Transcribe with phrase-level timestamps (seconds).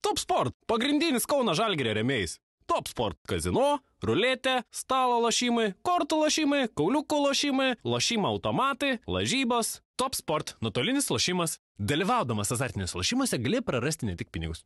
[0.00, 2.38] Top Sport- pagrindinis Kauno Žalgėrio remėjais.
[2.66, 9.80] Top Sport- kazino, ruletė, stalo lošimai, kortų lošimai, kauliukų lošimai, lošimo automatai, lažybos.
[9.96, 11.58] Top Sport- nuotolinis lošimas.
[11.78, 14.64] Dalyvaudamas azartiniuose lošimuose gali prarasti ne tik pinigus.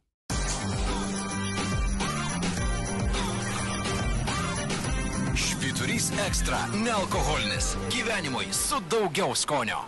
[5.35, 7.75] Švyturys ekstra- nealkoholinis.
[7.91, 9.83] Gyvenimui su daugiau skonio.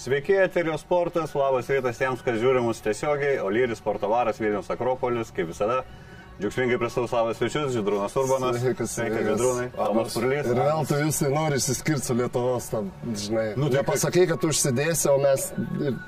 [0.00, 5.50] Sveiki, Eterio sportas, labas rytas tiems, kas žiūri mus tiesiogiai, Olyris, Portovaras, Vilnius Akropolis, kaip
[5.50, 5.82] visada.
[6.40, 8.56] Džiaugsmingai pristatau savo svečius, Židrūnas Urbanas.
[8.62, 9.26] Sveikas, sveikas.
[9.26, 9.66] Židrūnai.
[9.76, 10.48] Tomas Purlys.
[10.48, 13.44] Ir vėl tu visai nori išsiskirti su Lietuvos, tam, žinai.
[13.60, 15.50] Nu, tai Nepasakai, kad užsidėsi, o mes,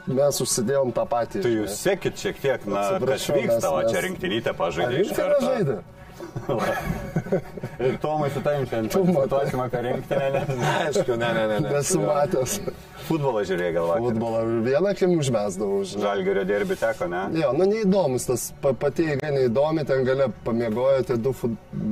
[0.08, 1.44] mes užsidėjom tą patį.
[1.44, 5.02] Tai jūs sekit šiek tiek, na, kas vyksta, va čia rinktinytė pažaidė.
[5.02, 5.50] rinktinė karto.
[5.50, 5.82] žaidė?
[7.82, 10.48] Ir Tomai su tavim šiandien diskutuosime apie rinktinę, nes
[10.86, 11.60] Aišku, ne, ne, ne.
[11.64, 11.70] ne.
[11.76, 12.58] Nesu matęs.
[13.02, 14.04] futbolą žiūrėjai gal vakar.
[14.06, 15.80] Futbolą vieną akim užmesdavau.
[15.90, 17.22] Žalgerio derbi teko, ne?
[17.40, 21.32] Jo, nu neįdomus tas, pa, pati eiga neįdomi, ten gale pamiegojo tie du,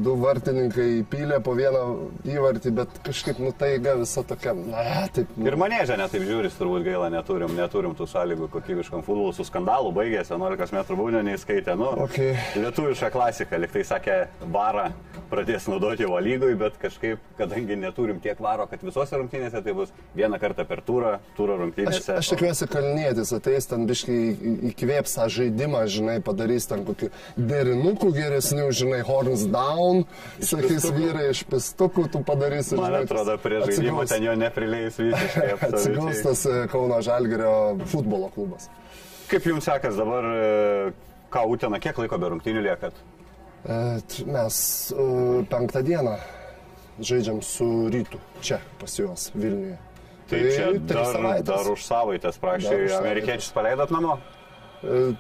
[0.07, 1.83] du vartininkai įpylė po vieną
[2.31, 4.85] įvartį, bet kažkaip, nu tai eiga visa tokia, na,
[5.17, 5.33] taip.
[5.37, 9.91] Nu, Ir manėžė netaip žiūris, turbūt gaila, neturim, neturim tų sąlygų kokybiškam futbolui, su skandalu
[9.97, 12.37] baigėsi, 11 m būnio neįskaitė, nu, Okay.
[12.57, 14.20] lietuviška klasika, liktai sakė,
[14.53, 14.91] varą
[15.31, 19.93] pradės naudoti jau lygoj, bet kažkaip, kadangi neturim tiek varo, kad visose rungtynėse tai bus
[20.19, 22.17] vieną kartą per turą, turą Aš, rungtynėse.
[22.19, 24.19] aš tikiuosi, kalnėtis ateis ten biškai
[24.73, 30.05] įkvėps tą žaidimą, žinai, padarys ten kokių derinukų geresnių, žinai, horns down,
[30.43, 32.75] sakys vyrai iš pistukų, tu padarysi.
[32.81, 35.49] Man žinai, atrodo, prie žaidimo ten jo neprileis visiškai.
[35.71, 37.55] Atsigaus tas e, Kauno Žalgerio
[37.91, 38.67] futbolo klubas.
[39.31, 40.93] Kaip jums sekas dabar, e,
[41.31, 42.99] ką Utena, kiek laiko be rungtynių liekat?
[43.65, 44.57] E, t- Mes
[44.97, 45.07] e,
[45.51, 46.17] penktą dieną
[47.01, 49.77] žaidžiam su rytu čia pas juos Vilniuje.
[50.31, 51.49] Tai čia tris dar, savaitės.
[51.51, 52.37] dar už savaitės
[52.87, 54.19] už amerikiečius paleidot namo?
[54.85, 55.13] E,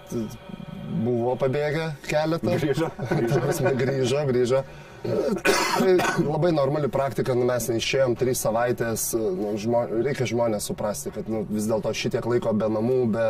[0.90, 2.56] Buvo pabėgę keletą.
[2.58, 2.88] Grįžo?
[2.98, 4.62] Prasme, grįžo, grįžo.
[5.04, 5.92] Tai
[6.26, 11.44] labai normali praktika, nu, mes neišėjom trys savaitės, nu, žmo, reikia žmonės suprasti, kad nu,
[11.48, 13.28] vis dėlto šitiek laiko be namų, be,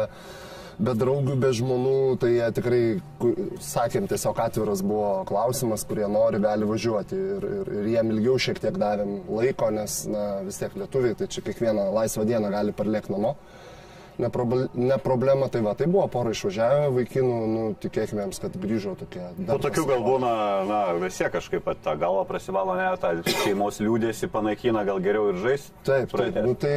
[0.81, 2.83] be draugų, be žmonų, tai jie tikrai,
[3.65, 7.19] sakėm, tiesiog atviras buvo klausimas, kurie nori, gali važiuoti.
[7.37, 11.29] Ir, ir, ir jiem ilgiau šiek tiek davėm laiko, nes na, vis tiek lietuviai, tai
[11.33, 13.37] čia kiekvieną laisvą dieną gali parlėkti namo
[14.21, 18.95] ne, proble, ne problema, tai va, tai buvo pora išvažiavę vaikinų, nu, tikėkime, kad grįžo
[19.01, 19.23] tokie.
[19.39, 20.33] Po dar tokių gal būna,
[20.69, 25.31] na, vis tiek kažkaip pat tą galvą prasivalo, ne, tą šeimos liūdėsi panaikina, gal geriau
[25.33, 25.69] ir žais.
[25.89, 26.75] Taip, taip, nu, tai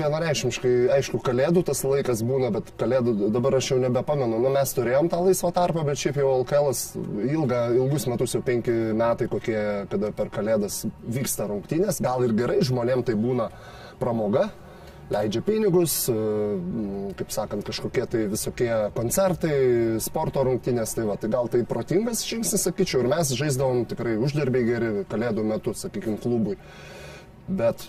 [0.00, 4.40] vienareikšmiškai, aišku, kalėdų tas laikas būna, bet kalėdų dabar aš jau nebepamenu.
[4.42, 6.72] Nu, mes turėjom tą laisvą tarpą, bet šiaip jau LKL
[7.34, 9.58] ilga, ilgus metus, jau penki metai, kokie,
[9.92, 13.50] kada per kalėdas vyksta rungtynės, gal ir gerai, žmonėm tai būna
[14.00, 14.50] pramoga.
[15.14, 16.14] Leidžia pinigus, e,
[17.18, 19.54] kaip sakant, kažkokie tai visokie koncertai,
[20.02, 24.66] sporto rungtynės, tai va, tai gal tai protingas žingsnis, sakyčiau, ir mes žaisdavom tikrai uždarbiai
[24.66, 26.58] geri kalėdų metu, sakykime, klubui.
[27.48, 27.82] Bet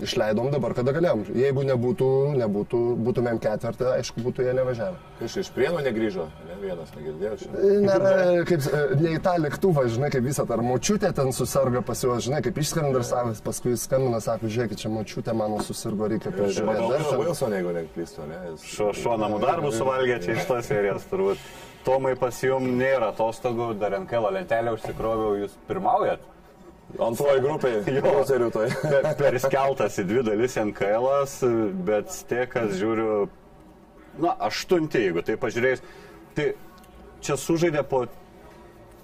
[0.00, 1.24] išleidom dabar, kada galėjom.
[1.34, 5.00] Jeigu nebūtų, nebūtų būtumėm ketvirtą, aišku, būtų jie nevažiavę.
[5.26, 7.48] Iš, iš prienų negrįžo, ne vienas negirdėjau.
[7.84, 8.12] Nėra,
[8.48, 12.22] kaip, e, ne į tą lėktuvą, žinai, kaip visą, ar močiutė ten susirga pas juos,
[12.28, 16.88] žinai, kaip išskrenda ir savas, paskui skambina, sako, žiūrėkit, čia močiutė mano susirgo, reikia prižiūrėti.
[16.94, 18.40] Dar Wilson, jeigu neklystu, ne?
[18.52, 21.42] Jis- Šuo, šuo namų darbus suvalgė čia iš tos serijos, turbūt.
[21.84, 26.20] Tomai pas jum nėra atostogų, dar NKL lentelę užsikroviau, jūs pirmaujat.
[26.98, 28.02] Antroji grupė, Jo.
[28.06, 28.66] loserių tai.
[28.82, 31.10] Per, per skeltas į dvi dalis NKL,
[31.86, 33.28] bet stekas žiūriu,
[34.22, 35.84] na, aštunti, jeigu tai pažiūrėjus.
[36.36, 36.48] Tai
[37.24, 38.04] čia sužaidė po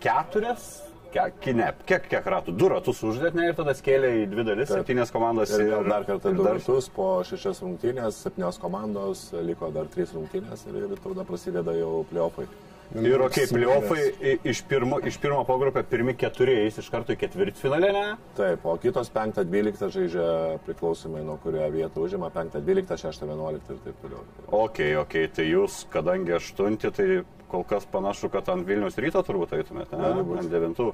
[0.02, 0.66] keturias,
[1.14, 4.70] kiek, ne, kiek, kiek ratų, du ratus uždėt, ne, ir tada skėlė į dvi dalis,
[4.72, 5.54] septynės komandos.
[5.56, 9.88] Ir vėl dar kartą ir du dar ratus po šešias rungtynės, septynios komandos, liko dar
[9.92, 12.48] trys rungtynės ir, ir tada prasideda jau playoffai.
[12.94, 17.90] Ir ok, pliofai iš pirmo, iš pirmo pogrupio pirmi keturi eis iš karto į ketvirtfinalę,
[17.92, 18.04] ne?
[18.38, 20.28] Taip, o kitos 5-12 žaidžia
[20.68, 24.24] priklausomai nuo kurio vietą užima, 5-12, 6-11 ir taip toliau.
[24.62, 27.08] Ok, ok, tai jūs, kadangi aštunti, tai
[27.50, 30.14] kol kas panašu, kad ant Vilnius ryto turbūt eitumėte, ne?
[30.38, 30.92] Ant devintų.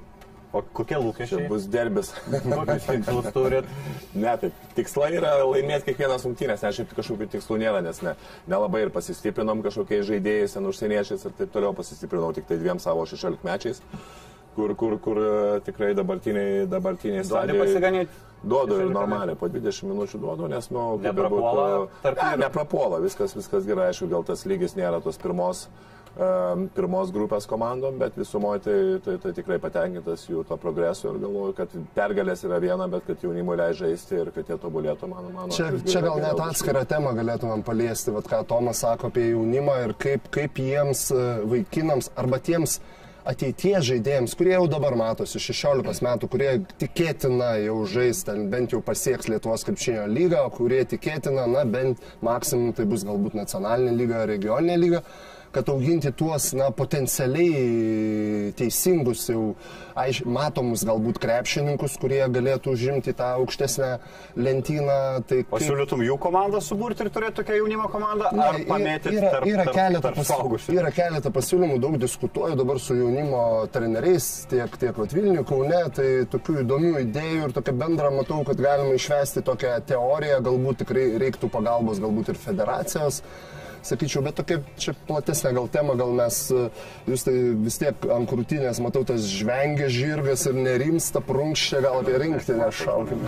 [0.52, 1.46] O kokie Čia lūkesčiai?
[1.48, 2.10] bus derbis.
[2.28, 3.68] Kokius tikslus turit?
[4.12, 8.12] Ne, taip, tikslai yra laimėti kiekvienas rungtynės, nes šiaip kažkokių tikslų nėra, nes ne,
[8.52, 13.06] nelabai ir pasistiprinom kažkokiais žaidėjais, ten užsieniečiais ir taip toliau, pasistiprinau tik tai dviem savo
[13.08, 13.80] 16 mečiais,
[14.58, 15.32] kur, kur, kur e,
[15.64, 18.20] tikrai dabartiniai, dabartiniai Duodi pasiganyti?
[18.42, 22.36] Duodu ir 16 normaliai, po 20 minučių duodu, nes, nu, kaip Neprapuola bebūtų- tarp ne,
[22.44, 25.91] neprapuola, viskas, viskas gerai, aišku, gal tas lygis nėra tos pirmos um,
[26.76, 31.54] pirmos grupės komandom, bet visumoje tai, tai, tai tikrai patenkintas jų to progresu ir galvoju,
[31.56, 35.56] kad pergalės yra viena, bet kad jaunimui leidžia žaisti ir kad jie tobulėtų, mano mano.
[35.56, 39.96] Čia, čia gal net atskirą temą galėtumėm paliesti, vat, ką Tomas sako apie jaunimą ir
[40.04, 42.82] kaip, kaip jiems e, vaikinams arba tiems
[43.28, 48.82] ateities žaidėjams, kurie jau dabar matosi 16 metų, kurie tikėtina jau žais, ten bent jau
[48.84, 54.80] pasieks Lietuvos krepšinio lygą, kurie tikėtina, na bent maksimum tai bus galbūt nacionalinė lyga, regioninė
[54.82, 55.06] lyga
[55.52, 59.52] kad auginti tuos, na, potencialiai teisingus, jau
[59.98, 63.90] aiš, matomus galbūt krepšininkus, kurie galėtų užimti tą aukštesnę
[64.40, 64.98] lentyną.
[65.28, 68.32] Tai O siūlytum jų komandą suburti ir turėti tokią jaunimo komandą?
[68.32, 70.76] Ar Ne, pamėtyti yra, tarp, yra, tarp, keletą tarp pas, suaugusių?
[70.78, 73.44] yra keletą pasiūlymų, daug diskutuoju dabar su jaunimo
[73.74, 78.60] treneriais, tiek, tiek vat Vilniuje, Kaune, tai tokių įdomių idėjų ir tokia bendra matau, kad
[78.62, 83.22] galima išvesti tokią teoriją, galbūt tikrai reiktų pagalbos, galbūt ir federacijos.
[83.82, 86.68] Sakyčiau, bet tokia čia platesnė gal tema, gal mes, e,
[87.10, 87.34] jūs tai
[87.64, 93.26] vis tiek ant krūtinės, matau, tas žvengia žirgas ir nerimsta prunkščia, gal apie rinktinę šaukim.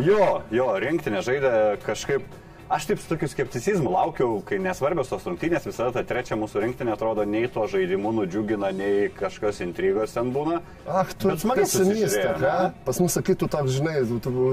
[0.00, 1.52] Jo, jo, rinktinė žaidė
[1.84, 2.24] kažkaip.
[2.72, 6.94] Aš taip su tokiu skepticizmu laukiau, kai nesvarbios tos rungtynės, visada ta trečia mūsų rinktinė
[6.94, 10.62] atrodo nei to žaidimu nudžiugina, nei kažkokios intrigos ten būna.
[10.88, 12.40] Ach, tu pesimistė, ką?
[12.40, 12.70] ne?
[12.86, 13.98] Pas mus sakytų, tak, žinai,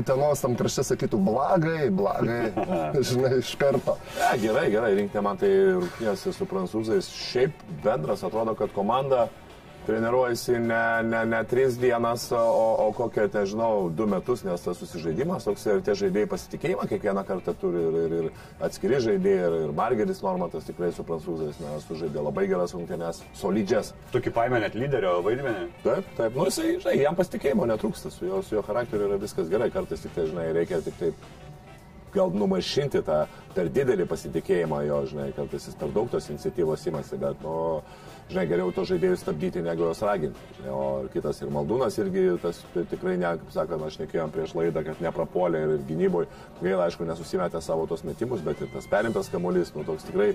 [0.09, 2.41] tenos tam krašte sakytų, blagai, blagai,
[3.07, 3.95] žinai, iš karto.
[4.19, 7.07] Ja, gerai, gerai, rinkti man tai rungtynėse su prancūzais.
[7.31, 9.29] Šiaip bendras atrodo, kad komanda
[9.89, 12.41] treniruojasi ne, ne, ne tris dienas, o,
[12.85, 17.55] o kokią, nežinau, du metus, nes tas susižaidimas toks ir tie žaidėjai pasitikėjimą kiekvieną kartą
[17.57, 22.21] turi ir, ir, ir atskiri žaidėjai, ir, ir Margeris Normatas tikrai su prancūzais, nes sužaidė
[22.27, 23.93] labai geras rungtynės, solidžias.
[24.13, 25.65] Tokį paėmė net lyderio vaidmenį.
[25.87, 29.49] Taip, taip, nu jisai, žinai, jam pasitikėjimo netrūksta, su jo, su jo charakteriu yra viskas
[29.49, 31.29] gerai, kartais tik tai, žinai, reikia tik taip
[32.13, 33.23] gal numašinti tą
[33.55, 37.81] per didelį pasitikėjimą jo, žinai, kartais jis per daug tos iniciatyvos imasi, bet, nu,
[38.29, 40.39] žinai, geriau to žaidėjus stabdyti, negu juos raginti.
[40.69, 44.83] O kitas ir Maldūnas irgi, tas tai tikrai, ne, kaip sakant, aš nekėjom prieš laidą,
[44.85, 46.29] kad neprapolė ir gynyboje.
[46.61, 50.33] Gaila, aišku, nesusimetė savo tos metimus, bet ir tas perimtas kamuolys, nu, toks tikrai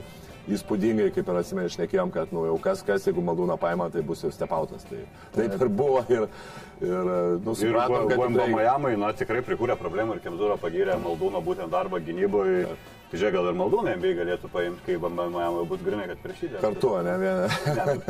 [0.50, 4.25] įspūdingai, kaip ir atsimenu, išnekėjom, kad, nu, jau kas, kas, jeigu Maldūną paima, tai bus
[4.26, 4.85] jau stepautas.
[4.90, 5.05] Tai
[5.37, 6.26] taip ir buvo ir,
[6.82, 7.12] ir
[7.44, 8.50] nu, Ir supratom, kad Vembo tikrai...
[8.58, 12.67] Majamai, na, tikrai prikūrė problemų ir Kemzūro pagyrė Maldūno būtent darbą gynyboje.
[12.67, 16.43] Tai žiūrėk, gal ir Maldūną MBA galėtų paimti, kai Vembo Majamai bus grinai, kad prieš
[16.44, 16.50] jį.
[16.62, 17.49] Kartu, ne vieną.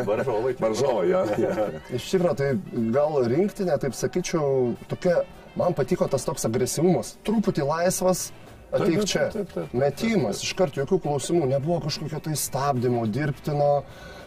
[0.09, 0.55] Varžovai.
[0.65, 1.23] Varžovai, jo.
[1.43, 1.67] jo.
[1.99, 2.49] Iš tikrųjų, tai
[2.95, 5.21] gal rinktinė, taip sakyčiau, tokia,
[5.61, 8.29] man patiko tas toks agresyvumas, truputį laisvas.
[8.75, 9.29] Ateik čia.
[9.31, 13.71] taip, taip, taip, Metimas, iš karto jokių klausimų, nebuvo kažkokio tai stabdymo, dirbtino,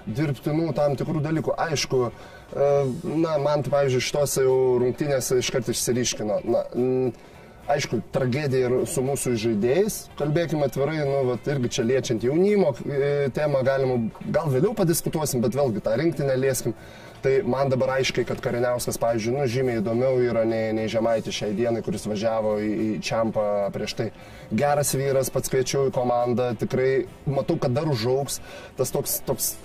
[0.07, 1.55] dirbtinų tam tikrų dalykų.
[1.67, 2.69] Aišku, e,
[3.11, 6.39] na, man, tai, pavyzdžiui, šitose jau rungtynėse iš karto išsiriškino.
[6.47, 7.35] Na, mm,
[7.71, 13.27] aišku, tragedija ir su mūsų žaidėjais, kalbėkime atvirai, nu, vat, irgi čia liečiant jaunimo e,
[13.35, 13.99] temą galima,
[14.33, 16.75] gal vėliau padiskutuosim, bet vėlgi tą rinktinę lieskim.
[17.17, 21.55] Tai man dabar aiškiai, kad Kariniauskas, pavyzdžiui, nu, žymiai įdomiau yra nei, nei Žemaitis šiai
[21.57, 24.07] dienai, kuris važiavo į, į Čiampą prieš tai.
[24.53, 28.37] Geras vyras, pats kviečiau į komandą, tikrai matau, kad dar užauks
[28.77, 29.55] tas toks, toks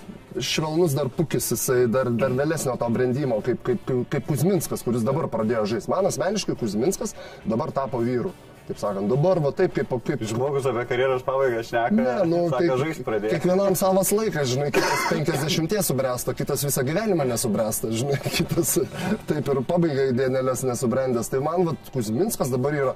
[0.40, 5.29] švelnus dar pukis, jisai dar, dar vėlesnio to brandimo, kaip, kaip, kaip, Kuzminskas, kuris dabar
[5.32, 5.93] pradėjo žaisti.
[5.93, 7.17] Man asmeniškai Kuzminskas
[7.49, 8.32] dabar tapo vyru.
[8.62, 9.90] Taip sakant, dabar va taip kaip...
[10.06, 11.96] kaip Žmogus apie karjeros pabaigą šneka.
[11.99, 13.32] Ne, nu, sako, tai žaisti pradėjo.
[13.34, 18.77] kiekvienam savas laikas, žinai, kitas 50 subręsta, kitas visą gyvenimą nesubręsta, žinai, kitas
[19.27, 21.32] taip ir pabaiga į dienelės nesubrendęs.
[21.32, 22.94] Tai man, vat, Kuzminskas dabar yra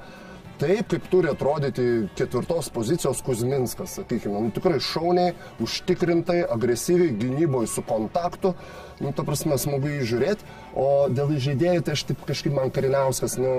[0.60, 1.84] taip, kaip turi atrodyti
[2.18, 8.54] ketvirtos pozicijos Kuzminskas, sakykime, nu, tikrai šauniai, užtikrintai, agresyviai, gynyboje su kontaktu,
[9.00, 10.48] nu, ta prasme, smagu jį žiūrėti,
[10.78, 13.52] o dėl žaidėjų, tai aš taip kažkaip man Kariniauskas, nu,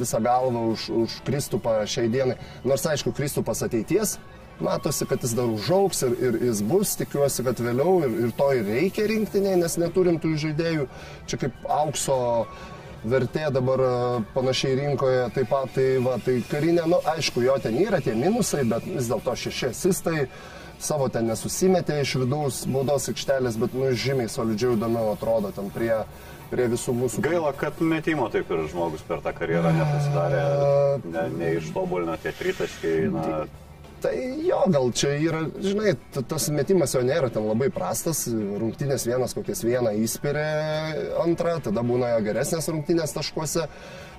[0.00, 4.18] visą galvą už, už Kristupą šiai dienai, nors aišku, Kristupas ateities,
[4.62, 8.50] matosi, kad jis dar užauks ir, ir jis bus, tikiuosi, kad vėliau ir, ir to
[8.56, 10.86] ir reikia rinktinėje, nes neturim tų žaidėjų,
[11.30, 12.18] čia kaip aukso
[13.04, 13.92] vertė dabar e,
[14.34, 18.64] panašiai rinkoje taip pat, tai, va, tai karinė, nu aišku, jo ten yra tie minusai,
[18.68, 20.26] bet vis dėlto šeši asistai,
[20.82, 25.94] savo ten nesusimetė iš vidaus baudos aikštelės, bet nu žymiai solidžiau įdomiau atrodo ten prie,
[26.52, 27.24] prie visų mūsų.
[27.26, 30.46] Gaila, kad metimo taip ir žmogus per tą karjerą nepasidarė,
[31.06, 32.96] ne, neištobulino tie tritaškai.
[33.14, 33.26] Na,
[34.02, 35.92] Tai jo, gal čia yra, žinai,
[36.26, 40.46] tas metimas jo nėra ten labai prastas, rungtynės vienas kokias vieną įspirė
[41.22, 43.68] antrą, tada būna jo geresnės rungtynės taškuose,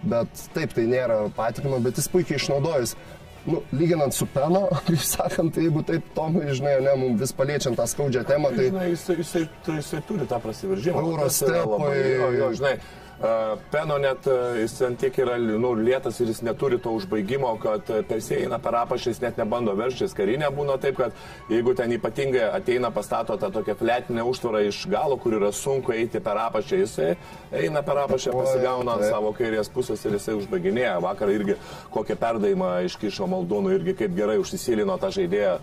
[0.07, 2.95] bet taip tai nėra patikima, bet jis puikiai išnaudojus.
[3.43, 7.75] Nu, lyginant su Peno, kaip sakant, tai jeigu taip, Tomai, žinai, ne, mums vis paliečiant
[7.75, 10.39] tą skaudžią temą, tai Žinai, jisai, jisai, tai jisai turi tą
[11.73, 12.77] labai- Jo, jo, žinai,
[13.72, 14.25] Peno net
[14.60, 18.75] jis ant tiek yra nu, lėtas ir jis neturi to užbaigimo, kad Persė eina per
[18.82, 20.15] apačią, jis net nebando verštis.
[20.18, 21.15] Karinė būna taip, kad
[21.51, 26.20] jeigu ten ypatingai ateina pastato tą tokią fletinę užtvarą iš galo, kur yra sunku eiti
[26.24, 27.10] per apačią, jisai
[27.63, 31.00] eina per apačią, pasigauna ant savo kairės pusės ir jisai užbaiginėja.
[31.08, 31.56] Vakar irgi
[31.96, 35.60] kokią perdavimą iškišo Maldūnų irgi kaip gerai užsisilino tą žaidėją.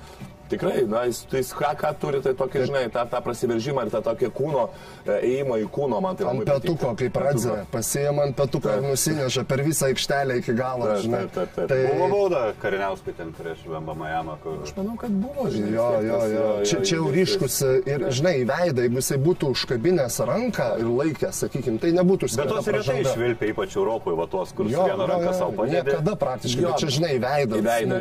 [0.50, 4.00] Tikrai, na, jis, jis ką, ką turi, tai tokį, žinai, tą, tą prasiveržimą ir tą
[4.08, 4.64] tokį kūno,
[5.06, 7.04] e, ėjimą į kūno, man tai Ant labai petuko, patinka.
[7.04, 11.20] kaip radzė, pasiima ant petuko ir nusineša per visą aikštelę iki galo, Taip, žinai.
[11.28, 11.68] taip, taip, taip.
[11.70, 14.58] Tai, Buvo bauda kariniauskui ten prieš Vemba Majamą, kur...
[14.66, 15.70] Aš manau, kad buvo, žinai.
[15.76, 16.46] Jo, jo, jo.
[16.66, 21.42] Čia, čia jau ryškus ir, žinai, į veidą, jeigu jisai būtų užkabinęs ranką ir laikęs,
[21.44, 25.30] sakykime, tai nebūtų Bet skirta tos retai išvilpia, ypač Europoje, va tos, kur Jo, ranka
[25.30, 25.84] jo, savo padeda.
[25.86, 26.68] Niekada praktiškai, Jo.
[26.74, 27.14] bet čia, žinai,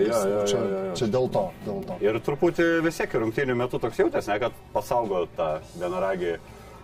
[0.10, 0.44] jo, jo,
[0.98, 1.98] čia, dėl to, dėl to.
[2.04, 6.38] Ir truputį vis tiek rungtynių metu toks jautės, ne, kad pasaugo tą vienaragį.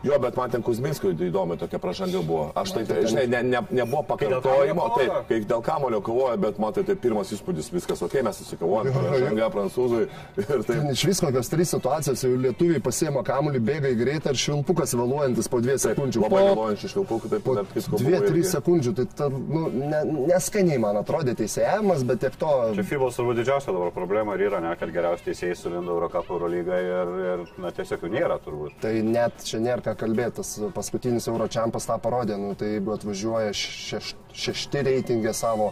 [0.05, 2.51] Jo, bet man ten Kuzminskui įdomi tokia pražanga buvo.
[2.62, 6.83] Aš tai, tai žinai, ne, ne, nebuvo pakartojimo, taip, kai dėl kamulio kovoja, bet matai,
[6.85, 10.03] tai pirmas įspūdis, viskas ok, mes susikovojame, pražanga prancūzui.
[10.69, 14.93] Ten iš vis kokios trys situacijos, jau lietuviai pasiema kamuolį, bėga į greitą ir švilpukas
[15.00, 16.21] vėluojantis po dviejų sekundžių.
[16.25, 18.00] Labai Po- galvojančių švilpukų, taip Po pat visko.
[18.05, 18.43] 2-3 irgi.
[18.51, 22.51] sekundžių, tai ta, nu, ne, neskaniai man atrodė teisėjimas, bet tiek to.
[22.77, 26.79] Čia FIBOS turbūt didžiausia dabar problema ir yra, ne, kad geriausiai teisėjai sulindo Eurocap Eurolygą
[26.85, 28.77] ir, ir na, tiesiog jų nėra turbūt.
[28.85, 30.55] Tai net čia nėra ką kalbėtas.
[30.75, 32.37] Paskutinis Euročempas tą parodė.
[32.39, 35.71] Nu, tai jeigu atvažiuoja šeš, šešti reitingė savo,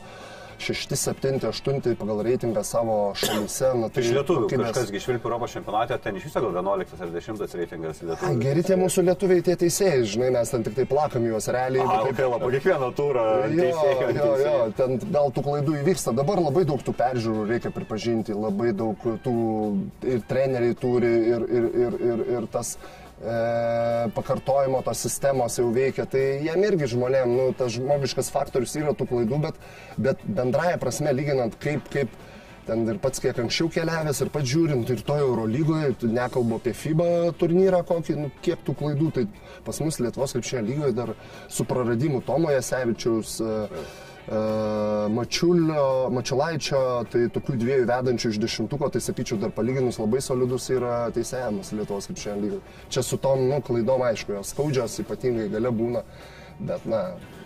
[0.63, 3.71] šešti, septinti, aštunti pagal reitingą savo šalyse.
[3.75, 7.09] Nu, tai Iš lietuvių kokybės- kažkas išvilpė Europos čempionate, ten iš viso gal 11 ar
[7.11, 8.37] 10 reitingas lietuvių.
[8.39, 11.83] Geri tie mūsų lietuviai, tie teisėjai, žinai, mes ten tik tai plakam juos realiai.
[11.83, 14.15] Aha, bet okay, po kiekvieno turą Jo, teisėjai.
[14.15, 16.15] jo, jo, ten gal tų klaidų įvyksta.
[16.15, 19.35] Dabar labai daug tų peržiūrų reikia pripažinti, labai daug tų
[20.15, 22.77] ir treneriai turi, ir, ir, ir, ir, ir tas
[23.21, 23.37] e,
[24.15, 26.05] pakartojimo tos sistemos jau veikia.
[26.09, 29.59] Tai jiem irgi žmonėm, nu, tas žmogiškas faktorius yra tų klaidų, bet,
[29.97, 32.13] bet bendraja prasme, lyginant kaip, kaip
[32.67, 37.09] ten ir pats kiek anksčiau keliavęs, ir pats žiūrint, ir toje Eurolygoje, nekalbu apie FIBA
[37.39, 39.25] turnyrą, kokį, nu, kiek tų klaidų, tai
[39.65, 41.13] pas mus Lietuvos krepšinio lygoje dar
[41.51, 46.79] su praradimu Tomo Jasevičiaus, e, e, Mačiulio, Mačiulaičio,
[47.11, 52.07] tai tokių dviejų vedančių iš dešimtuko, tai sakyčiau, dar palyginus labai solidus yra teisėjamas Lietuvos
[52.07, 52.63] krepšinio lygoje.
[52.93, 56.05] Čia su tom, nu, klaidom, aišku, jos skaudžios ypatingai gale būna,
[56.63, 57.03] bet, na,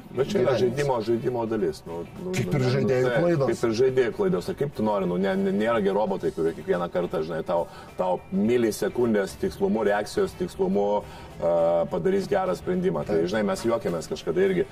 [0.07, 1.81] Bet čia yra žaidimo, žaidimo dalis.
[1.85, 3.49] Nu, nu, Kaip nu, ir ne, nu, žaidėjų taip, klaidos.
[3.49, 4.47] Kaip ir žaidėjų klaidos.
[4.47, 7.65] Ir kaip tu nori, nu, ne, nėra gi robotai, kurie kiekvieną kartą, žinai, tau,
[7.99, 13.03] tau milisekundės tikslumu, reakcijos tikslumu uh, padarys gerą sprendimą.
[13.09, 14.67] Tai, žinai, mes juokėmės kažkada irgi.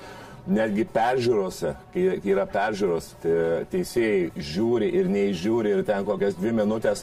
[0.46, 3.16] Netgi peržiūrose, kai yra peržiūros,
[3.72, 7.02] teisėjai žiūri ir neįžiūri ir ten kokias dvi minutės,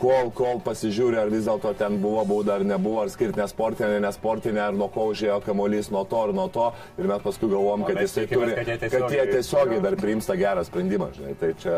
[0.00, 4.62] kol, kol pasižiūri, ar vis dėlto ten buvo bauda ar nebuvo, ar skirti nesportinė, nesportinė,
[4.70, 6.70] ar nuo ko užėjo kamuolys, nuo to ar nuo to.
[6.96, 10.30] Ir mes paskui galvom, kad jisai turi, kad jie kad jie tiesiogiai- tiesiogiai dar priims
[10.30, 11.10] tą gerą sprendimą.
[11.18, 11.36] Žinai.
[11.42, 11.76] Tai čia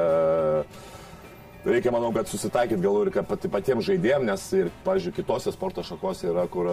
[1.65, 3.11] reikia, manau, kad susitaikyti gal ir
[3.51, 6.71] patiems žaidėjams, nes ir, pavyzdžiui, kitose sporto šakose yra, kur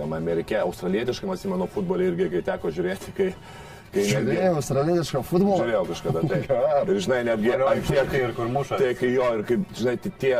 [0.00, 3.28] tam amerikė, australietiškai, man įsimenu, futbolį irgi, kai teko žiūrėti, kai...
[3.94, 5.60] kai Žiūrėjau australietišką futbolą.
[5.62, 6.24] Žiūrėjau kažkada.
[6.32, 6.40] Tai.
[6.48, 6.88] Geras.
[6.88, 7.54] Ir žinai, netgi
[7.90, 8.80] tiek, ir kur muša.
[8.82, 10.34] Tai kai jo, ir kaip, žinai, tai tie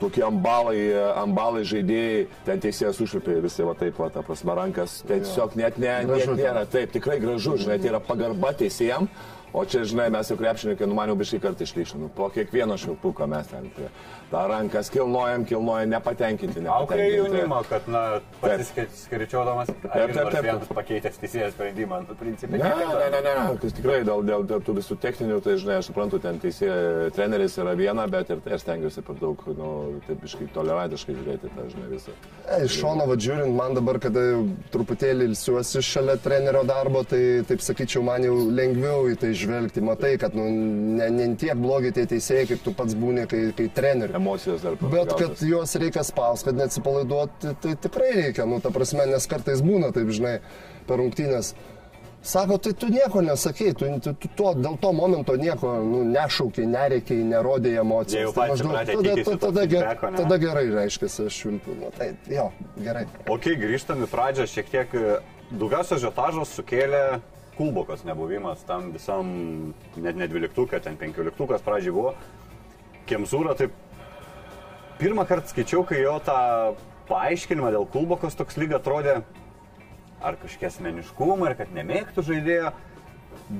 [0.00, 0.80] tokie ambalai,
[1.16, 5.80] ambalai žaidėjai, ten teisėjas užlipė visi, va taip, va, ta prasme, rankas, ten tiesiog net,
[5.80, 9.08] ne, Gražu net nėra, taip, tikrai gražu, žinai, tai yra pagarba teisėjam.
[9.56, 12.02] O čia, žinai, mes jau krepšininkai, nu man jau biškai kartą išlyšim.
[12.02, 13.86] Nu, po kiekvieno švilpuko mes ten prie,
[14.30, 16.64] tą rankas kilnojam, kilnojam, nepatenkinti.
[16.72, 18.02] Auklė jaunimo, kad, na,
[18.42, 20.38] pasiskiričiodamas, taip, taip.
[20.42, 22.58] vienas pakeitęs teisėjas sprendimą, nu, principai.
[22.58, 23.58] Ne, ne, ne, ne, ne.
[23.62, 26.70] Tai tikrai dėl, dėl, dėl tų visų techninių, tai žinai, aš suprantu, ten teisė,
[27.16, 29.70] treneris yra viena, bet ir tai aš stengiuosi per daug, nu,
[30.08, 32.16] taip iškai tolerantiškai žiūrėti tą, žinai, visą.
[32.46, 34.24] E, Iš šono vadžiūrint, man dabar, kada
[34.74, 39.84] truputėlį ilsiuosi šalia trenerio darbo, tai taip sakyčiau, man jau lengviau į tai žvelgti.
[39.86, 40.48] Matai, kad nu,
[40.98, 43.68] ne, ne tiek blogi tie teisėjai, kaip tu pats būni, kai, kai
[44.16, 44.22] treneri.
[44.22, 49.06] Emocijos dar Bet kad juos reikia spausti, kad neatsipalaiduoti, tai tikrai reikia, nu, ta prasme,
[49.06, 50.38] nes kartais būna, taip žinai,
[50.88, 51.54] per rungtynės.
[52.26, 56.66] Sako, tai tu nieko nesakei, tu, tu, tu to, dėl to momento nieko nu, nešaukiai,
[56.66, 58.32] nereikiai, nerodėjai Jie emocijų.
[58.90, 60.24] tikisi to tada, ge- feedbacko, ne?
[60.24, 61.76] tada gerai, reiškia, aš švilpiu.
[61.78, 62.48] Nu, tai jo,
[62.82, 63.04] gerai.
[63.30, 65.14] Ok, grįžtam į pradžią, šiek tiek e,
[65.52, 67.04] daugiausia žiotažos sukėlė
[67.56, 69.30] kulbokos nebuvimas tam visam,
[69.96, 72.16] net ne dvyliktukas, ten penkioliktukas pradžiai buvo.
[73.06, 73.70] Kemzūra taip
[74.98, 76.36] pirmą kartą skaičiau, kai jo tą
[77.10, 79.20] paaiškinimą dėl kulbokos toks lyg atrodė,
[80.24, 82.72] ar kažkiek asmeniškumą, ar kad nemėgtų žaidėjo,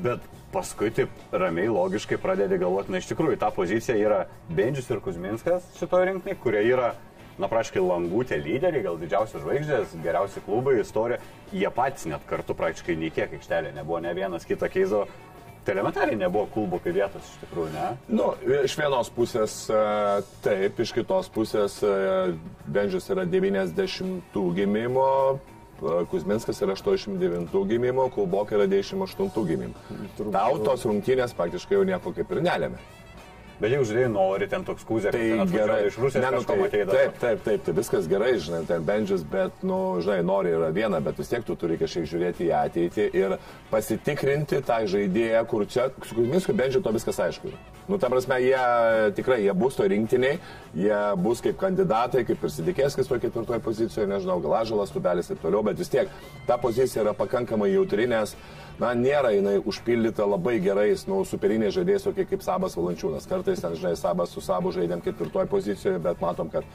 [0.04, 0.24] bet
[0.54, 5.68] paskui taip ramiai, logiškai pradedi galvoti, na iš tikrųjų, ta pozicija yra Bendžius ir Kuzminskas
[5.76, 6.94] šitoje rinktinėje, kurie yra
[7.36, 11.20] na, praškai langutė lyderiai, gal didžiausios žvaigždės, geriausi klubai, istorija,
[11.52, 15.04] jie patys net kartu praktiškai nei kiek aikštelė nebuvo, ne vienas kitą keizo.
[15.66, 17.86] Tai elementariai nebuvo klubo kaip vietos iš tikrųjų, ne?
[18.14, 18.28] Nu,
[18.62, 19.78] iš vienos pusės e,
[20.44, 21.90] taip, iš kitos pusės e,
[22.70, 29.74] Benžis yra 90 gimimo, e, Kuzminskas yra 89 gimimo, Kulbok yra 98 gimimo.
[30.30, 32.78] Tau tos rungtynės praktiškai jau nieko kaip ir nelėmė.
[33.56, 35.78] Bet jeigu žaidėjai nori, ten toks kūzė, Tai gerai.
[35.88, 36.96] iš Rusijos Ne, nu, tai, matei dar.
[36.98, 41.00] taip, taip, taip, tai viskas gerai, žinai, ten bendžius, bet, nu, žinai, nori yra viena,
[41.00, 43.38] bet vis tiek tu turi kažkiek žiūrėti į ateitį ir
[43.72, 47.52] pasitikrinti tą žaidėją, kur čia, su Kuzminsku bendžiu to viskas aišku.
[47.86, 48.60] Nu, ta prasme, jie
[49.14, 50.40] tikrai, jie bus to rinktiniai,
[50.74, 55.38] jie bus kaip kandidatai, kaip ir Sidikėskis to ketvirtoje pozicijoje, nežinau, gal Ažalas, Tubelis ir
[55.38, 56.10] toliau, bet vis tiek
[56.48, 58.34] ta pozicija yra pakankamai jautri, nes
[58.80, 63.28] na, nėra jinai užpildyta labai gerais, nu, superiniai žaidėjais, tokie kaip Sabas Valančiūnas.
[63.28, 66.66] Kartais ten, žinai, Sabas su Sabu žaidėm ketvirtoje pozicijoje, bet matom, kad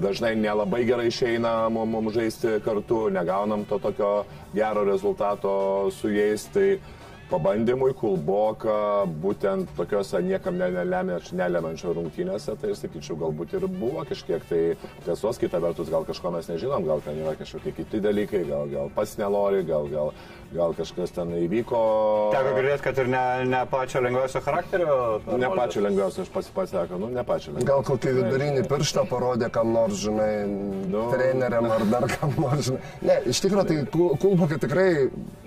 [0.00, 4.24] dažnai nelabai gerai išeina mums mum žaisti kartu, negaunam to tokio
[4.54, 6.48] gero rezultato su jais.
[6.54, 6.68] Tai
[7.30, 14.60] pabandymui kulboka būtent tokiuose niekam nelemančio rungtynėse, tai sakyčiau, galbūt ir buvo kažkiek tai
[15.06, 18.90] tiesos, kita vertus gal kažko mes nežinom, gal ten yra kažkokie kiti dalykai, gal, gal
[18.94, 20.12] pats nelori, gal, gal,
[20.54, 21.80] gal kažkas ten įvyko.
[22.34, 24.98] Teko girdėti, kad ir ne, ne pačio lengviausio charakterio.
[25.40, 27.70] Ne pačio lengviausio, aš pats pasakau, nu ne pačio lengviausio.
[27.72, 30.32] Gal kokį vidurinį pirštą parodė kam nors, žinai,
[30.94, 31.08] Nu.
[31.10, 32.82] treneriam ar dar kam nors, žinai.
[33.02, 34.88] Ne, iš tikrųjų, tai Kul- Kulbokai tikrai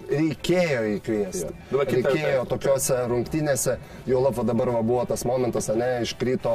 [0.08, 1.48] reikėjo įkviesti.
[1.48, 1.67] Jo.
[1.68, 3.74] Nu, Reikėjo tokiuose rungtynėse,
[4.08, 6.54] jau lapa dabar va, buvo tas momentas, ne, iškrito,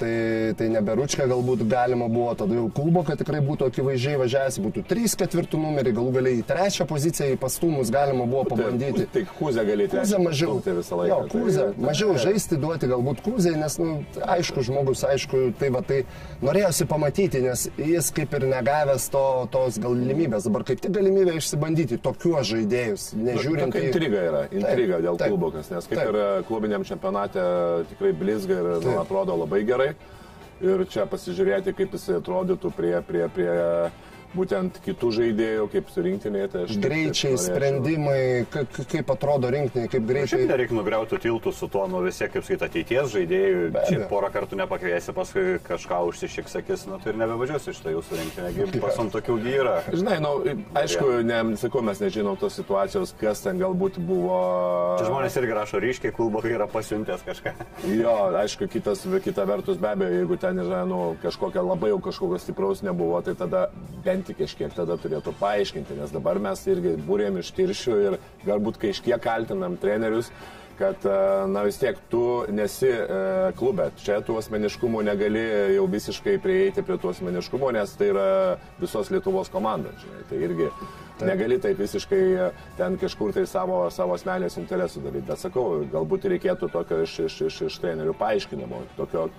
[0.00, 0.12] tai,
[0.58, 5.60] tai neberučka galbūt galima buvo, tada jau Kulboka tikrai būtų akivaizdžiai važiavęs, būtų 3 ketvirtų
[5.62, 9.06] numerį, galų galiai į trečią poziciją į pastumus galima buvo pabandyti.
[9.14, 10.00] Tai kūzė galėtų.
[10.02, 10.56] Kūzė mažiau.
[10.64, 11.10] Tai laiką.
[11.10, 13.92] Jo, kūzė, Tai- mažiau žaisti duoti galbūt kūzė, nes, nu,
[14.36, 16.02] aišku, žmogus, aišku, tai va, tai
[16.42, 19.24] norėjosi pamatyti, nes jis kaip ir negavęs to,
[19.54, 23.90] tos galimybės, dabar kaip tik galimybė išsibandyti tokius žaidėjus, nežiūrint Tokia į...
[23.92, 26.10] intriga yra, intriga Taip, dėl taip, klubokas, nes kaip taip.
[26.10, 27.46] ir e, klubiniam čempionate
[27.92, 29.75] tikrai blizga ir nu, atrodo labai gerai.
[30.64, 33.50] Ir čia pasižiūrėti, kaip jis atrodytų prie, prie, prie
[34.36, 36.48] būtent kitų žaidėjų, kaip surinktinėje.
[36.52, 37.38] Tai Greičiai, norėčiau.
[37.46, 40.46] sprendimai, ka- kaip atrodo rinktinė, kaip Šiaip greitai.
[40.50, 43.72] nereikia nugriauti tiltų su tuo, nu vis tiek, kaip sakyt, ateities žaidėjų.
[43.88, 48.20] Čia porą kartų nepakviesi, paskui kažką užsišiks, sakys, nu tai ir nebevažiuosi iš tai jūsų
[48.20, 48.80] rinktinė.
[48.80, 49.76] Pasom tokių gyra.
[49.92, 50.32] Žinai, nu,
[50.76, 54.36] aišku, ne, sakau, mes nežinom tos situacijos, kas ten galbūt buvo.
[55.00, 57.54] Čia žmonės irgi rašo ryškiai, klubokai yra pasiuntęs kažką.
[57.96, 62.38] Jo, aišku, kitas, kita vertus be abejo, jeigu ten yra nu, kažkokia labai jau kažkokio
[62.42, 63.70] stipraus nebuvo, tai tada
[64.04, 68.80] bent tik kažkiek tada turėtų paaiškinti, nes dabar mes irgi būrėm iš tiršių ir galbūt
[68.82, 70.32] kažkiek kaltinam trenerius
[70.78, 73.06] kad e, na vis tiek tu nesi e,
[73.56, 75.42] klube, čia tų asmeniškumų negali
[75.76, 78.28] jau visiškai prieiti prie tų asmeniškumų, nes tai yra
[78.80, 80.68] visos Lietuvos komanda, žinai, tai irgi
[81.16, 81.28] Taip.
[81.30, 86.28] negali taip visiškai e, ten kažkur tai savo, savo asmenės interesų daryti, bet sakau, galbūt
[86.34, 89.30] reikėtų tokio iš, iš, iš, iš trenerių paaiškinimo, tokio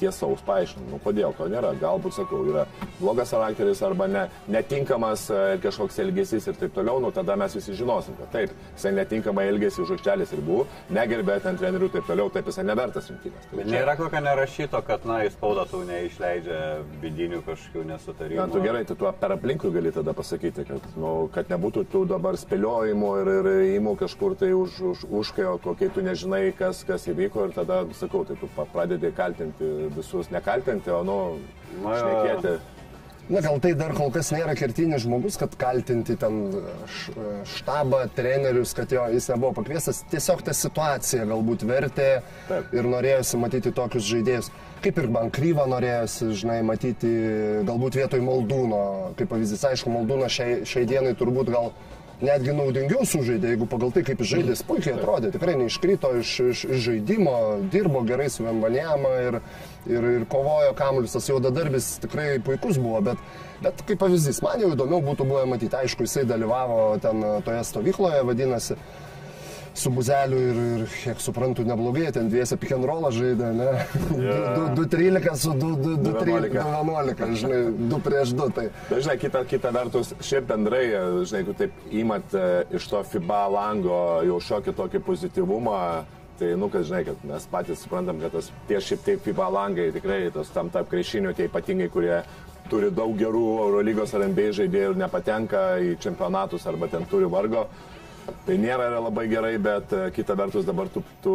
[0.00, 1.74] tiesaus paaiškinimo, kodėl to nėra.
[1.80, 2.66] Galbūt, sakau, yra
[3.00, 7.76] blogas charakteris arba ne, netinkamas e, kažkoks elgesys ir taip toliau, nu tada mes visi
[7.76, 12.30] žinosim, kad taip, jisai netinkamai elgesi už ir buvo, negerbė ten trenerių ir taip toliau,
[12.32, 13.48] taip jisai nevertas rinktinės.
[13.50, 16.60] Tai Bet čia- nėra kokio nerašyto, kad, na, į spaudą tau neišleidžia
[17.02, 18.40] vidinių kažkokių nesutarimų.
[18.40, 22.04] Na, tu gerai, tai tu per aplinkui gali tada pasakyti, kad, nu, kad nebūtų tų
[22.08, 26.84] dabar spėliojimų ir, ir įimų kažkur tai už, už, užkai, o kokie tu nežinai, kas,
[26.84, 31.18] kas įvyko ir tada, sakau, tai tu pradedi kaltinti visus, nekaltinti, o, nu,
[31.82, 32.58] Na, šnekėti.
[33.24, 36.42] Na gal tai dar kol kas nėra kertinis žmogus, kad kaltinti ten
[37.54, 40.02] štabą, trenerius, kad jo jis nebuvo pakviestas.
[40.12, 42.10] Tiesiog ta situacija galbūt vertė
[42.50, 42.74] Taip.
[42.76, 44.52] ir norėjosi matyti tokius žaidėjus.
[44.84, 47.14] Kaip ir Bankryvą norėjosi, žinai, matyti
[47.64, 48.84] galbūt vietoj Maldūno.
[49.16, 51.72] Kaip pavyzdys, aišku, Maldūno šiai, šiai dienai turbūt gal
[52.24, 56.84] netgi naudingiau sužaidė, jeigu pagal tai, kaip žaidė, puikiai atrodė, tikrai neiškrito iš, iš, iš
[56.88, 57.34] žaidimo,
[57.72, 59.40] dirbo gerai su Vembanėma ir,
[59.90, 63.20] ir, ir kovojo kamuolius, tas jau dadarbis tikrai puikus buvo, bet,
[63.64, 68.22] bet kaip pavyzdys, man jau įdomiau būtų buvę matyti, aišku, jisai dalyvavo ten toje stovykloje,
[68.28, 68.78] vadinasi,
[69.74, 73.70] su buzeliu ir, ir, kiek suprantu, neblogai, ten dviese pick and rollą žaidė, ne?
[74.78, 78.50] 2-13 su 2-11, žinai, 2 prieš 2.
[78.54, 78.68] Tai.
[78.90, 82.44] Bet, žinai, kita, kita vertus, šiaip bendrai, žinai, jeigu taip įmat e,
[82.78, 85.80] iš to FIBA lango jau šiokį tokį pozityvumą,
[86.38, 89.90] tai, nu, kad, žinai, kad mes patys suprantam, kad tas tie šiaip taip FIBA langai
[89.94, 92.20] tikrai, tos tam tarp krešinių, tie ypatingai, kurie
[92.70, 97.66] turi daug gerų Eurolygos ar NBA žaidėjų ir nepatenka į čempionatus arba ten turi vargo.
[98.44, 101.34] Tai nėra labai gerai, bet e, kita vertus dabar tu, tu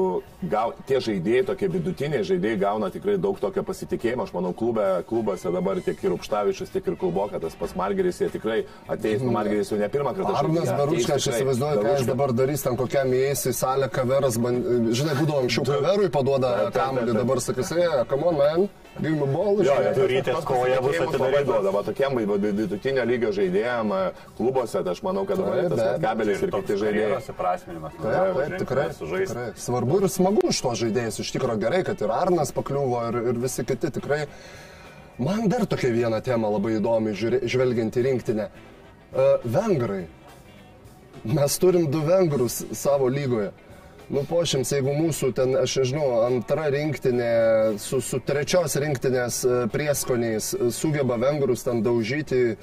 [0.50, 4.26] gau, tie žaidėjai, tokie vidutiniai žaidėjai gauna tikrai daug tokio pasitikėjimo.
[4.26, 8.30] Aš manau, klube, klubose dabar tiek ir Upštavičius, tiek ir Kulboka, tas pas Margeris, jie
[8.34, 10.36] tikrai ateis, nu Margeris jau ne pirmą kartą.
[10.42, 14.62] Arnas Beruška, aš įsivaizduoju, ką jis dabar darys, ten kokiam įeis į salę kaveras, ban...
[14.94, 17.02] žinai, būdavo anksčiau kaverui paduoda taip.
[17.10, 18.70] dabar sakys, e, come on, man,
[19.20, 19.60] me ball.
[19.60, 19.84] Jo, žinai.
[19.86, 20.98] jie tu rytės kovoje bus.
[21.76, 24.00] Va, tokiem vidutinio lygio žaidėjim e,
[24.38, 27.20] klubuose, tai aš manau, kad dabar Taip, tas be vat kabelis ir kiti žaidėjai.
[28.00, 29.46] Taip, tikrai, tikrai.
[29.68, 31.22] Svarbu ir smagu už to žaidėjus.
[31.24, 34.26] Iš tikrųjų gerai, kad ir Arnas pakliuvo ir, ir visi kiti tikrai.
[35.20, 38.52] Man dar tokia viena tema labai įdomi, žvelgiant į rinktinę.
[39.10, 40.06] Uh, vengrai.
[41.28, 43.50] Mes turim du vengrus savo lygoje.
[44.10, 47.34] Nu, pošims, jeigu mūsų ten, aš nežinau, antra rinktinė
[47.78, 52.56] su, su trečios rinktinės e, prieskoniais e, sugeba vengrus ten daužyti e,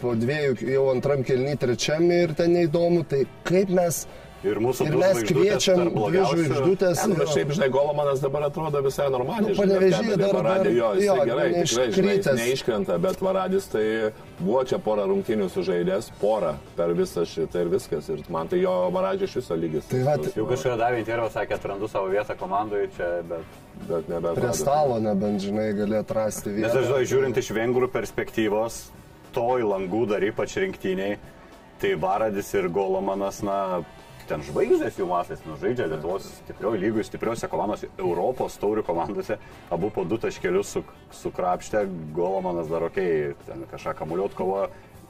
[0.00, 4.06] po dviejų, jau antram kelny, trečiam ir ten neįdomu, tai kaip mes...
[4.46, 7.00] Ir mūsų Ir mes kviečiam dvi žvaigždutės.
[7.18, 9.50] Bet šiaip, žinai, Golomanas dabar atrodo visai normaliai.
[9.50, 13.82] Nu, kabelį dar- Varadė, jo, jisai jo, gerai, tikrai, žinai, jis neiškrenta, bet Varadis tai
[14.38, 18.12] buvo čia porą rungtynių sužaidęs, porą per visą šitą ir viskas.
[18.14, 19.90] Ir man tai jo Varadžio iš viso lygis.
[19.90, 23.58] Tai va, Jau kažkada davė intervą, sakė, atrandu savo vietą komandoje čia, bet...
[23.90, 24.36] bet nebe.
[24.38, 26.78] prie stalo nebent, žinai, gali atrasti Nes vietą.
[26.78, 28.78] aš žinau, žiūrint iš vengrų perspektyvos,
[29.34, 31.18] toj langų dar ypač rinktiniai,
[31.82, 33.82] tai Varadis ir Golomanas, na,
[34.28, 39.38] ten žvaigždės jų masės, nu, žaidžia Lietuvos stiprioj lygų, stipriuose komandose, Europos taurių komandose,
[39.74, 40.84] abu po du taškelius su,
[41.22, 41.86] sukrapštė,
[42.16, 43.00] Golomanas dar ok,
[43.48, 44.68] ten kažką kamuliuot kovojo.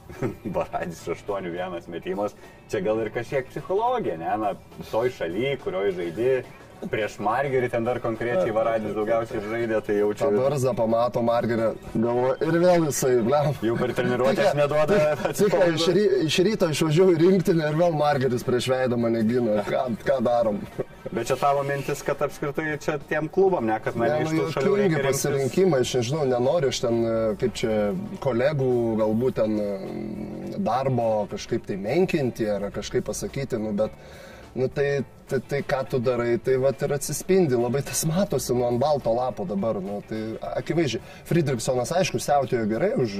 [0.55, 2.33] Baradis 8-1 metimas,
[2.71, 4.55] čia gal ir kažkiek psichologija, ne, na,
[4.89, 6.31] toj šaly, kurioje žaidži,
[6.91, 10.29] prieš Margerį ten dar konkrečiai Varadis daugiausiai žaidė, tai jau čia...
[10.35, 13.51] Barzą pamato Margerė, galvoja, ir vėl jisai, blem.
[13.65, 14.99] Jau per treniruotės neduoda
[15.39, 19.59] Tik, iš, ry, iš ryto išvažiuoju į rinktinę ir vėl Margeris prieš veidą mane gina.
[19.67, 20.61] Ką, ką darom?
[21.09, 24.45] Bet čia tavo mintis, kad apskritai čia tiem klubam, ne, kad na, Ne, iš nu,
[24.45, 27.75] tų šalių reikia pasirinkimai, aš nežinau, nenoriu aš ten, e, kaip čia,
[28.23, 29.69] kolegų galbūt ten e,
[30.61, 33.95] darbo kažkaip tai menkinti ar kažkaip pasakyti, nu, bet,
[34.53, 38.65] nu, tai, tai, tai ką tu darai, tai va ir atsispindi, labai tas matosi nu
[38.65, 40.21] ant balto lapo dabar, nu, tai
[40.61, 41.01] akivaizdžiai.
[41.29, 43.17] Friedrichsonas, aišku, siautėjo gerai už,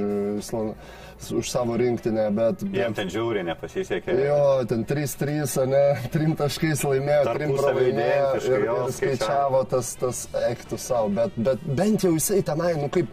[1.39, 2.63] už savo rinktinę, bet...
[2.63, 4.15] bet Jiem ten žiauriai nepasisekė.
[4.25, 9.91] Jo, ten 3-3, ne, 3 taškais laimėjo, 3 Tarpusavy pralaimėjo ir, jo, ir skaičiavo tas,
[9.99, 13.11] tas ektų savo, bet, bet bent jau jisai tenai, nu kaip,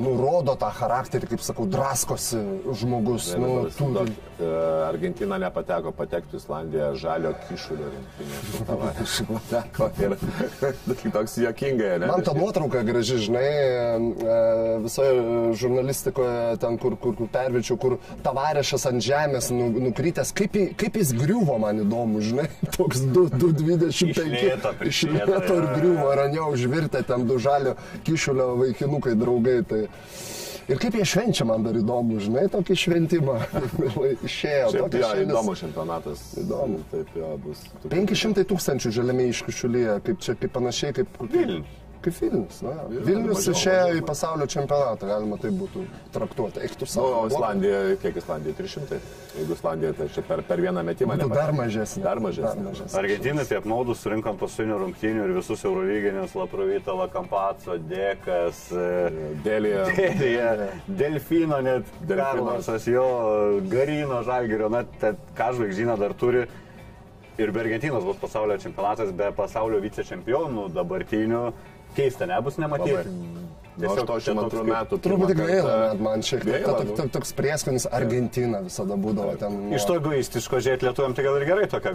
[0.00, 2.40] nurodo tą charakterį, kaip sakau, draskosi
[2.80, 4.14] žmogus, nu, turi.
[4.40, 4.48] E,
[4.88, 8.64] Argentina nepateko, patektų Islandija žalio kišulio rinktinė.
[8.68, 10.16] Pateko ir
[11.16, 12.10] toks jokingai, ne?
[12.10, 14.36] Man ta nuotrauka graži, žinai, e,
[14.84, 21.00] visoje žurnalistikoje, ten, kur, kur, kur pervirčiau, kur tavarešas ant žemės nu, nukrytęs, kaip, kaip
[21.00, 24.88] jis griuvo, man įdomu, žinai, toks 2,25.
[24.90, 29.60] Iš lėto, ir griuvo, jo užvirtę ten du žalio kišulio vaikinukai, draugai.
[29.68, 29.84] Tai...
[30.64, 33.34] Ir kaip jie švenčia, man dar įdomu, žinai, tokį šventimą.
[34.28, 35.24] Išėjo, Šiaip jo, šalis.
[35.26, 36.22] įdomus čempionatas.
[36.40, 36.78] Įdomu.
[36.92, 37.64] Taip, jo, bus.
[37.92, 41.18] 500 tūkstančių žaliame iškišulyje, kaip čia, kaip panašiai, kaip...
[41.34, 41.80] Vilnius.
[42.04, 42.72] Kaip Vilnius, na.
[42.84, 43.96] Vilnius, Vilnius mažiau, išėjo mažiau.
[43.96, 46.60] į pasaulio čempionatą, galima tai būtų traktuoti.
[46.66, 47.12] Eik tu Nu, savo.
[47.22, 48.54] o Islandija, kiek Islandija?
[48.58, 48.98] 300.
[49.38, 51.16] Jeigu Islandija, tai čia per, per vieną metimą.
[51.16, 52.02] Būtų dar mažesnė.
[52.04, 52.50] Dar mažesnė.
[52.60, 52.98] Dar mažesnė.
[53.00, 59.08] Argentinai tai apmaudus surinkom paskutinio rungtynių ir visus Eurovyginius, Laprovita, Lakampaco, Dekas, e,
[59.46, 59.86] Dėlėje.
[60.20, 60.68] Dėlėje,
[61.00, 61.88] Delfino net.
[62.06, 63.06] Karlosas, jo,
[63.72, 64.84] Garino, Žalgirio, na,
[65.34, 66.44] ką žvaigždyną dar turi.
[67.34, 71.40] Ir be Argentinos bus pasaulio čempionatas, be pasaulio vicečempionų dabartinių.
[71.94, 73.10] Keista, nebus nematyti.
[73.74, 74.98] Nuo 82 metų.
[75.02, 76.62] Pirmą gaila, net man šiek tiek.
[76.62, 76.94] Gaila, nu.
[76.94, 79.50] ta- Toks prieskonis Argentina visada būdavo ten.
[79.50, 81.94] nuo- Iš to egoistiško žiūrėti lietuviam, tai gal ir gerai tokia.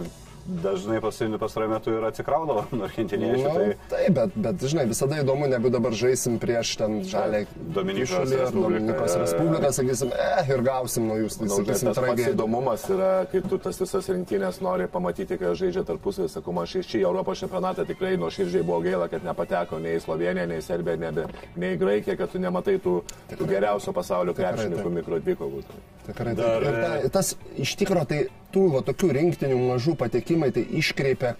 [0.50, 3.42] Dažnai pasirinkti pastarąjį metu ir atsikraudavo nuo argentiniečių.
[3.44, 3.66] Nu, Tai...
[3.92, 7.44] taip, bet, bet, žinai, visada įdomu, negu dabar žaisim prieš ten žalę
[7.76, 12.86] Dominikos Kyšulį ar Respubliką, sakysim, eh, ir gausim nuo jūs, tai sakysim, tas pats įdomumas
[12.90, 17.02] yra, kai tu tas visas rinktinės nori pamatyti, kai žaidžia tarpusavį, sakau, man šį šį
[17.04, 20.98] Europos čempionatą tikrai nuo širdžiai buvo gaila, kad nepateko nei į Sloveniją, nei į Serbiją,
[21.04, 21.28] nei,
[21.60, 22.98] nei į Graikiją, kad tu nematai tų,
[23.36, 25.64] tų geriausio pasaulio krepšininkų mikrodvikovų.
[26.10, 26.64] Tikrai Dar.
[26.64, 28.20] Ir ta, tas iš tikrųjų, tai
[28.54, 31.34] tų va, tokių rinktinių mažų patekimai, tai iškreipia,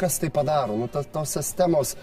[0.00, 0.76] kas tai padaro.
[0.80, 1.94] Nu, ta, tos sistemos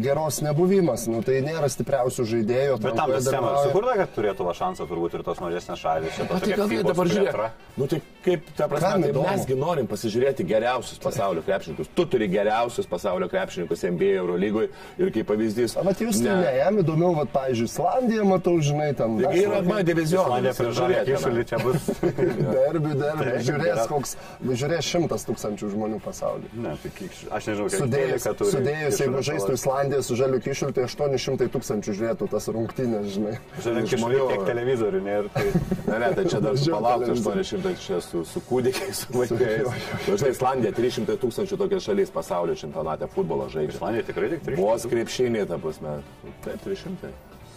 [0.00, 2.78] geros nebuvimas, nu, tai nėra stipriausių žaidėjų.
[2.84, 6.16] Bet tam sistema sukurta, kad turėtų va šansą turbūt ir tos mažesnės šalis.
[6.16, 7.30] Čia O tai gal jie dabar žiūrėk.
[7.30, 7.50] plėtra.
[7.78, 11.90] Nu tai kaip, ta prasme, tai mesgi norim pasižiūrėti geriausius pasaulio krepšininkus.
[11.96, 15.76] Tu turi geriausius pasaulio krepšininkus NBA Eurolygoje ir kaip pavyzdys.
[15.84, 19.18] Vat jūs tai ne, jam įdomiau, vat, pavyzdžiui, Islandija, matau, žinai, ten.
[19.20, 20.24] Taigi yra B divizionas.
[20.24, 21.90] Islandija prie žalę kišulį čia bus.
[22.54, 26.52] Derbi, derbi, žiūrės koks, žiūrės šimtas tūkstančių žmonių pasaulyje.
[26.64, 29.58] Ne, tai kiek, aš nežinau, kiek Sudėjus, 12 turi sudėjus jeigu žaistų savo.
[29.60, 33.34] Islandija su žaliu kišuliu, tai 800 tūkstančių žiūrėtų tas rungtynės, žinai.
[33.60, 35.28] Žinai, Žmonių- žmonių, kiek televizorių nėra.
[35.34, 35.44] Tai...
[35.90, 37.44] Ne, ne, tai čia dar palaukti televizorių.
[37.44, 39.84] 800 čia su, su kūdikiais, su vaikais.
[40.08, 43.76] Dažnai Islandija 300 tūkstančių tokia šalis pasaulio čempionate futbolo žaidžia.
[43.76, 44.60] Islandija tikrai tik 300.
[44.64, 45.98] Vos krepšinė, ta prasme.
[46.46, 47.12] Taip, 300.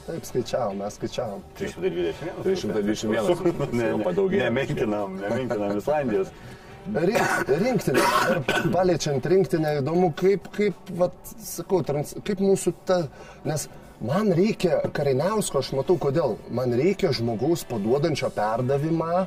[0.07, 1.41] Taip, skaičiavom, mes skaičiavom.
[1.59, 2.37] 321.
[2.45, 4.43] 321 tūkstantis, Ne, jau ne, padaugėjo.
[4.45, 6.29] nemenkinam, nemenkinam Islandijos.
[6.87, 8.03] Rink, rinktinė,
[8.71, 13.01] paliečiant rinktinę, įdomu, kaip, kaip, vat, sakau, trans, kaip mūsų ta,
[13.47, 13.67] nes
[13.99, 19.25] man reikia kariniausko, aš matau kodėl, man reikia žmogaus paduodančio perdavimą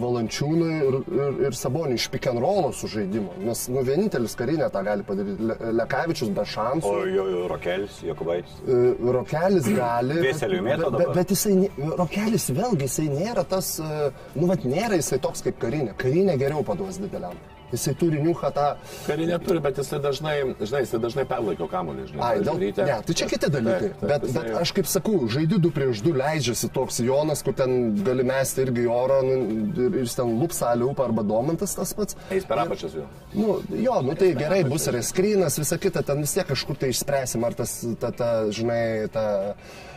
[0.00, 4.82] Valančiūnui ir, ir, ir Saboniui iš pick and rollo sužaidimo, nes nu, vienintelis karinė tą
[4.86, 6.92] gali padaryti, Le, Lekavičius be O šansų.
[7.12, 8.58] jo, jo Rokelis, Jokubaitis.
[8.66, 8.80] E,
[9.18, 10.20] Rokelis gali.
[10.24, 11.56] Vėseliui mėto bet, bet, bet jisai,
[11.98, 15.96] Rokelis vėlgi, jisai nėra tas, e, nu, vat nėra jisai toks kaip karinė.
[16.00, 17.36] Karinė geriau paduos dideliam.
[17.72, 18.66] Jisai turi niuchą tą...
[19.06, 22.22] Karinė turi, bet jisai dažnai, žinai, jisai dažnai perlaiko kamuolį, žinai.
[22.26, 22.58] Ai, dėl...
[22.60, 22.84] ryte.
[22.88, 23.92] Ne, tai čia kiti dalykai.
[23.94, 27.56] Taip, taip, bet, bet aš kaip sakau, žaidži du prieš du, leidžiasi toks Jonas, kur
[27.56, 29.38] ten gali mesti irgi orą nu,
[29.86, 32.18] ir, ir ten lupsalį upą arba domantas tas pats.
[32.34, 33.06] Eis per apačias jau.
[33.32, 36.92] Nu, jo, nu tai gerai, bus ir skrynas, visa kita, ten vis tiek kažkur tai
[36.92, 39.24] išspręsim, ar tas, ta, ta, žinai, ta,
[39.56, 39.91] u-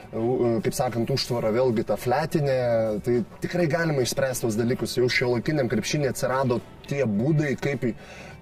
[0.66, 2.60] kaip sakant, užtvara vėlgi ta fletinė,
[3.06, 4.98] tai tikrai galima išspręsti tos dalykus.
[5.00, 7.84] Jau šio laikiniam krepšinė atsirado tie būdai, kaip,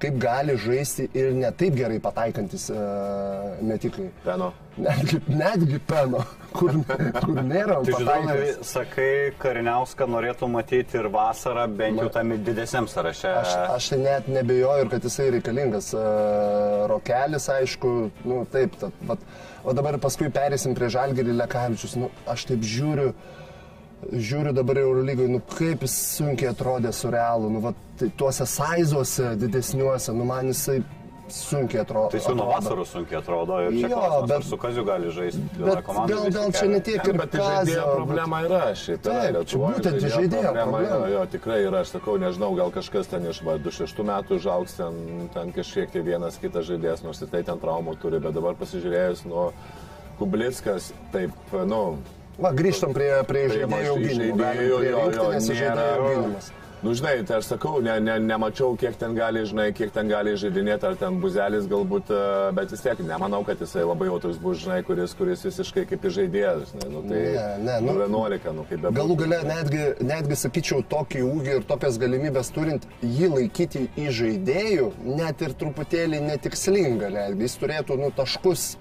[0.03, 4.09] kaip gali žaisti ir ne taip gerai pataikantis uh, metikai.
[4.25, 4.51] Peno.
[4.73, 6.23] Netgi, netgi peno,
[6.57, 6.73] kur,
[7.21, 8.59] kur nėra Tai pataikantis.
[8.65, 9.09] sakai,
[9.41, 13.31] Kariniauską norėtų matyti ir vasarą, bent jau tame didesniam sąraše.
[13.43, 15.93] Aš, aš tai net nebejoju, ir kad jisai reikalingas.
[15.93, 17.95] Uh, rokelis, aišku,
[18.27, 19.21] nu taip, tad, vat,
[19.63, 21.95] o dabar paskui perėsim prie Žalgirį Lekavičius.
[21.99, 23.13] Nu, aš taip žiūriu,
[24.11, 29.33] žiūriu dabar Eurolygai, nu kaip jis sunkiai atrodė su realu, nu vat, tai tuose saizuose
[29.39, 30.81] didesniuose, nu man jisai
[31.33, 32.09] sunkiai atrodo.
[32.13, 32.61] Tai su nuo atrodo.
[32.61, 36.19] vasaros sunkiai atrodo ir čia Jo, klausimas, bet- su Kaziu gali žaisti vienoje Bet komandoje.
[36.31, 39.09] gal, gal čia ne tiek ir Bet tai žaidėjo problema yra šitą.
[39.09, 40.81] Taip, čia būtent žaidėjo problema.
[40.87, 44.77] Jo, jo, tikrai yra, aš sakau, nežinau, gal kažkas ten iš va, 26 metų žaugs
[44.77, 44.93] ten,
[45.33, 49.25] ten kažkiek tai vienas kitas žaidėjas, nors ir tai ten traumų turi, bet dabar pasižiūrėjus,
[49.25, 49.51] nu,
[50.19, 51.31] Kublickas, taip,
[51.65, 51.97] nu,
[52.39, 54.37] Va, grįžtam prie, prie prie žaidėjų auginimo.
[54.37, 56.62] žaidėjų, jo, jo, rinktinės nėra-.
[56.83, 60.33] Nu, žinai, tai aš sakau, ne, ne, nemačiau, kiek ten gali, žinai, kiek ten gali
[60.35, 62.23] žaidinėti, ar ten buzelis galbūt, e,
[62.57, 66.03] bet vis tiek nemanau, kad jisai labai jau toks bus, žinai, kuris, kuris visiškai kaip
[66.17, 70.39] žaidėjas, žinai, nu, tai Ne, ne, nu- 11, nu, kaip be Galų gale netgi, netgi
[70.43, 74.91] sakyčiau, tokį ūgį ir tokias galimybės turint jį laikyti į žaidėjų,
[75.21, 78.73] net ir truputėlį netikslinga, netgi jis turėtų nu, taškus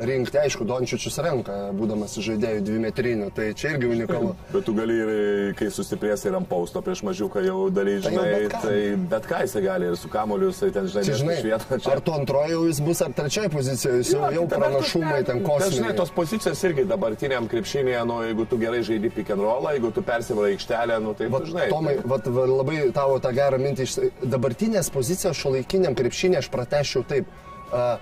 [0.00, 4.34] rinkti, aišku, Dončičius renka, būdamas žaidėjų dvimetrinių, tai čia irgi unikalu.
[4.54, 5.10] Bet tu gali ir,
[5.58, 8.60] kai sustiprės ir ant pausto prieš mažiuką jau daly, Tai žinai, bet ką.
[8.62, 8.78] tai
[9.10, 11.88] bet ką jisai gali ir su kamoliu, jisai ten, žinai, Čia, mėgsta žinai, iš vietos.
[11.94, 15.48] ar tu antroji jau jis bus, ar trečioji pozicija, jis jau, jau pranašumai ten Dažnai
[15.48, 15.96] kosminiai.
[15.98, 20.02] tos pozicijos irgi dabartiniam krepšinėje, nu, jeigu tu gerai žaidži pick and rollą, jeigu tu
[20.06, 21.66] persivarai aikštelę, nu, tai, Vat, tu žinai.
[21.72, 23.88] Tomai, vat, va, labai tavo tą gerą mintį.
[23.88, 23.96] Iš...
[24.28, 27.28] Dabartinės pozicijos šio laikiniam krepšinė aš prateščiau taip.
[27.68, 27.98] Uh,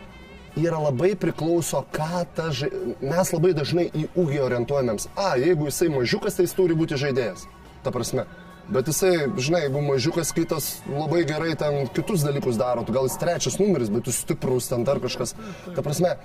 [0.57, 2.71] yra labai priklauso, ką ta ža...
[3.05, 5.11] Mes labai dažnai į ūgį orientuojamės.
[5.16, 7.47] A, jeigu jisai mažiukas, tai jis turi būti žaidėjas.
[7.85, 8.27] Ta prasme.
[8.73, 13.19] Bet jisai, žinai, jeigu mažiukas kitas labai gerai ten kitus dalykus daro, tu gal jis
[13.21, 15.37] trečias numeris, bet jis stiprus ten dar kažkas.
[15.77, 16.16] Ta prasme,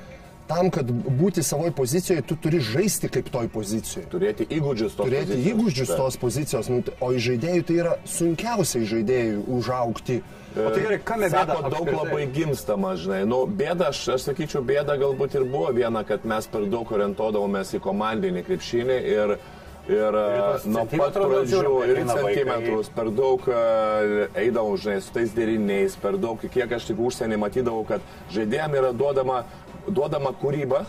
[0.52, 5.32] tam, kad būti savoje pozicijoje, tu turi žaisti kaip toj pozicijoje Turėti įgūdžius tos turėti
[5.32, 5.50] pozicijos.
[5.54, 10.20] įgūdžius tos pozicijos, nu, o iš žaidėjų tai yra sunkiausiai žaidėjų užaukti.
[10.52, 11.56] O tai gerai, kame bėda?
[11.56, 11.96] Sako, daug apskritai?
[12.02, 13.22] labai gimstama, žinai.
[13.30, 17.72] Nu, bėda, aš, aš sakyčiau, bėda galbūt ir buvo viena, kad mes per daug orientuodavomės
[17.78, 19.38] į komandinį krepšinį ir,
[19.90, 23.62] ir tuos nuo pat pradžių ir centimetrus, per daug e,
[24.44, 28.04] eidavom, žinai, su tais deriniais, per daug, kiek aš tik užsienį matydavau, kad
[28.36, 29.44] žaidėjim yra duodama,
[29.88, 30.84] duodama kūryba,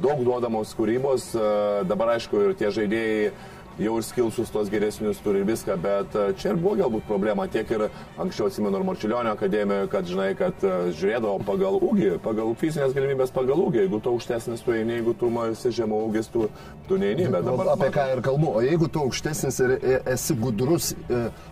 [0.00, 1.50] daug duodamos kūrybos, e,
[1.90, 3.34] dabar aišku ir tie žaidėjai
[3.78, 7.46] jau ir skilsus tos geresnius turi ir viską, bet e, čia ir buvo galbūt problema
[7.50, 7.86] tiek ir
[8.22, 13.34] anksčiau atsimenu ir Marčiulionio akademijoje, kad žinai, kad e, žiūrėdavo pagal ūgį, pagal fizinės galimybės,
[13.34, 16.48] pagal ūgį, jeigu tu aukštesnis, tu eini, jeigu tu esi žemiau ūgis, tu,
[16.88, 17.74] tu neini, bet dabar...
[17.74, 18.54] Apie ką ir kalbu.
[18.60, 20.92] O jeigu tu aukštesnis ir e- esi gudrus,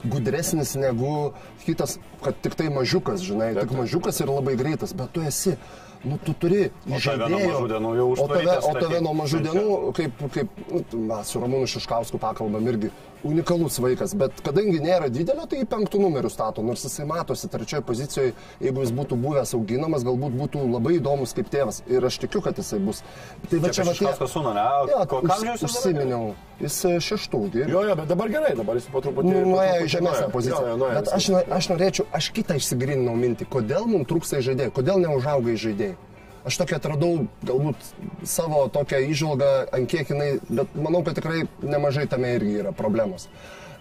[0.07, 1.33] gudresnis negu
[1.67, 5.57] kitas, kad tik tai mažiukas, žinai, tik mažiukas ir labai greitas, bet tu esi.
[6.03, 6.65] Nu, tu turi
[7.95, 10.81] jau o tave, o tave nuo mažų dienų, kaip, kaip nu,
[11.13, 12.91] mes su Ramūnu Šiškausku pakalbam irgi,
[13.29, 17.83] unikalus vaikas, bet kadangi nėra didelio, tai į penktų numerių stato, nors jisai matosi trečioje
[17.87, 21.83] pozicijoje, jeigu jis būtų buvęs auginamas, galbūt būtų labai įdomus kaip tėvas.
[21.91, 23.03] Ir aš tikiu, kad jisai bus.
[23.49, 24.07] Tai va čia tie...
[24.07, 24.67] Kažkas sūnų, ne?
[25.23, 25.71] Amžiaus jis dabar?
[25.71, 26.31] užsiminiau.
[26.63, 27.43] Jis e, šeštų.
[27.53, 27.65] gi.
[27.67, 29.33] Jo, jo, bet dabar gerai, dabar jis po truputį...
[29.33, 30.63] Nu, nuėjo į žemesnę poziciją.
[30.69, 35.03] Jo, jo, Bet aš, aš norėčiau, aš kitą išsigrininau mintį, kodėl mums trūksta žaidėjų, kodėl
[35.03, 35.99] neužauga žaidėjai.
[36.49, 37.93] Aš tokia atradau galbūt
[38.27, 43.29] savo tokią išvalgą, ant kiek jinai, bet manau, kad tikrai nemažai tame irgi yra problemos.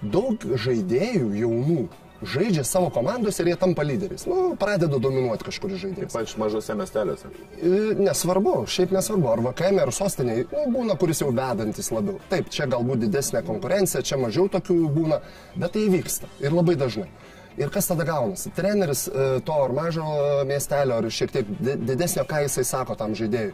[0.02, 1.82] Daug žaidėjų jaunų
[2.22, 4.26] žaidžia savo komandos ir jie tampa lyderiais.
[4.30, 6.14] Nu, pradeda dominuoti kažkuris žaidėjas.
[6.14, 7.32] Ypač mažose miestelėse.
[7.58, 12.20] E, Nesvarbu, šiaip nesvarbu, ar VKM, ar sostiniai, nu, būna, kuris jau vedantis labiau.
[12.30, 15.22] Taip, čia galbūt didesnė konkurencija, čia mažiau tokių būna,
[15.58, 17.10] bet tai vyksta ir labai dažnai.
[17.58, 18.50] Ir kas tada gaunasi?
[18.56, 20.06] Treneris e, to ar mažo
[20.48, 23.52] miestelio, ar šiek tiek di- didesnio, ką jisai sako tam žaidėjui.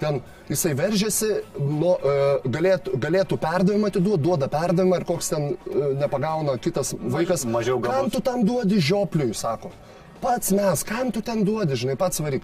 [0.00, 1.28] Ten jisai veržiasi,
[1.60, 2.14] nu, e,
[2.48, 7.44] galėtų, galėtų perdavimą atiduoti, duoda perdavimą ir koks ten e, nepagauna kitas vaikas.
[7.44, 8.12] mažiau Kam gabus.
[8.16, 9.70] tu tam duodi žiopliui, sako.
[10.20, 12.42] Pats mes, kam tu ten duodi, žinai, pats varyk.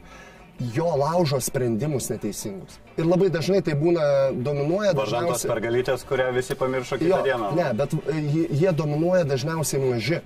[0.73, 2.79] Jo laužo sprendimus neteisingus.
[2.97, 5.51] Ir labai dažnai tai būna dominuoja dažniausiai.
[5.51, 7.51] pergalytės, kurią visi pamiršo kitą Jo, dieną.
[7.59, 7.93] ne, bet
[8.57, 10.21] jie dominuoja dažniausiai maži.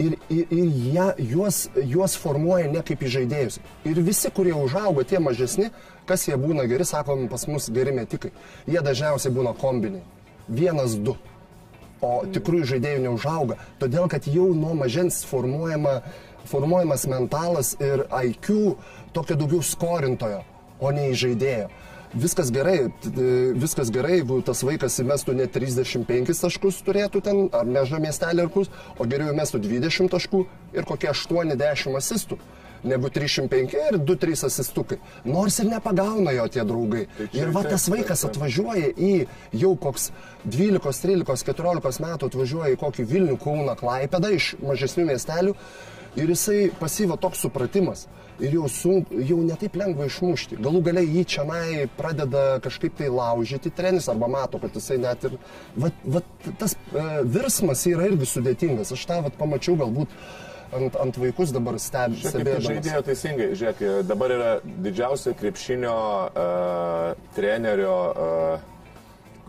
[0.00, 3.58] Ir, ir, ir jie, juos, juos formuoja ne kaip į žaidėjus.
[3.84, 5.68] Ir visi, kurie užaugo, tie mažesni,
[6.08, 8.30] kas jie būna geri, sakom, pas mus geri metikai.
[8.70, 10.00] Jie dažniausiai būna kombiniai.
[10.48, 11.18] Vienas, du.
[12.00, 13.58] O tikrųjų žaidėjų neužauga.
[13.80, 15.98] Todėl, kad jau nuo mažens formuojama,
[16.48, 18.78] formuojamas mentalas ir IQ
[19.12, 20.40] tokio daugiau skorintojo,
[20.80, 21.68] o ne žaidėjo.
[22.10, 22.88] Viskas gerai,
[23.54, 28.50] viskas gerai, jeigu tas vaikas įmestų ne 35 taškus turėtų ten, ar neža miestelį ar
[28.50, 30.40] kus, o geriau įmestų 20 taškų
[30.74, 32.40] ir kokie 80 asistų
[32.82, 34.98] negu 305 ir 2-3 asistukai.
[35.24, 37.06] Nors ir nepagauna jo tie draugai.
[37.18, 39.12] čia Ir va tas vaikas atvažiuoja į
[39.52, 40.10] jau koks
[40.44, 45.54] 12, 13, 14 metų atvažiuoja į kokį Vilnių, Kauną, Klaipedą iš mažesnių miestelių
[46.16, 48.08] ir jisai pasyva toks supratimas.
[48.40, 50.58] Ir jau, sunku, jau netaip lengva išmušti.
[50.64, 51.44] Galų galiai jį čia
[51.96, 55.36] pradeda kažkaip tai laužyti trenis arba mato, kad jisai net ir...
[55.76, 58.94] Vat, vat, tas e, virsmas yra irgi sudėtingas.
[58.96, 60.14] Aš tą vat, pamačiau galbūt
[60.76, 62.68] ant, ant vaikus dabar steb, Žiūrėk, kaip stebėdamas.
[62.68, 63.48] žaidėjo teisingai.
[63.60, 68.79] Žiūrėk, dabar yra didžiausia krepšinio uh, trenerio, uh,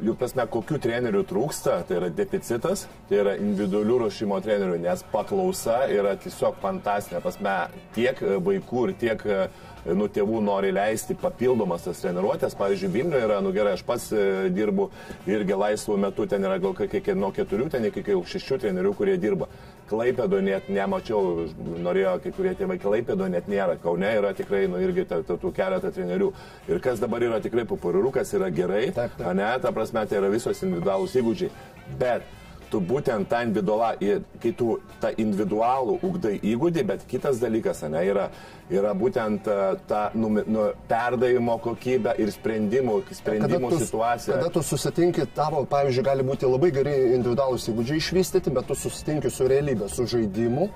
[0.01, 5.83] jų prasme, kokių trenerių trūksta, tai yra deficitas, tai yra individualių ruošimo trenerių, nes paklausa
[5.91, 7.21] yra tiesiog fantastinė.
[7.23, 7.55] Prasme,
[7.95, 9.41] tiek e, vaikų ir tiek e,
[9.97, 12.57] nu, tėvų nori leisti papildomas tas treniruotės.
[12.59, 14.89] Pavyzdžiui, Vilniuje yra, nu gerai, aš pats e, dirbu
[15.29, 19.49] irgi laisvų metų, ten yra gal kiek nuo keturių, ten iki šešių trenerių, kurie dirba.
[19.91, 21.47] Klaipėdo net nemačiau,
[21.83, 23.75] norėjo kai kurie tėvai Klaipėdo net nėra.
[23.83, 26.29] Kaune yra tikrai, nu irgi tų keletą trenerių.
[26.71, 29.33] Ir kas dabar yra tikrai populiaru, kas yra gerai, Taip, taip.
[29.35, 31.51] ne, ta prasme, tai yra visos individualūs įgūdžiai.
[31.99, 32.23] Bet
[32.71, 33.91] tu būtent tą individualą,
[34.41, 38.29] kai tu tą individualų ugdai įgūdį, bet kitas dalykas, ne, yra,
[38.71, 39.57] yra būtent e,
[39.89, 44.39] ta nu, nu, perdavimo kokybė ir sprendimų, sprendimų situacija.
[44.39, 49.31] Kada tu susitinki, tavo, pavyzdžiui, gali būti labai geri individualūs įgūdžiai išvystyti, bet tu susitinki
[49.33, 50.71] su realybė, su žaidimu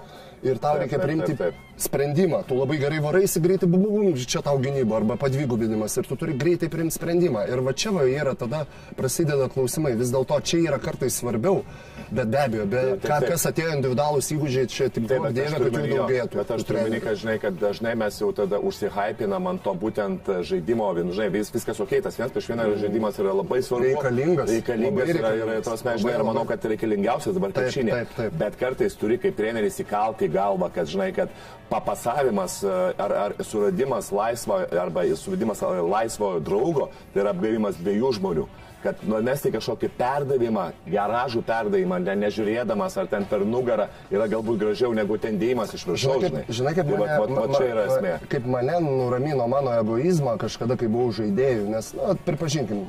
[0.46, 1.82] ir tau Taip, reikia taip, priimti taip, taip.
[1.88, 2.42] sprendimą.
[2.48, 6.18] Tu labai gerai varaisi greitai, bum, bum, bum, čia tau gynyba arba padvigubinimas ir tu
[6.20, 7.48] turi greitai priimti sprendimą.
[7.50, 9.96] Ir va čia va yra tada prasideda klausimai.
[10.00, 11.64] Vis dėlto čia yra kartais svarbiau,
[12.12, 13.30] bet be abejo, be, Taip, taip, ką, taip.
[13.34, 16.39] kas atėjo individualūs įgūdžiai, čia tik Taip, bet turiu kad jų daugėtų.
[16.39, 17.02] Bet aš turiu trenerių.
[17.06, 21.52] kad, žinai, kad dažnai mes jau tada užsihypinam ant to būtent žaidimo, vien, žinai, vis,
[21.54, 23.91] viskas ok, tas vienas prieš vieną žaidimas yra labai svarbu.
[23.91, 28.02] Reikalingas, Reikalingas yra, yra tos mes, žinai, ir manau, kad reikalingiausias dabar krepšinė.
[28.36, 31.34] Bet kartais turi kaip treneris įkalti galvą, kad, žinai, kad
[31.70, 38.13] papasavimas e, ar, ar suradimas laisvo, arba suradimas e, laisvo draugo, tai yra apgavimas dviejų
[38.20, 38.46] žmonių
[38.86, 44.93] kad numesti kažkokį perdavimą, garažų perdavimą, ne, nežiūrėdamas ar ten per nugarą yra galbūt gražiau
[44.95, 46.21] negu ten dėjimas iš viršaus.
[46.24, 48.13] Žinai, kaip, žinai, kaip Tai mane, vat- vat ma- čia yra esmė.
[48.30, 52.86] kaip mane nuramino mano egoizmą kažkada, kai buvau žaidėjų, nes, na, pripažinkim,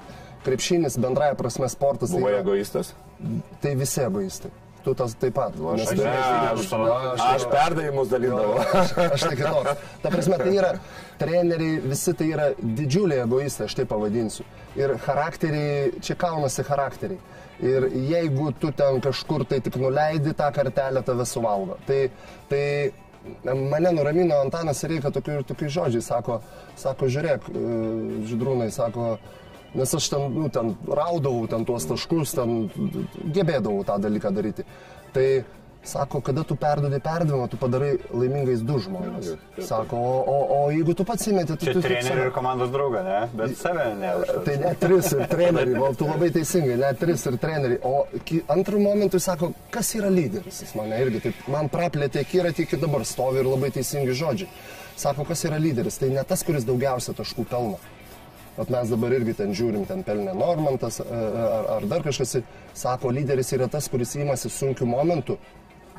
[0.47, 2.93] krepšinis bendraja prasme sportas, tai, Buvai yra- egoistas?
[3.61, 4.51] tai visi egoistai.
[4.87, 5.57] Tu tas taip pat.
[5.59, 8.61] Nu, Aš, Nes- aš, aš, aš- aš perdavimus dalindavau.
[8.61, 9.81] aš, aš tai kitoks.
[10.03, 10.71] Ta prasme, tai yra
[11.19, 14.45] treneriai, visi tai yra didžiuliai egoistai, aš taip pavadinsiu.
[14.77, 17.21] Ir charakteriai, čia kaunasi charakteriai.
[17.65, 21.79] Ir jeigu tu ten kažkur tai tik nuleidi tą kartelę, tave suvalgo.
[21.89, 22.03] Tai,
[22.51, 22.63] tai
[23.73, 26.43] mane nuramino Antanas Reika tokiu, tokiu žodžiai, sako,
[26.77, 27.67] sako, žiūrėk, e,
[28.29, 29.17] žydrūnai, sako,
[29.77, 32.69] Nes aš ten, nu, ten raudavau ten tuos taškus, ten
[33.35, 34.65] gebėdavau tą dalyką daryti.
[35.13, 35.27] Tai
[35.87, 39.29] Sako, kada tu perdodi perdavimą, tu padarai laimingais du žmonės.
[39.63, 41.83] Sako, o, o, o jeigu tu pats įmeti, tai Čia tu...
[41.85, 43.19] trenerių ir komandos draugą, ne?
[43.39, 44.11] Bet save ne.
[44.49, 47.79] Tai net tris ir treneriai, o tu labai teisingai, net tris ir treneriai.
[47.87, 48.03] O
[48.57, 50.59] antrų momentų sako, kas yra lyderis?
[50.65, 54.51] Jis mane irgi taip, man praplėtė akiratį iki dabar stovi ir labai teisingi žodžiai.
[54.99, 56.01] Sako, kas yra lyderis?
[56.03, 57.79] Tai ne tas, kuris daugiausia taškų pelno.
[58.57, 62.39] Vat mes dabar irgi ten žiūrim, ten pelnė Normantas e, ar, ar dar kažkas.
[62.75, 65.37] Sako, lyderis yra tas, kuris įmasi sunkių momentų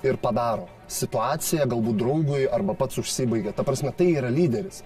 [0.05, 0.67] ir padaro.
[0.87, 3.53] Situacija galbūt draugui arba pats užsibaigia.
[3.55, 4.83] Ta prasme, tai yra lyderis.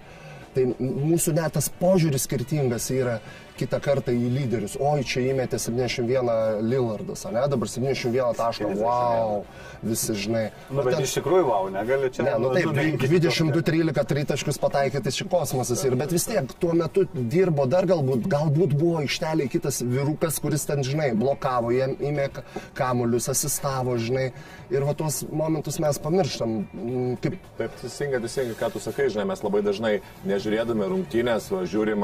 [0.52, 3.18] Tai mūsų net tas požiūris skirtingas yra
[3.58, 4.76] kitą kartą į lyderius.
[4.80, 7.42] Oi, čia įmetė 71 Lillardas, ne?
[7.48, 8.70] Dabar 71 taško.
[8.70, 8.82] 71.
[8.82, 9.44] Wow,
[9.82, 10.44] visi žinai.
[10.70, 12.22] Nu, O bet ten- iš tikrųjų, wow, negali čia.
[12.24, 16.72] Ne, nu nu, taip, numenkyti 22-13 tritaškus pataikyti čia kosmosas ir, bet vis tiek tuo
[16.72, 22.28] metu dirbo dar galbūt, galbūt buvo išteliai kitas vyrukas, kuris ten, žinai, blokavo, jam įmė
[22.32, 22.42] ka-
[22.74, 24.32] kamuolius, asistavo, žinai,
[24.70, 29.26] ir va tuos momentus mes pamirštam, mm, kaip Taip, teisingai, teisingai, ką tu sakai, žinai,
[29.26, 32.02] mes labai dažnai nežiūrėdami rungtynės, žiūrim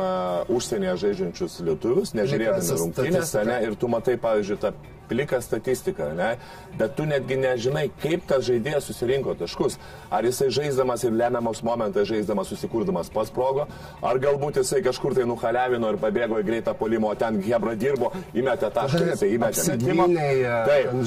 [0.49, 0.94] užsienyje
[1.49, 4.72] žaidžiančius lietuvius, nežiūrėdami rungtynės, ne, ir tu matai, pavyzdžiui, tą
[5.09, 6.31] pliką statistiką, ne,
[6.79, 9.79] bet tu netgi nežinai, kaip tas žaidėjas susirinko taškus.
[10.11, 13.67] Ar jisai žaisdamas ir lemiamos momentai žaisdamas susikurdamas pas progo,
[14.03, 18.71] ar galbūt jisai kažkur tai nuhaliavino ir pabėgo į greitą polimo, ten Hebra dirbo, įmetė
[18.75, 20.09] tašką, jisai įmetė metimą.
[20.69, 21.05] Taip, ten,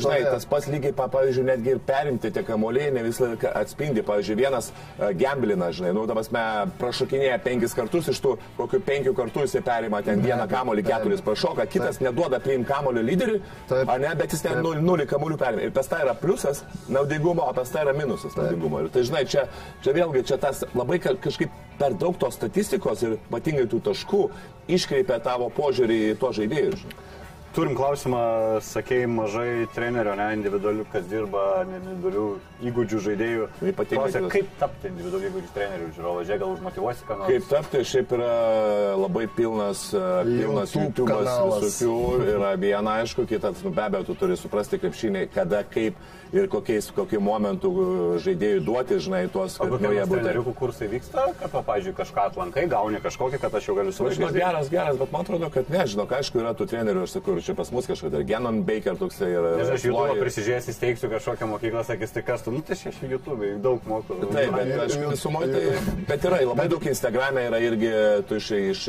[0.00, 4.02] žinai, tas pats lygiai, pa- pavyzdžiui, netgi ir perimti tie kamuoliai ne visą laiką atspindi.
[4.06, 9.14] Pavyzdžiui, vienas uh, gemblina, žinai, nu, dabar mes prašokinėja penkis kartus, iš tų kokių penkių
[9.18, 13.88] kartų jisai perima ten vieną kamuolį, keturis prašoka, kitas neduoda priim kamuolio lyderiui, Taip.
[13.88, 14.64] ar ne, bet jis ten Taip.
[14.64, 15.62] nulį, nulį kamuolių perima.
[15.62, 18.80] Ir pas tai yra pliusas naudingumo, o pas tai yra minusas naudingumo.
[18.84, 19.46] Ir tai, žinai, čia,
[19.82, 24.22] čia vėlgi, čia tas labai ka- kažkaip per daug tos statistikos ir ypatingai tų taškų
[24.68, 26.76] iškreipia tavo požiūrį į to žaidėjų.
[27.50, 28.20] Turim klausimą,
[28.62, 32.26] sakėjai, mažai trenerių, ne individualių, kas dirba ne individualių
[32.70, 33.48] įgūdžių žaidėjų.
[33.72, 37.32] Ypatingai kaip tapti individualių įgūdžių treneriu, žiūrovą, žiūrėk, gal užmotivuosi, ką nors.
[37.32, 38.30] Kaip tapti, šiaip yra
[39.00, 41.64] labai pilnas, e, pilnas YouTube YouTube kanalas.
[41.64, 42.30] visokių.
[42.36, 45.98] Yra viena, aišku, kitas, nu, be abejo, tu turi suprasti krepšiniai, kada, kaip
[46.32, 50.20] ir kokiais, kokiu momentu e, žaidėjui duoti, žinai, tuos, kad nu, jie būtų.
[50.20, 54.38] treneriukų kursai vyksta, kad, va, pavyzdžiui, kažką atlankai, gauni kažkokį, kad aš jau galiu suvažiuoti.
[54.38, 57.72] geras, geras, bet man atrodo, kad nežinau, aišku, yra tų trenerių, aš sakau, čia pas
[57.74, 59.54] mus kažkada, Genon Baker toksai yra.
[59.58, 63.02] Nežinau, aš YouTube prisižiūrėjęs, įsteigsiu kažkokią mokyklą, sakys, tai kas tu, nu tai aš iš
[63.10, 64.20] YouTube daug moku.
[64.30, 67.92] Taip, bet ir- visumoje tai, bet yra labai daug Instagram'e, yra irgi,
[68.28, 68.84] tu iš, iš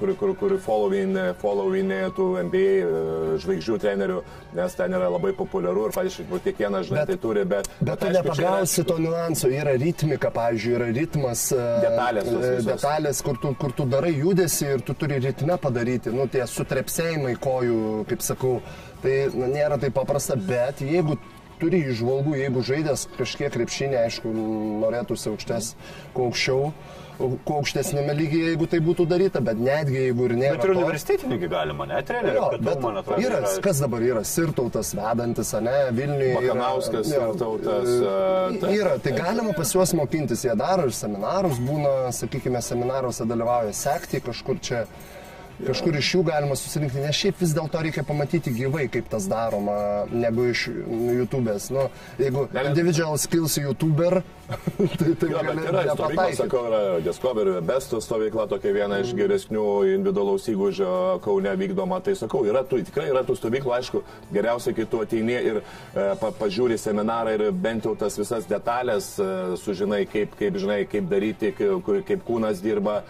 [0.00, 4.20] kur, kur, kur followin, followin tų NBA e, žvaigždžių trenerių,
[4.56, 6.26] nes ten yra labai populiaru ir, pavyzdžiui,
[6.74, 7.68] kiekvienas, žinai, Bet- tai turi, bet...
[7.80, 12.30] Bet tu aišku, čia yra- nepagausi to niuanso, yra ritmika, pavyzdžiui, yra ritmas, e, Detalės
[12.32, 16.44] e, detalės kur, tu, kur tu darai judesi ir tu turi ritme padaryti, nu tie
[16.46, 17.78] sutrepsėjimai kojų,
[18.10, 18.58] kaip sakau,
[19.02, 21.18] tai na, nėra taip paprasta, bet jeigu
[21.60, 24.32] turi išvalgų, jeigu žaidęs kažkiek krepšinė, aišku,
[24.82, 25.74] norėtųsi aukštes,
[26.14, 26.72] kuo aukščiau,
[27.18, 30.56] kuo aukštesnėme lygyje, jeigu tai būtų daryta, bet netgi jeigu ir nėra.
[30.58, 33.22] Bet ir universitetinį galima, ne, trenerių, Jo, bet man atrodo.
[33.22, 36.34] yra, kas dabar yra Sirtautas vedantis, ne, Vilniuje.
[36.34, 38.70] yra- Makanauskas, Sirtautas, e, e, taip.
[38.80, 44.20] Yra, tai galima pas juos mokintis, jie daro ir seminarus, būna, sakykime, seminaruose dalyvauja sekti
[44.20, 44.86] kažkur čia.
[45.62, 49.76] Kažkur iš jų galima susirinkti, nes šiaip vis dėlto reikia pamatyti gyvai, kaip tas daroma,
[50.10, 51.68] negu iš YouTube'ės.
[51.74, 51.86] Nu,
[52.18, 54.18] jeigu Ne, individual skills YouTuber,
[54.98, 56.36] tai tai Jo, gali yra stovykla, nepataikyti.
[56.42, 60.90] sakau, yra Discovery Besto stovykla, tokia viena iš geresnių individualaus įgūdžio
[61.24, 62.00] Kaune vykdoma.
[62.04, 64.02] Tai sakau, yra tų, tikrai yra tų stovyklų, aišku,
[64.34, 69.14] geriausia, kai tu ateini ir e, pa, pažiūri seminarą ir bent jau tas visas detalės
[69.22, 69.30] e,
[69.62, 73.00] sužinai, kaip, kaip, žinai, kaip daryti, kaip, kaip kūnas dirba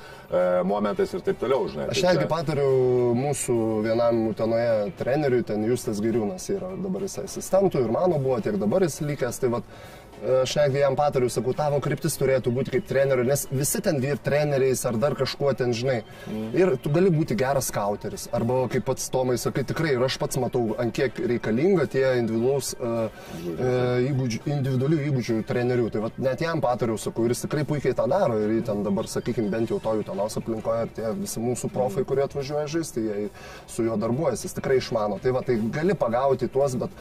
[0.64, 1.88] momentais ir taip toliau, žinai.
[1.90, 7.18] Aš Tai netgi čia- patariu mūsų vienam utenoje treneriui, ten Justas Giriūnas yra dabar jis
[7.18, 9.38] asistentų ir mano buvo, tiek dabar jis likęs.
[9.40, 10.03] Tai vat, e,
[10.42, 14.18] aš netgi jam patariu, sakau, tavo kryptis turėtų būti kaip trenerių, nes visi ten vyr
[14.24, 16.00] treneriais ar dar kažkuo ten, žinai.
[16.56, 18.26] Ir tu gali būti geras skauteris.
[18.34, 22.72] Arba kaip pats Tomai sakai, tikrai ir aš pats matau, ant kiek reikalinga tie individualaus,
[22.78, 23.08] uh,
[23.54, 25.90] uh, įgūdžių, individualių įgūdžių trenerių.
[25.94, 28.38] Tai vat, net jam patariu, sakau, ir jis tikrai puikiai tą daro.
[28.44, 32.24] Ir ten dabar, sakykime, bent jau to utenos aplinkoje, ir tie visi mūsų profai, kurie
[32.26, 33.28] atvažiuoja žaisti, jie
[33.70, 35.20] su juo darbuojasi, jis tikrai išmano.
[35.22, 36.92] Tai va, tai gali pagauti tuos, bet,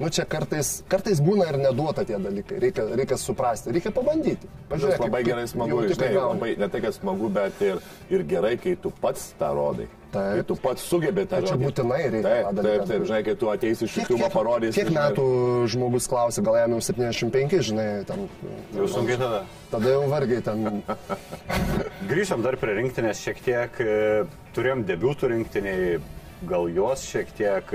[0.00, 2.58] nu čia kartais, kartais būna ir neduota tie dalykai.
[2.64, 4.48] Reikia, reikia suprasti, reikia pabandyti.
[4.72, 7.80] Kaip- labai gerai smagu, žinai, labai, ne tai, kad smagu, bet ir,
[8.10, 9.88] ir gerai, kai tu pats tą rodai.
[10.10, 10.40] Taip.
[10.40, 13.04] Kai tu pats sugebi tą Tai čia būtinai reikia Taip, taip, taip, daryt.
[13.06, 14.74] žinai, kai tu ateisi iš YouTube kiek, parodysi.
[14.80, 15.26] kiek žinai, metų
[15.70, 18.24] žmogus klausia, gal jam jau 75, žinai, ten.
[18.74, 19.44] Jau sunkiai tada.
[19.70, 20.82] Tada jau vargiai ten.
[22.10, 23.78] Grįžtam dar prie rinktinės šiek tiek.
[23.86, 24.24] e,
[24.56, 26.00] Turėjom debiutų rinktiniai,
[26.50, 27.70] gal jos šiek tiek.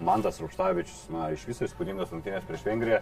[0.00, 3.00] Mantas Rupštavičius, na, iš viso įspūdingos rungtynės prieš Vengriją.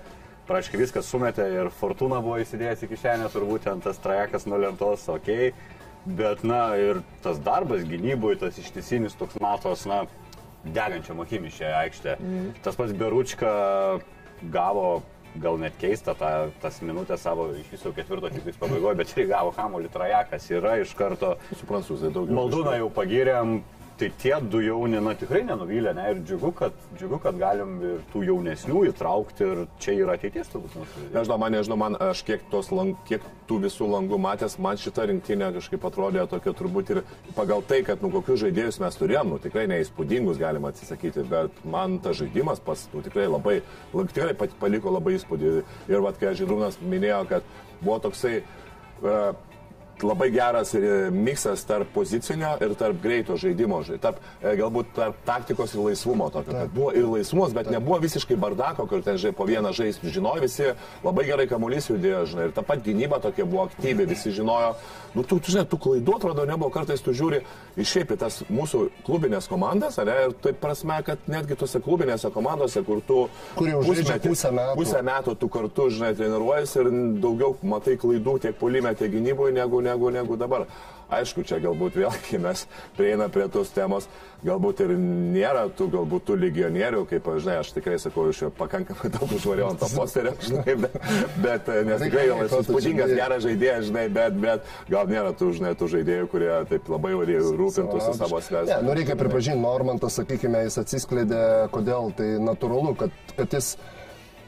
[0.49, 5.29] Praškai viskas sumetė ir Fortuna buvo įsidėjęs į kišenę, turbūt ten tas trajekas nulemtos, ok.
[6.09, 10.07] Bet, na, ir tas darbas gynyboje, tas ištisinis toks matos, na,
[10.65, 12.17] degančiam akim iš šią aikštę.
[12.19, 12.51] Mm.
[12.65, 13.53] Tas pats Beručka
[14.55, 15.03] gavo
[15.39, 19.53] gal net keista tą, tas minutės savo iš viso ketvirto tik pabaigoje, bet ir gavo
[19.55, 21.37] kamuolį trajekas yra iš karto.
[21.53, 22.39] Su prancūzai daugiau.
[22.41, 23.59] Maldūną jau pagiriam,
[23.99, 28.03] tai tie du jauni, na tikrai nenuvylė, ne, ir džiugu kad, džiugu, kad galim ir
[28.13, 31.07] tų jaunesnių įtraukti ir čia yra ateities turbūt mūsų.
[31.15, 32.45] Nežinau, man, nežinau, man aš kiek,
[32.75, 37.03] lang, kiek tų visų langų matęs, man šita rinktinė kažkaip atrodė tokia turbūt ir
[37.37, 41.99] pagal tai, kad, nu, kokius žaidėjus mes turėjom, nu, tikrai neįspūdingus galima atsisakyti, bet man
[42.05, 43.59] tas žaidimas pas, nu, tikrai labai,
[44.13, 45.59] tikrai paliko labai įspūdį.
[45.91, 49.35] Ir, vad, kai Žydrūnas minėjo, kad buvo toksai uh,
[50.03, 50.75] labai geras
[51.13, 56.31] miksas tarp pozicinio ir tarp greito žaidimo, tarp, e, galbūt tarp taktikos ir laisvumo.
[56.35, 60.13] Tokio, buvo ir laisvumas, bet nebuvo visiškai bardako, kur ten žai, po vieną žaisti.
[60.15, 60.71] Žinojo visi,
[61.05, 64.75] labai gerai kamuolys judėjo, žinai, ir ta pat gynyba tokia buvo aktyvi, visi žinojo.
[65.15, 67.41] Nu, tu, tu žinai, tų klaidų atrodo nebuvo, kartais tu žiūri
[67.79, 72.83] į tas mūsų klubinės komandas, ar ne, ir taip prasme, kad netgi tose klubinėse komandose,
[72.87, 73.19] kur tu
[73.57, 74.77] kur pusmetį, pusę metų.
[74.79, 76.91] pusę metų tu kartu, žinai, treniruojasi ir
[77.23, 80.69] daugiau matai klaidų tiek polime, tiek gynyboje negu, negu, negu dabar.
[81.09, 82.67] Aišku, čia galbūt vėlgi mes
[82.99, 84.05] prieina prie tos temos,
[84.45, 89.09] galbūt ir nėra tų, galbūt tų legionierių, kaip, žinai, aš tikrai sakau, iš jo pakankamai
[89.15, 90.99] daug užvariau ant to posterio, žinai, bet,
[91.41, 95.73] bet nes tikrai jau esu įspūdingas, geras žaidėjas, žinai, bet, bet gal nėra tų, žinai,
[95.81, 98.69] tų žaidėjų, kurie taip labai rūpintųsi savo svesą.
[98.75, 101.41] Ne, nu reikia pripažinti, Normantas, sakykime, jis atsiskleidė,
[101.73, 103.79] kodėl tai natūralu, kad, kad jis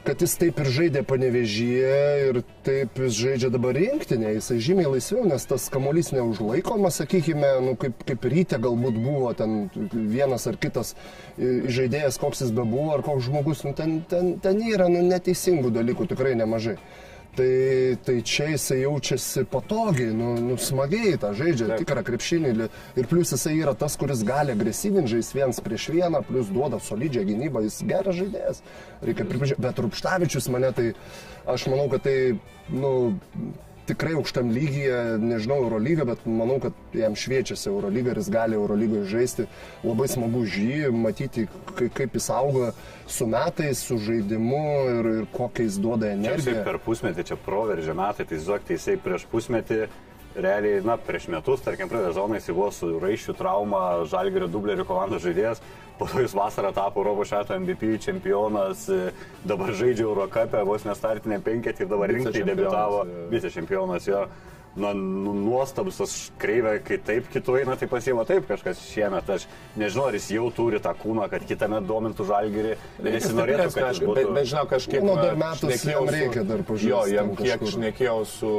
[0.05, 1.97] kad jis taip ir žaidė panevežyje
[2.29, 7.75] ir taip jis žaidžia dabar rinktinė, jisai žymiai laisviau, nes tas kamuolys neužlaikomas, sakykime, nu,
[7.79, 10.95] kaip, kaip ryte galbūt buvo ten vienas ar kitas
[11.37, 16.09] žaidėjas, koks jis bebuvo, ar koks žmogus, nu, ten, ten, ten yra nu, neteisingų dalykų
[16.13, 16.77] tikrai nemažai
[17.35, 21.83] tai, tai čia jisai jaučiasi patogiai, nu, nu smagiai tą žaidžia, Taip.
[21.83, 22.53] tikrą krepšinį.
[22.99, 27.25] Ir plus jisai yra tas, kuris gali agresyvinti, žais viens prieš vieną, plus duoda solidžią
[27.29, 28.63] gynybą, jis geras žaidėjas.
[29.07, 30.87] Reikia pripažinti, bet Rupštavičius mane tai,
[31.49, 32.17] aš manau, kad tai,
[32.71, 32.93] nu,
[33.89, 39.07] tikrai aukštam lygyje, nežinau, Eurolygą, bet manau, kad jam šviečiasi Eurolyga ir jis gali Eurolygoje
[39.11, 39.47] žaisti.
[39.85, 42.71] Labai smagu žį, matyti, kaip jis auga
[43.09, 44.63] su metais, su žaidimu
[44.93, 46.61] ir, ir kokią jis duoda energiją.
[46.61, 49.85] Čia per pusmetį, čia proveržė metai, tai zuok teisai prieš pusmetį.
[50.35, 55.25] Realiai, na, prieš metus, tarkim, pradėjo zoną, jis buvo su raiščių trauma, žalgerio dublerių komandos
[55.25, 55.59] žaidėjas,
[55.99, 58.85] po to jis vasarą tapo Robo Šato MVP čempionas,
[59.43, 63.03] dabar žaidžia Eurocapę, vos nestartinė penketį ir dabar rinktai debitavo,
[63.33, 64.23] vice čempionas jo
[64.75, 69.29] na, nu, nuostabus, aš kreivę, kai taip kitų eina, tai pasiema taip kažkas šiemet.
[69.35, 69.47] Aš
[69.79, 74.07] nežinau, ar jis jau turi tą kūną, kad kitą metą domintų žalgerį, nesinorėtų, kad kažkaip.
[74.07, 74.21] Būtų...
[74.21, 75.03] Bet, bet žinau, kažkiek...
[75.05, 76.91] Nu, dar metus jam reikia dar pažiūrėti.
[76.91, 78.53] Jo, jam kiek šnekėjau su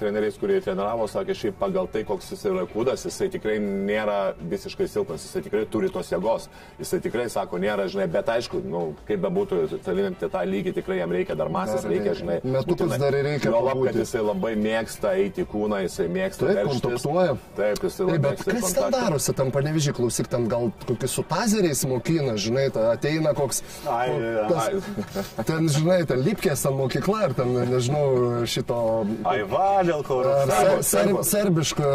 [0.00, 4.88] treneriais, kurie treniravo, sakė, šiaip pagal tai, koks jis yra kūdas, jisai tikrai nėra visiškai
[4.88, 6.48] silpnas, jisai tikrai turi tos jėgos.
[6.80, 11.12] Jisai tikrai sako, nėra, žinai, bet aišku, nu, kaip bebūtų, talinti tą lygį tikrai jam
[11.14, 12.40] reikia dar masės, reikia, žinai.
[12.48, 13.50] Metukus dar reikia.
[13.50, 16.48] Juolab, kad jisai labai mėgsta eiti kūną, jisai mėgsta.
[16.50, 17.36] Taip, kontaktuoja.
[17.58, 18.50] Taip, jisai labai mėgsta.
[18.50, 22.86] Bet kas ten darosi tam panevižiai, klausyk, ten gal kokį su tazeriais mokina, žinai, ta,
[22.94, 23.62] ateina koks...
[23.90, 24.08] Ai,
[24.50, 25.44] tas, ai.
[25.48, 28.06] Ten, žinai, ten lipkės ten mokykla ir ten, nežinau,
[28.50, 28.80] šito...
[29.28, 30.20] Ai, va, dėl ko.
[30.50, 31.92] Ser, ser, serbiško.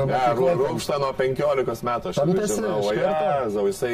[0.66, 2.22] Rūpšta nuo 15 metų, aš
[2.56, 3.94] žinau, o Jezau, jisai,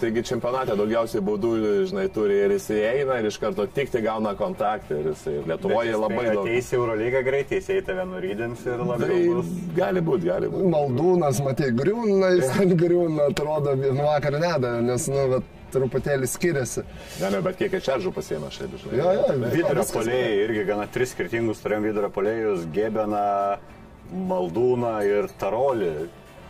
[0.00, 1.52] taigi čempionate daugiausiai baudų,
[1.90, 5.96] žinai, turi ir jisai eina ir iš karto tik tai gauna kontaktą ir jisai Lietuvoje
[5.98, 6.46] labai daug.
[6.46, 9.08] Ateis į Eurolygą greitai, jisai tave nurydins ir labai.
[9.10, 10.70] Tai gali būti, gali būti.
[10.72, 16.84] Maldūnas, matai, griūna, jis ten griūna, atrodo, nu vakar nedavė, nes, nu, bet truputėlį skiriasi.
[17.20, 19.00] Ne, ne, bet kiek čaržų pasiema šiaip, žinai.
[19.00, 23.24] Jo, jo, vidurio polėjai irgi gana tris skirtingus turėjom vidurio polėjus, Gebeną,
[24.30, 25.94] Maldūną ir Tarolį,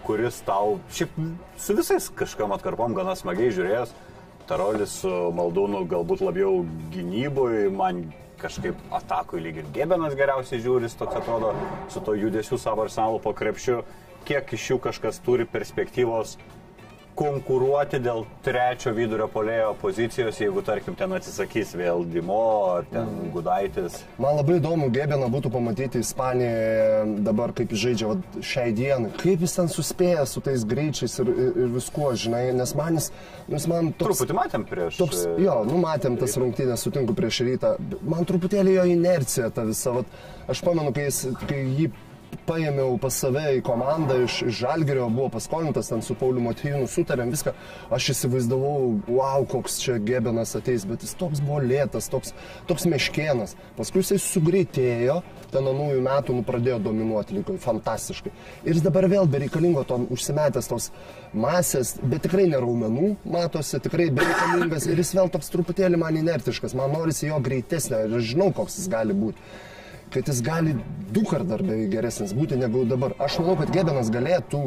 [0.07, 1.17] kuris tau šiaip
[1.59, 3.95] su visais kažkam atkarpom gana smagiai žiūrėjęs.
[4.47, 6.61] Tarolis su Maldūnu galbūt labiau
[6.95, 8.05] gynybui, man
[8.47, 11.53] kažkaip atakui lyg ir Gebenas geriausiai žiūri, toks atrodo,
[11.91, 13.81] su to judesiu savo arsenalu po krepšiu,
[14.27, 16.37] kiek iš jų kažkas turi perspektyvos
[17.17, 22.39] konkuruoti dėl trečio vidurio polėjo pozicijos, jeigu, tarkim, ten atsisakys vėl Dimo
[22.75, 23.31] ar ten mm.
[23.35, 23.99] Gudaitis.
[24.23, 29.45] Man labai įdomu, Gebena būtų pamatyti Ispanijoje dabar, kaip jis žaidžia vat, šiai dienai, kaip
[29.45, 33.11] jis ten suspėja su tais greičiais ir, ir, ir viskuo, žinai, nes manis,
[33.53, 34.21] nes man toks...
[34.21, 35.01] Truputį matėm prieš.
[35.01, 39.97] Toks, jo, nu matėm tas rungtynės, sutinku prieš rytą, man truputėlį jo inercija ta visa,
[40.01, 40.19] vat,
[40.53, 41.91] aš pamenu, kai, jis, kai jį
[42.47, 47.33] paėmiau pas save į komandą iš, iš Žalgerio, buvo paskolintas ten su Pauliu Matijūnu, sutarėm
[47.35, 47.53] viską.
[47.95, 52.35] Aš įsivaizdavau, wow, koks čia Gebenas ateis, bet jis toks buvo lėtas, toks,
[52.71, 53.57] toks meškienas.
[53.79, 55.21] Paskui jisai sugreitėjo,
[55.53, 58.35] ten anųjų metų nu, pradėjo dominuoti lygiai fantastiškai.
[58.65, 60.91] Ir jis dabar vėl bereikalingo tom užsimetęs tos
[61.37, 66.95] masės, bet tikrai neraumenų, matosi, tikrai bereikalingas ir jis vėl toks truputėlį man inertiškas, man
[66.95, 69.66] norisi jo greitesnio ir aš žinau, koks jis gali būti
[70.17, 70.75] kad jis gali
[71.13, 73.13] du kart dar beveik geresnis būti negu dabar.
[73.21, 74.63] Aš manau, kad Gebenas galėtų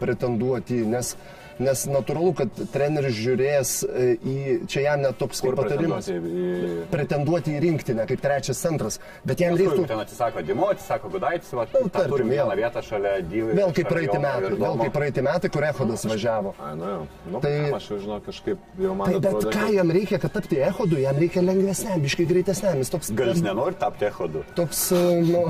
[0.00, 1.12] pretenduoti, nes
[1.58, 4.36] nes natūralu, kad treneris žiūrės e, į,
[4.70, 9.40] čia jam net toks kaip patarimas, pretenduoti į- pretenduoti į rinktinę kaip trečias centras, bet
[9.44, 9.84] jam Reiktų...
[9.90, 13.54] Ten atsisako Dimo, atsisako Gudaitis, va, Nu, tą tarkim, vieną vietą šalia Dyvai.
[13.60, 16.54] vėl kaip praeiti metai, vėl kaip praeiti metai, kur Ehodas važiavo.
[16.64, 16.92] Ai, nu.
[17.30, 20.32] Nu, Tai- aš jau žinau, kažkaip jau man Tai bet atrodo, ką jam reikia, kad
[20.34, 23.10] tapti Ehodu, jam reikia lengvesniam, biškai greitesniam, jis toks...
[23.14, 24.42] Gal jis nenori tapti Echodu?
[24.58, 25.44] Toks, e, nu...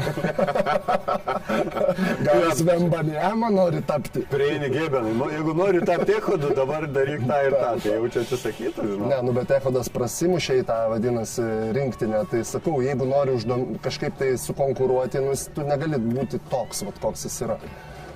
[2.24, 4.24] Gal jis Vembaniama nori tapti?
[4.30, 8.22] Prieini Gebenai, nu, jeigu nori tapti Echodu, dabar daryk tą ir tą, tai jau čia
[8.24, 9.08] atsisakytų, žinai.
[9.12, 12.24] Ne, nu bet Ehodas prasimušė į tą, vadinasi, rinktinę.
[12.30, 17.26] Tai sakau, jeigu nori uždom, kažkaip tai sukonkuruoti, nu, tu negali būti toks, vat, koks
[17.28, 17.58] jis yra.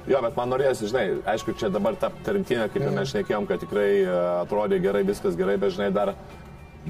[0.09, 3.61] Jo, bet man norėjosi, žinai, aišku, čia dabar ta rinktinė, kaip ir mes šnekėjom, kad
[3.61, 6.14] tikrai e, atrodė gerai, viskas gerai, bet žinai, dar,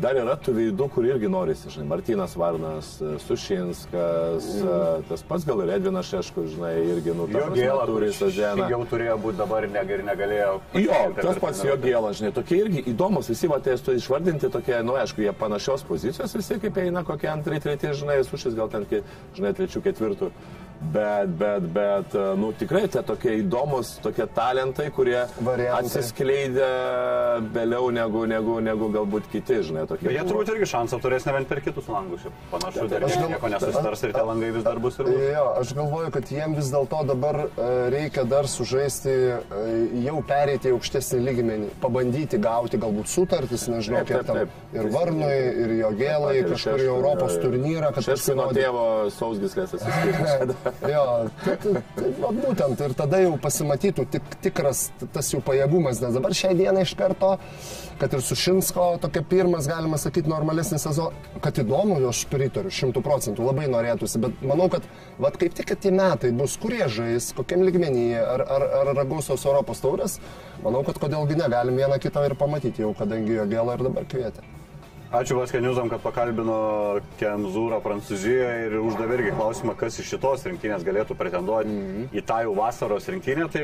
[0.03, 5.45] dar yra tų veidų, kur irgi norisi, žinai, Martinas Varnas, e, Sušinskas, e, tas pats
[5.49, 8.69] gal ir Edvinas Šeškus, žinai, irgi, nu, Jo gėlą, turi sezoną.
[8.71, 10.61] jau turėjo būti dabar neg- ir negalėjo.
[10.75, 14.83] Jo, tas pats jo gėlas, žinai, tokie irgi įdomus, visi va, tai tu išvardinti tokie,
[14.83, 18.87] nu, aišku, jie panašios pozicijos, visi kaip eina kokie antrai, treti, žinai, sušis gal ten,
[19.35, 20.31] žinai, trečių, ketvirtų.
[20.79, 25.81] Bet, bet, bet, nu, tikrai tie tokie įdomus, tokie talentai, kurie Variantai.
[25.83, 26.69] atsiskleidė
[27.53, 30.07] vėliau negu, negu, negu galbūt kiti, žinai, tokie.
[30.07, 32.29] Bet jie turbūt irgi šansą turės ne vien per kitus langus.
[32.53, 35.19] Panašu, dar gal- nieko nesusitars ir tie langai vis dar bus ir bus.
[35.35, 39.75] Jo, aš galvoju, kad jiem vis dėlto dabar e, reikia dar sužaisti, e,
[40.07, 44.79] jau pereiti į aukštesnį lygmenį, pabandyti gauti galbūt sutartis, nežinau, Taip, kiek taip, tam taip.
[44.79, 45.35] ir Varnui,
[45.67, 48.63] ir jo gėlai, Ir kažkur į Europos turnyrą, kad pasirodytų.
[48.63, 48.87] tėvo
[49.19, 50.68] sausgislės atsiskyrė.
[50.89, 51.05] Jo,
[51.45, 56.17] tai, tai, tai, va, būtent ir tada jau pasimatytų tik, tikras tas jų pajėgumas, nes
[56.17, 57.35] dabar šią dieną iš karto,
[58.01, 63.03] kad ir su Šinsko tokia pirmas, galima sakyti, normalesnis sezonas, kad įdomu, aš pritariu, šimtų
[63.05, 64.87] procentų, labai norėtųsi, bet manau, kad
[65.23, 69.83] vat, kaip tik tie metai bus, kurie žais, kokiam lygmenyje, ar, ar, ar ragausios Europos
[69.85, 70.19] taurės,
[70.65, 74.58] manau, kad kodėlgi negalim vieną kitą ir pamatyti, jau kadangi jo gėlą ir dabar kvietė.
[75.09, 81.17] Ačiū Vaskeniuzam, kad pakalbino Kemzūrą Prancūzijoje ir uždavė irgi klausimą, kas iš šitos rinktinės galėtų
[81.17, 82.11] pretenduoti mm -hmm.
[82.13, 83.47] į tą jau vasaros rinktinę.
[83.49, 83.63] Tai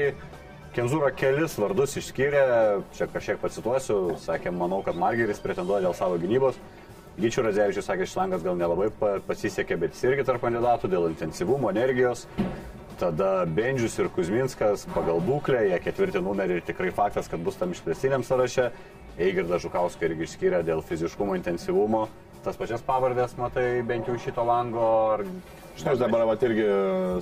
[0.74, 6.56] Kemzūra kelis vardus išskyrė, čia kažkiek pacituosiu, sakė, manau, kad Margeris pretenduoja dėl savo gynybos.
[7.20, 11.70] Gyčių Radzevičius sakė, Šlangas gal nelabai pa- pasisekė, bet jis irgi tarp kandidatų dėl intensyvumo,
[11.70, 12.26] energijos.
[12.98, 17.70] Tada Bendžius ir Kuzminskas pagal būklę, jie ketvirti numerį ir tikrai faktas, kad bus tam
[17.70, 18.70] išplėstiniam sąraše.
[19.14, 22.08] Eigirdas Žukauską irgi išskyrė dėl fiziškumo, intensyvumo.
[22.44, 24.88] Tas pačias pavardės, matai, bent jau šito lango.
[25.14, 25.22] Ar...
[25.74, 26.64] Žinai, dabar vat, irgi,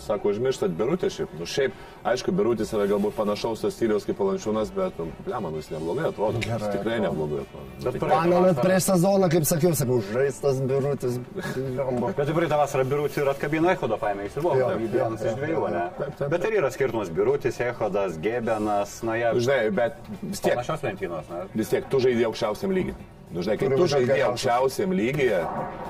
[0.04, 1.30] sako, užmirštat Birutį šiaip.
[1.40, 5.62] Nu, šiaip, aišku, Birutis yra galbūt panašaus to stiliaus kaip Palančiūnas, bet, nu, blema, nu,
[5.62, 6.42] jis neblogai atrodo.
[6.44, 7.06] Gerai tikrai atrodo.
[7.06, 7.68] neblogai atrodo.
[7.84, 8.18] Bet Tikrai.
[8.18, 11.16] Pamenat prieš sezoną, kaip sakiau, sakau, žaistas birutis.
[11.32, 15.64] Bet tai praeitą vasarą Birutį ir atkabino Echodą paėmė, jis ir buvo vienas iš dviejų,
[15.72, 15.86] ne?
[15.96, 20.60] Taip, taip, Bet ir yra skirtumas Birutis, Echodas, Gebenas, na jie Žinai, bet vis tiek,
[20.60, 21.32] panašios lentynos.
[21.32, 21.46] Ne?
[21.56, 23.00] vis tiek, tu žaidži aukščiausiam lygiui.
[23.32, 25.38] Nu, žinai, kai tu žaidži aukščiausiam lygyje,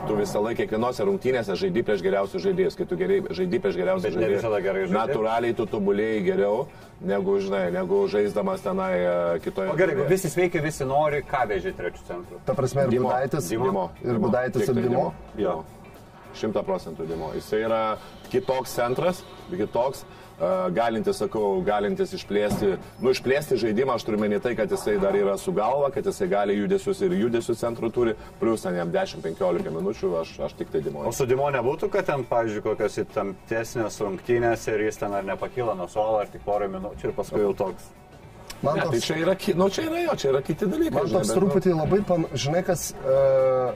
[0.07, 2.77] tu visą laiką kiekvienose rungtynėse žaidži prieš geriausius žaidėjus.
[2.79, 6.69] Kai tu gerai, žaidži prieš geriausius žaidėjus, natūraliai tu tobulėjai geriau
[7.03, 9.73] negu, žinai, negu žaisdamas tenai e, kitoje.
[9.73, 10.11] O gerai, erdvėje.
[10.15, 12.41] visi sveikia, visi nori, ką vežė trečių centrų.
[12.47, 13.11] Ta prasme, ir Dimo.
[13.11, 13.51] Budaitis.
[13.51, 13.87] Dimo.
[14.07, 15.07] Ir Budaitis, ir tai Dimo.
[15.41, 15.59] Jo.
[16.39, 17.33] Šimta procentų Dimo.
[17.37, 17.83] Jis yra
[18.33, 20.07] kitoks centras, kitoks,
[20.75, 22.73] galintis, sakau, galintis išplėsti,
[23.03, 26.29] nu, išplėsti žaidimą, aš turiu menį tai, kad jisai dar yra su galva, kad jisai
[26.33, 30.83] gali judesius ir judesių centrų turi, plus ten jam 10-15 minučių, aš, aš tik tai
[30.85, 31.07] Dimo.
[31.07, 35.79] O su Dimo nebūtų, kad ten, pavyzdžiui, kokios įtamtesnės rungtynės ir jis ten ar nepakyla
[35.79, 38.02] nuo suolo, ar tik porą minučių ir paskui jau toks.
[38.63, 40.95] Man Ne, tai toks, čia yra, nu, čia yra jo, čia yra kiti dalykai.
[40.95, 43.73] man žinai, toks bet, nu, truputį labai, pan, žinai, kas, uh,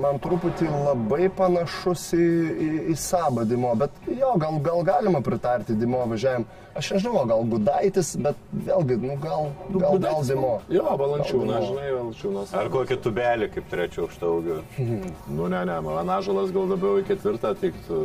[0.00, 2.28] man truputį labai panašus į,
[2.66, 6.48] į, į Sabą Dimo, bet jo, gal, gal galima pritarti Dimo važiavim.
[6.80, 10.54] Aš nežinau, gal Gudaitis, bet vėlgi, nu, gal, gal, gal Budaitis, Dimo.
[10.72, 12.54] Jo, Valančiūnas, Gal žinai, Valančiūnas.
[12.62, 14.58] Ar kokį tubelį kaip trečių aukšto ūgio.
[15.36, 18.00] Nu, ne, ne, man Ažalas gal labiau į ketvirtą tiktų.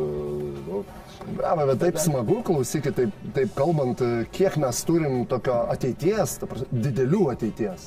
[0.68, 0.84] Nu,
[1.36, 4.02] Bravo, bet taip smagu klausykit, taip, taip kalbant,
[4.32, 7.86] kiek mes turim tokio ateities ta prasme, didelių ateities.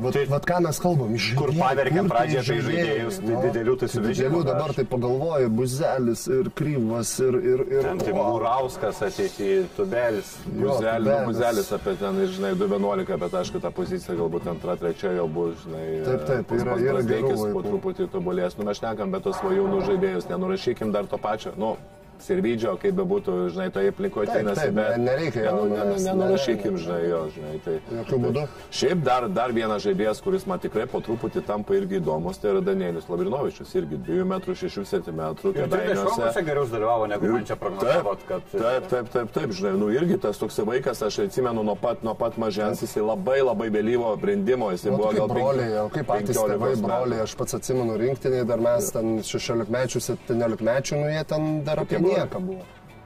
[0.00, 3.88] Vat, Tai- vat ką mes kalbam, iš Kur paverkėm pradžioje tai žaidėjus, tai didelių tai
[3.88, 7.34] suvežimų Didelių dabar tai pagalvoju, buzelis ir kryvas ir...
[7.52, 8.12] ir, ir Ten tai.
[8.16, 10.34] Murauskas ateityje, Tubelis.
[10.54, 11.26] Jo, Buzelis, Tubelis.
[11.28, 15.86] buzelis apie ten, žinai, 2.11, bet aišku, ta pozicija galbūt antra, trečia jau bus, žinai.
[16.04, 18.56] Taip, taip, pas- yra- yra Brazdeikis gerų po truputį tobulės.
[18.58, 21.52] Nu, mes šnekam, bet tos svajūnų žaidėjus, nenurašykim dar to pačio.
[21.56, 21.76] Nu,
[22.20, 26.78] Sirvidžio, kaip bebūtų, žinai, toje aplinkoje Taip, ateinasi, bet nereikia jo nenu- nenu- nenurašykim, ne,
[26.78, 27.54] ne, žinai, jo, žinai.
[27.64, 28.44] Tai, Jokių būdų.
[28.70, 32.60] Šiaip dar, dar vienas žaidėjas, kuris man tikrai po truputį tampa irgi įdomus, tai yra
[32.64, 35.20] Danielis Lavrinovičius, irgi 2 m 6 cm.
[35.54, 38.42] Ir tai šokuose geriau dalyvavo, negu man čia prognozavot, kad...
[38.52, 42.14] Taip, taip, taip, taip, žinai, nu irgi tas toks vaikas, aš atsimenu nuo pat, nuo
[42.14, 46.54] pat mažens, jisai labai labai vėlyvo brandimo, jisai buvo gal broliai, o kaip patys 15
[46.54, 46.86] tėvai, metų.
[46.86, 51.48] broliai, aš pats atsimenu rinktinį, dar mes ten 16 mečių, 17 mečių, nu jie ten
[51.66, 52.24] dar apie broliai?
[52.24, 52.64] nieką buvo.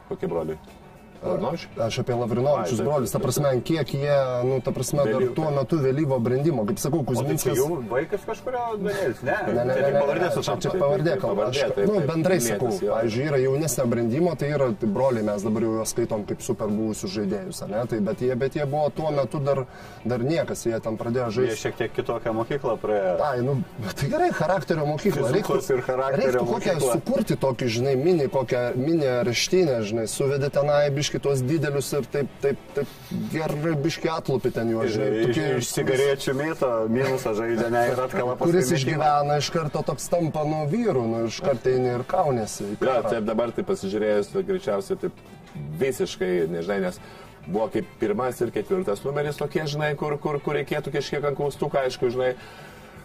[0.09, 0.59] Kokie broliai?
[0.59, 0.78] Lavrinovičius?
[1.19, 4.17] Aš apie Lavrinovičius brolius, ta taip, prasme, kiek jie,
[4.47, 7.59] nu, ta prasme, dar tuo metu vėlyvo brandimo, kaip sakau, tai Kuzminskas.
[7.59, 9.37] jų vaikas kažkurio Danielis, ne?
[9.49, 11.49] Ne, ne, ne, pavardė ne, čia, pavardė kalba.
[11.55, 15.73] Taip, nu, bendrai sakau, pavyzdžiui, yra jaunesnio brandimo, tai yra tai broliai, mes dabar jau
[15.81, 17.83] juos skaitom kaip super buvusius žaidėjus, ne?
[17.91, 19.65] Tai, bet, jie, bet jie buvo tuo metu dar,
[20.07, 21.63] dar niekas, jie ten pradėjo Jie žaisti.
[21.67, 23.17] šiek tiek kitokią mokyklą praėjo.
[23.27, 23.59] Ai, nu,
[23.91, 25.33] tai gerai, charakterio mokykla.
[25.89, 31.41] Charakterio reiktų kokią sukurti tokį, žinai, mini, kokią mini raštinę, žinai, suvedė tenai biški tuos
[31.43, 32.89] didelius ir taip, taip, taip
[33.33, 35.25] gerai biški atlupi ten juos, žinai.
[35.29, 40.09] Tokie- iš cigarečių mėto minusą žaidžia, ne, ir atkala paskui kuris išgyvena iš karto toks
[40.13, 42.77] tampa nuo vyrų, nu, iš karto eini ir kaunėsi.
[42.85, 45.13] Ja, taip dabar tai pasižiūrėjus, tai greičiausiai taip
[45.81, 47.01] visiškai, nežinai, nes
[47.49, 51.87] buvo kaip pirmas ir ketvirtas numeris tokie, žinai, kur, kur, kur reikėtų kažkiek ant klaustuką,
[51.89, 52.35] aišku, žinai.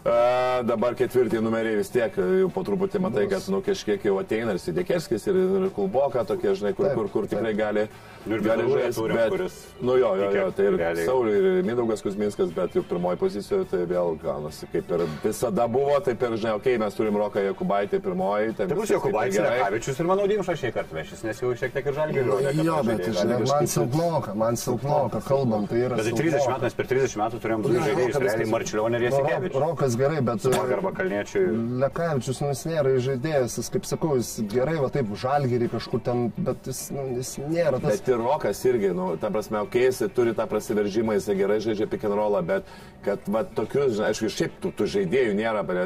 [0.03, 4.51] A, dabar ketvirtį numeriai vis tiek jau po truputį matai, kad nu, kažkiek jau ateina
[4.51, 7.85] ir Sidekerskis, ir, ir Kulboka tokie, žinai, kur, Taip, kur, kur tikrai gali,
[8.25, 9.03] Nu, ir gali žaisti.
[9.11, 10.77] Bet, kuris nu jo, jo, jo, tai ir.
[11.03, 15.97] Saulius, ir Mindaugas Kuzminskas, bet jau pirmoji pozicijoje tai vėl gaunasi kaip ir visada buvo,
[16.05, 18.53] taip ir, žinai, okei, okay, mes turim Roką Jakubaitį pirmoji.
[18.59, 21.97] Tai bus Jokubaitis, Lekavičius ir manau Dimša šį kartą vešis, nes jau šiek tiek ir
[21.99, 22.53] žalgiai rodė.
[22.63, 25.99] Jo, bet žinai, man silpnoka, man silpnoka, kalbam, tai yra.
[25.99, 26.55] Bet tai 30 silpnoka.
[26.55, 29.59] metų, nes per 30 metų turėjom du Jo, žaidėjus, realiai Marčiulionį ir Nu, Jasikevičius.
[29.93, 30.45] Rokas gerai, bet...
[30.73, 31.45] Arba Kalniečiui.
[31.81, 36.25] Lekavičius, nu, jis nėra žaidėjas, jis, kaip sakau, jis gerai, va taip, žalgerį kažkur ten,
[36.37, 37.99] bet jis, nu, jis nėra tas...
[37.99, 41.87] Bet ir Rokas irgi, nu, ta prasme, okei, jis turi tą prasiveržimą, jis gerai žaidžia
[41.91, 42.69] pick and rollą, bet
[43.03, 45.81] kad, va, tokius, žinai, aišku, šiaip tų, tų žaidėjų nėra uh,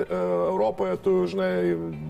[0.52, 1.52] Europoje, tu, žinai,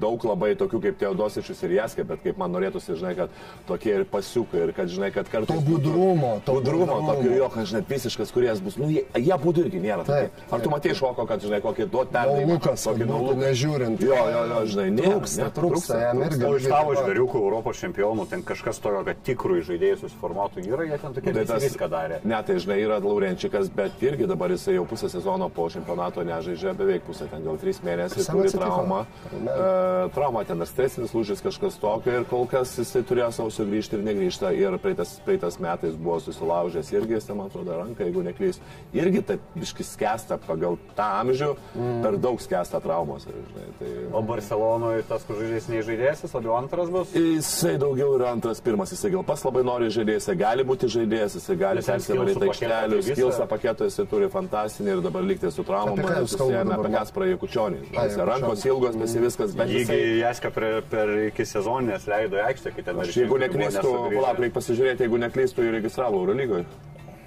[0.01, 3.37] daug labai tokių kaip Teodosičius ir Jaskė, bet kaip man norėtųsi, žinai, kad
[3.69, 5.55] tokie ir pasiukai, ir kad, žinai, kad kartais...
[5.55, 7.15] To budrumo, to Budrumo, budrumo.
[7.15, 10.03] tokio jo, kad, žinai, visiškas kuriejas bus, nu, jie, jie būtų irgi nėra.
[10.07, 10.51] Taip, tokie.
[10.57, 12.59] Ar tu matai šoko, kad, žinai, kokį duot perdavimą?
[12.61, 13.37] Kokį būtų nauluką?
[13.47, 14.03] nežiūrint.
[14.03, 16.45] Jo, jo, jo, žinai, nėra, Trūksta, ne, trūksta, jam irgi.
[16.47, 20.99] O iš tavo žvėriukų Europos čempionų, ten kažkas tokio, kad tikrųjų žaidėjai susiformuotų yra, jie
[21.01, 22.19] ten tokie Tai visi viską darė.
[22.27, 26.73] Ne, tai žinai, yra Laurenčikas, bet irgi dabar jisai jau pusę sezono po čempionato nežaidžia,
[26.77, 29.03] beveik pusę, ten gal trys mėnesiai turi traumą.
[29.33, 29.53] Ne.
[29.53, 33.99] E, trauma ten ar stresinis lūžis kažkas tokio ir kol kas jisai turėjo savo sugrįžti
[33.99, 34.53] ir negrįžta.
[34.57, 38.61] Ir praeitas, praeitas metais buvo susilaužęs irgi, jis, man atrodo, ranką, jeigu neklys.
[38.97, 42.01] Irgi taip biškis skęsta pagal tą amžių, mm.
[42.03, 43.27] per daug skęsta traumos.
[43.27, 43.91] Žinai, tai...
[44.11, 47.13] O Barcelonoje tas, kur žaidėjas nežaidėjas, o jau antras bus.
[47.15, 51.37] Jisai daugiau yra antras, pirmas, jisai gal pas labai nori žaidėjas, jisai gali būti žaidėjas,
[51.39, 56.07] jisai gali persivalyti aikštelių, skilsą paketą jisai turi fantastinį ir dabar likti su traumom, Apie
[56.07, 56.85] ką jūs kalbat susijęme dabar?
[56.85, 57.83] apie Kasparą Jakučionį.
[58.31, 60.01] Rankos ilgos, visi viskas, bet jisai...
[60.17, 65.05] Jaska per, per iki sezoninės leido aikštę, kai ten Aš jeigu neklystu, palauk, reikia pasižiūrėti,
[65.05, 66.65] jeigu neklystu, jį registravo Eurolygoje.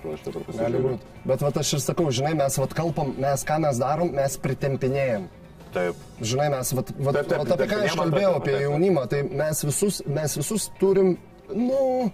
[0.04, 0.82] Gali pasižiūrėjau.
[0.86, 1.04] būt.
[1.28, 5.28] Bet vat aš ir sakau, žinai, mes vat kalbam, mes ką mes darom, mes pritempinėjom.
[5.74, 5.98] Taip.
[6.18, 9.64] Žinai, mes, vat, vat, Taip, taip, vat apie ką aš kalbėjau, apie jaunimą, tai mes
[9.68, 11.12] visus, mes visus turim,
[11.54, 12.10] nu,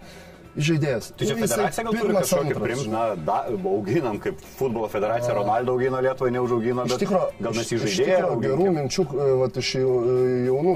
[0.56, 1.10] žaidėjas.
[1.16, 3.36] Tai čia federacija gal turi kažkokį da,
[3.70, 8.68] auginam, kaip futbolo federacija Ronaldo augino Lietuvą, neužaugino, bet tikrųjų, gal mes jį žaidėjai gerų
[8.76, 10.00] minčių, e, vat, iš jau-
[10.46, 10.74] jaunų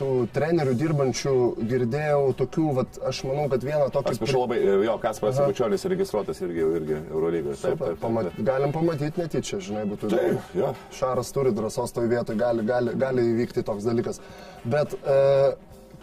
[0.00, 1.34] tų trenerių dirbančių
[1.72, 4.14] girdėjau tokių, vat, aš manau, kad vieną tokį...
[4.14, 7.58] Atsiprašau labai, jo, Kasparas Jakučionis registruotas irgi, irgi Eurolygoje.
[7.62, 10.12] Taip, taip, pamat, galim pamatyti netyčia, žinai, būtų.
[10.14, 10.72] Taip, jo.
[10.96, 14.20] Šaras turi drąsos toj vietoj, gali, gali, gali įvykti toks dalykas.
[14.66, 15.18] Bet e,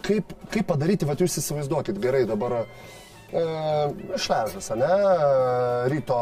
[0.04, 2.64] kaip, kaip padaryti, va jūs įsivaizduokit, gerai, dabar e,
[3.32, 4.92] Šležas, ne,
[5.90, 6.18] ryto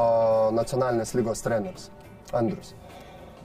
[0.56, 1.90] nacionalinės lygos treneris,
[2.32, 2.72] Andrius.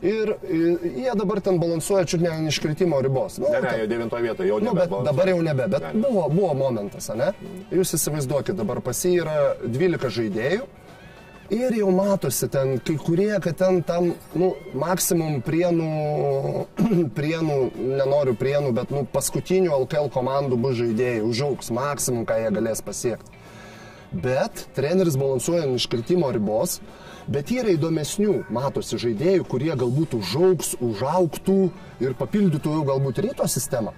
[0.06, 0.58] Ir e,
[1.02, 3.40] jie dabar ten balansuoja čiut ne ant iškritimo ribos.
[3.42, 4.84] Nu, Ne, ne, jau devintoje vietoje, jau Nu, nebe.
[4.86, 6.02] bet dabar jau nebe, bet Ne, ne.
[6.06, 7.32] buvo, buvo momentas, ne?
[7.74, 10.68] Jūs įsivaizduokit, dabar pas jį yra 12 žaidėjų
[11.58, 15.90] ir jau matosi ten kai kurie, kad ten tam, nu, maksimum prienų,
[17.18, 17.58] prienų,
[17.98, 23.34] nenoriu prienų, bet, nu, paskutinių LKL komandų bus žaidėjai, užauks maksimum, ką jie galės pasiekti.
[24.12, 26.80] Bet treneris balansuoja ant iškritimo ribos
[27.28, 31.58] Bet yra įdomesnių, matosi žaidėjų, kurie galbūt užaugs, užauktų
[32.00, 33.92] ir papildytų jau galbūt ryto sistemą.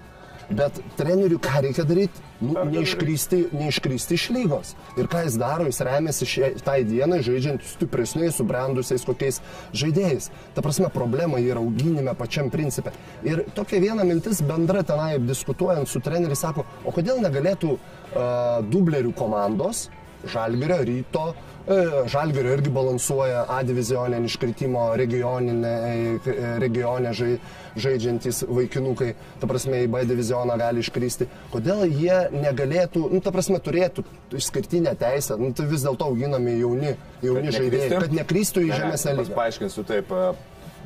[0.50, 2.24] Bet treneriui ką reikia daryti?
[2.42, 4.72] Nu, neiškrysti, neiškrysti iš lygos.
[4.98, 9.38] Ir ką jis daro, jis remiasi šiai, tai dienai žaidžiant stipresniais, subrendusiais kokiais
[9.78, 10.26] žaidėjais.
[10.56, 12.90] Ta prasme, problema yra auginime pačiam principė.
[13.22, 19.14] Ir tokia viena mintis bendra tenai diskutuojant su treneriu sako, o kodėl negalėtų uh, dublerių
[19.14, 19.86] komandos,
[20.28, 21.30] žalgerio, ryto,
[21.68, 25.72] E, Žalgirio irgi balansuoja A divizionė iškritimo regioninė,
[26.18, 27.34] e, regione žai,
[27.76, 29.12] žaidžiantys vaikinukai,
[29.42, 31.28] ta prasme į B divizioną gali iškristi.
[31.52, 34.06] Kodėl jie negalėtų, nu, ta prasme, turėtų
[34.40, 38.00] išskirtinę teisę, nu, tai vis dėlto auginami jauni, jauni Kad žaidėjai, nekristų?
[38.06, 39.36] kad nekristų į žemesnę lygą.
[39.36, 40.16] Paaiškinsiu taip.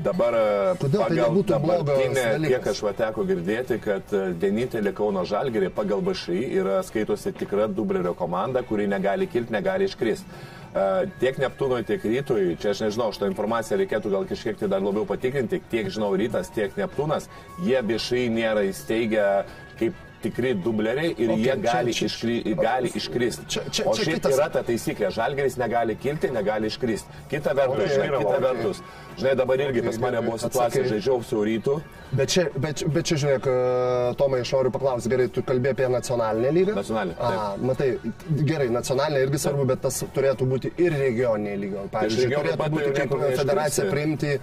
[0.03, 0.47] Dabar e,
[0.81, 5.71] Kodėl tai pagal blogas dabartinę, kiek aš va teko girdėti, kad e, vienintelė Kauno Žalgerė
[5.75, 10.41] pagal BŠI yra skaitosi tikra dublerio komanda, kuri negali kilti, negali iškristi.
[10.75, 10.87] E,
[11.23, 15.07] Tiek Neptūnui, tiek Rytui, čia aš nežinau, šitą informaciją reikėtų gal kažkiek tai dar labiau
[15.07, 17.31] patikrinti, tiek žinau Rytas, tiek Neptūnas,
[17.63, 19.29] jie BŠI nėra įsteigę
[19.79, 23.45] kaip tikri dubleriai ir Ok, okay, jie čia- gali, čia- iškri, gali iškristi.
[23.53, 27.09] Čia- čia- o čia šiaip kitas- yra ta taisyklė, žalgeris negali kilti, negali iškristi.
[27.31, 28.45] Kita vertus, Ok, žinai, yra, kita ok.
[28.49, 28.83] vertus,
[29.19, 30.89] žinai, dabar irgi pas mane buvo situacija, Atsakai.
[30.93, 31.77] žaidžiau su rytu,
[32.15, 35.75] Bet čia, bet, čia- bet čia žiūrėk, e, Tomai, aš noriu paklausti, gerai, tu kalbėjai
[35.75, 36.75] apie nacionalinę lygą?
[36.77, 37.89] Nacionalinę, A, matai,
[38.51, 41.79] gerai, nacionalinė irgi svarbu, bet tas turėtų būti ir regioninė lyga.
[41.91, 43.11] Pavyzdžiui, turėtų būti kaip
[43.41, 44.39] federacija priimti.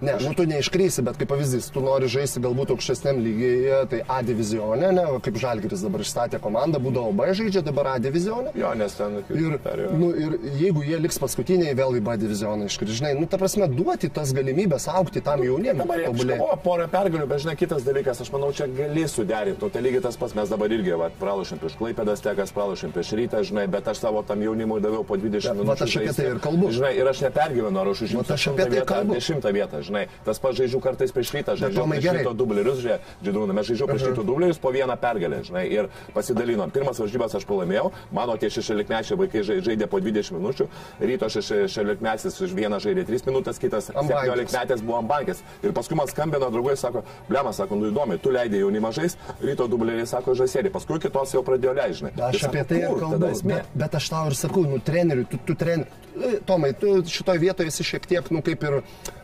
[0.00, 4.18] Ne, nu tu neiškrysi, bet kaip pavyzdys, tu nori žaisti galbūt aukštesniam lygyje, tai A
[4.22, 8.50] divizione, ne, kaip Žalgiris dabar išstatė komandą, būdavo B žaidžia, dabar A divizione.
[8.54, 9.92] jo, nes ten Ir, perėjo.
[9.96, 14.10] nu, ir jeigu jie liks paskutiniai, vėl į B divizioną iškryžinai, nu, ta prasme, duoti
[14.12, 15.80] tas galimybės aukti tam jaunimui.
[15.80, 19.62] Dabar jie iškovojo porą pergalių, bet žinai, kitas dalykas, aš manau, čia gali suderinti.
[19.64, 23.14] Nu, tai lygiai tas pats, mes dabar irgi, va, pralašėm prieš Klaipėdas, tekas pralašėm prieš
[23.16, 25.66] rytą, žinai, bet aš savo tam jaunimui daviau po 20 Ja, minučių.
[25.72, 26.70] vat aš apie tai ir kalbu.
[26.76, 28.70] Žinai, ir aš nepergyvenu, ar aš apie 8 tai.
[29.16, 30.04] 10 vietą, žinai.
[30.26, 34.06] Tas pats žaidžiu kartais prieš rytą, žaidžiu prieš ryto dublerius, žiūrėk, Džidrūną, mes žaidžiu prieš
[34.10, 36.70] ryto dublerius po vieną pergalę, žinai, ir pasidalinom.
[36.74, 40.68] Pirmas varžybas aš pralaimėjau, mano tie 16-mečiai vaikai žai- žaidė po 20 minučių,
[41.00, 44.52] ryto 16-metis už vieną žaidė 3 minutės, kitas Ant bankės.
[44.52, 45.42] 17 metės buvo ant bankės.
[45.62, 49.68] Ir paskui man skambino draugai, sako, blemas, sako, nu įdomi, tu leidai jaunimą žais, ryto
[49.70, 52.12] dubleriai sako žaisėlį, paskui kitos jau pradėjo leidžiai.
[52.30, 55.54] Aš apie tai ir kalbu, bet, bet aš tau ir sakau, nu, treneriui, tu, tu
[55.54, 56.02] treneriui,
[56.48, 58.78] Tomai, tu šitoje vietoje esi šiek tiek, nu, kaip ir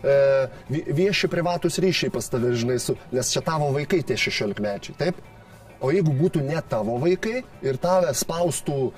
[0.05, 0.17] e,
[0.71, 5.23] vieši privatus ryšiai pas tave, žinai, su, nes čia tavo vaikai tie 16 mečiai, taip?
[5.83, 8.93] O jeigu būtų ne tavo vaikai ir tave spaustų e,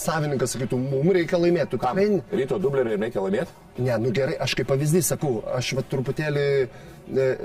[0.00, 2.06] savininkas, sakytų, mums reikia laimėti, tikrai...
[2.32, 3.52] Ryto dubleriai reikia laimėti?
[3.84, 6.46] Ne, nu gerai, aš kaip pavyzdys sakau, aš va truputėlį,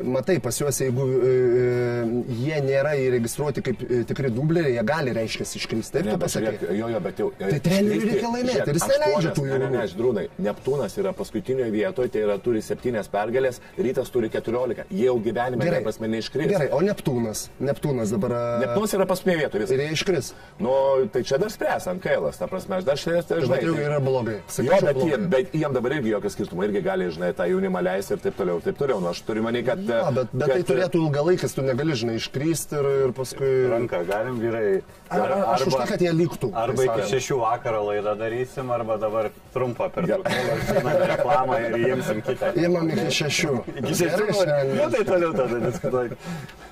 [0.03, 2.05] matai, pas juos, jeigu e, e,
[2.41, 5.93] jie nėra įregistruoti kaip e, tikri dubleriai, jie gali, reiškia, iškristi.
[5.97, 7.27] Taip, Ne, bet žiūrėk, jo, jo, bet jau.
[7.39, 9.59] Tai treneriui reikia laimėti ir jis neleidžia tų jaunų.
[9.61, 14.85] Ne, ne, žinai, Neptūnas yra paskutinioje vietoje, tai yra turi 7 pergalės, Rytas turi 14.
[14.89, 15.83] Jie jau gyvenime, Gerai.
[15.85, 16.49] prasme, neiškris.
[16.51, 18.35] Gerai, o Neptūnas, Neptūnas dabar...
[18.35, 19.61] e, Neptūnas yra paskutinėje vietoje.
[19.61, 19.85] Ir Viskas.
[19.85, 20.31] jie iškris.
[20.61, 20.73] Nu,
[21.13, 23.61] tai čia dar spręs ant kailas, ta prasme, aš dar šiandien, tai, žinai.
[23.61, 24.39] bet jau yra blogai.
[24.41, 25.31] Jo, Sakyčiau, bet, jie, blogai.
[25.35, 28.59] bet jiem dabar irgi jokio skirtumo, irgi gali, žinai, tą jaunimą leisti ir taip toliau,
[28.61, 28.99] ir taip toliau.
[29.03, 29.81] Nu, aš turiu manį, kad...
[29.87, 33.49] Ja, bet, bet kad, tai turėtų ilgalaikis, tu negali, žinai, iškristi ir, ir paskui...
[33.71, 34.63] Ranką galim vyrai.
[35.11, 36.51] Ar, ar, aš už tai, kad jie liktų.
[36.55, 37.13] Arba iki Taip sakant.
[37.15, 40.07] šešių vakaro laidą darysim, arba dabar trumpą per
[41.13, 42.53] reklamą ir įimsim kitą.
[42.61, 43.57] Imam iki šešių.
[43.81, 44.29] Iki šešių.
[44.39, 44.73] Šiandien.
[44.79, 46.19] Nu tai toliau tada diskutuoti.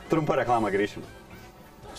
[0.09, 1.05] Trumpą reklamą grįšim.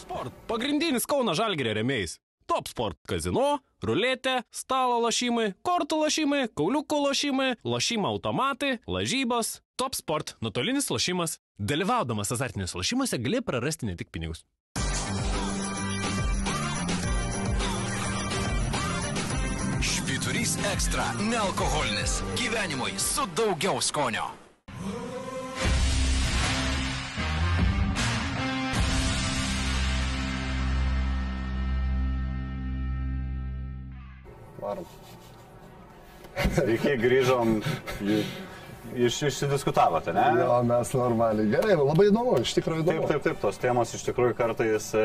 [0.01, 0.35] Sport.
[0.51, 2.17] Pagrindinis Kauno Žalgirio remėjais.
[2.51, 9.61] Top Sport kazino, ruletė, stalo lašymai, kortų lašymai, kauliukų lašymai, lašymo automatai, lažybos.
[9.79, 11.39] Top Sport- nuotolinis lašymas.
[11.63, 14.43] Dalyvaudamas azartiniuose lašymuose gali prarasti ne tik pinigus.
[19.79, 22.19] Švyturys ekstra- nealkoholinis.
[22.35, 24.27] Gyvenimui su daugiau skonio.
[34.61, 34.85] Varom.
[36.55, 37.59] Sveiki, grįžom.
[38.97, 40.25] Iš, išsidiskutavote, ne?
[40.41, 41.51] Jo, mes normaliai.
[41.53, 43.11] Gerai, labai įdomu, iš tikrųjų Taip, įdomu.
[43.13, 45.05] taip, taip, tos temos iš tikrųjų kartais e,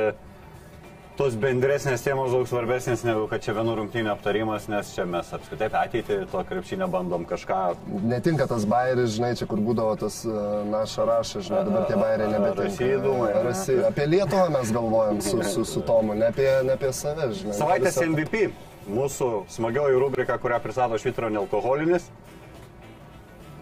[1.20, 5.70] tos bendresnės temos daug svarbesnės negu kad čia vienų rungtynių aptarimas, nes čia mes apskritai
[5.70, 7.62] apie ateitį to krepšinio bandom kažką
[8.10, 12.32] Netinka tas bairis, žinai, čia kur būdavo tas uh, naša rašas, žinai, dabar tie bairiai
[12.34, 13.90] nebetinka.
[13.92, 17.60] Apie Lietuvą mes galvojam su, su, su Tomu, ne apie, ne apie save, žinai.
[17.60, 18.48] Savaitės MVP.
[18.86, 22.06] Mūsų smagioji rubrika, kurią pristato Švitro nealkoholinis.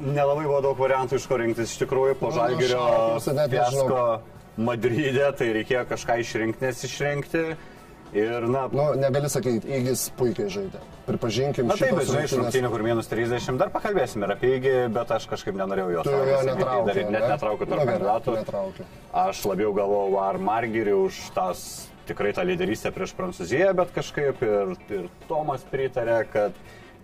[0.04, 1.72] Nelabai buvo daug variantų iš ko rinktis.
[1.76, 3.52] Iš tikrųjų, po Nu, net nežinau.
[3.54, 4.02] fiasko
[4.58, 7.44] Madride, tai reikėjo kažką išrinkti, nes išrinkti.
[8.14, 10.82] Ir, na, Nu, negali sakyti, Įgis puikiai žaidė.
[11.08, 14.76] Pripažinkim, na taip, bet žinai, iš rungtynių, kur minus 30, dar pakalbėsim ir apie įgį,
[14.94, 16.44] bet aš kažkaip nenorėjau jos Tu jo
[16.86, 18.86] daryti, net netraukiu tarp Nu, kandidatų.
[19.24, 24.74] Aš labiau galvojau, ar Margirį už tas tikrai tą lyderystę prieš Prancūziją, bet kažkaip ir,
[24.94, 26.58] ir Tomas pritarė, kad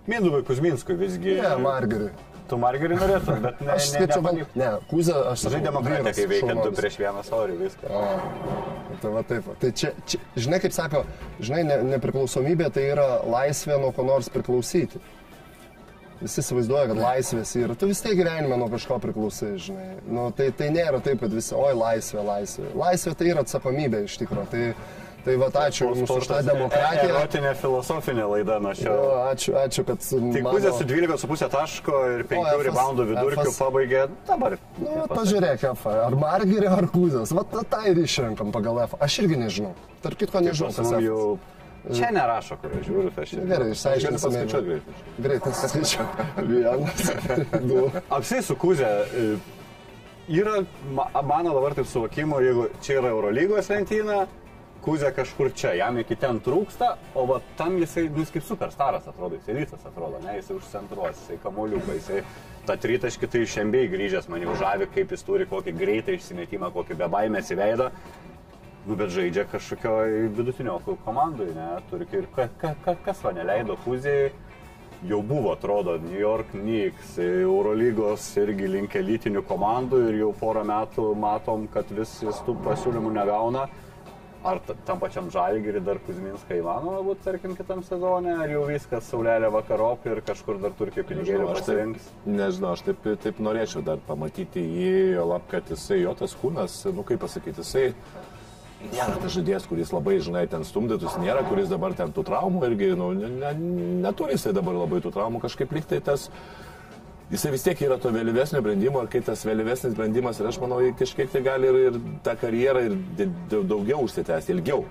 [0.09, 1.37] Minduvai Kuzminskui visgi...
[1.41, 2.11] Ne, Margeriui.
[2.49, 4.45] Tu Margirį norėtum, bet ne, Aš ne, skaičiu, ne.
[4.57, 7.91] Ne, Kuzė, aš sakau, demokratija, vyras, kai veikia du prieš vieną sorį, viską.
[7.93, 9.51] A, tai va taip.
[9.61, 11.03] Tai čia, čia, žinai, kaip sako,
[11.45, 15.01] žinai, ne, nepriklausomybė tai yra laisvė nuo ko nors priklausyti.
[16.19, 17.75] Visi įsivaizduoja, kad laisvės yra.
[17.79, 19.85] Tu vis tiek gyvenime nuo kažko priklausai, žinai.
[20.03, 22.71] Nu, tai, tai nėra taip, kad visi, oi, laisvė, laisvė.
[22.75, 24.49] Laisvė tai yra atsakomybė iš tikrųjų.
[24.51, 24.63] Tai,
[25.23, 27.05] tai va, ačiū Jums už tą demokratiją.
[27.13, 28.91] Erotinė filosofinė laida nuo šio.
[28.91, 30.03] Jo, ačiū, ačiū, kad...
[30.09, 33.59] Tik mano- Kuzė su 12,5 taško ir 5 F-as, reboundų vidurkių F-as.
[33.63, 34.57] pabaigė dabar.
[34.79, 37.31] Nu, vat pažiūrėk, F, ar Margerio, ar Kuzės.
[37.39, 38.99] Vat tą ir išrenkam pagal F.
[39.07, 39.71] Aš irgi nežinau.
[40.03, 41.23] Tark kitko nežinau, jau
[41.93, 43.39] čia nerašo, kur aš žiūriu, tai aš čia.
[43.43, 44.19] Gerai, Galiu išsiaiškinsime.
[44.25, 44.93] paskaičiuoti greitai.
[45.27, 46.09] Greitai skaičiu.
[46.49, 47.05] Vienas,
[47.69, 47.85] du.
[48.09, 48.91] Apsiai su Kuzė.
[49.13, 49.29] e,
[50.29, 50.59] Yra,
[50.93, 54.27] ma- mano dabar taip suvokimo, jeigu čia yra Eurolygos lentyna,
[54.85, 59.07] Kuzė kažkur čia, jam iki ten trūksta, o va tam jisai, nu, jis kaip superstaras
[59.09, 62.21] atrodo, jisai rytas atrodo, ne, jisai užcentruos, jisai kamuoliukai, jisai
[62.69, 67.49] tą tritaškį tai šiambiai grįžęs mane užavi, kaip jis turi kokį greitą išsimetimą, kokį bebaimės
[67.51, 67.89] įveidą.
[68.87, 73.75] Nu, bet žaidžia kažkokioj vidutinio komandai, ne, turi ir ka, ka, ka, kas va neleido
[73.83, 74.29] Kuzijai
[75.07, 81.11] jau buvo, atrodo, New York Knicks, Eurolygos irgi link elitinių komandų ir jau porą metų
[81.19, 83.67] matom, kad vis jis tų pasiūlymų negauna.
[84.39, 89.49] Ar tam pačiam žalgirį dar Kuzminską įmanoma būti, tarkim, kitam sezone, ar jau viskas saulelė
[89.51, 92.07] vakarop ir kažkur dar turi kaip pinigėlių pasirinks?
[92.23, 96.79] nežinau, aš taip, taip norėčiau dar pamatyti jį, jo lab, kad jisai, jo tas kūnas,
[96.95, 97.89] nu kaip pasakyti, jisai
[98.87, 102.93] nėra tas žaidėjas, kuris labai, žinai, ten stumdytus, nėra, kuris dabar ten tų traumų irgi,
[102.99, 103.51] nu, ne, ne,
[104.05, 106.29] neturi jisai dabar labai tų traumų, kažkaip liktai tas,
[107.33, 110.79] jisai vis tiek yra to vėlyvesnio brandimo ir kai tas vėlyvesnis brandimas ir aš manau,
[110.99, 112.97] kažkiek tai gali ir, ir tą karjerą ir
[113.51, 114.85] daugiau užsitęsti, ilgiau.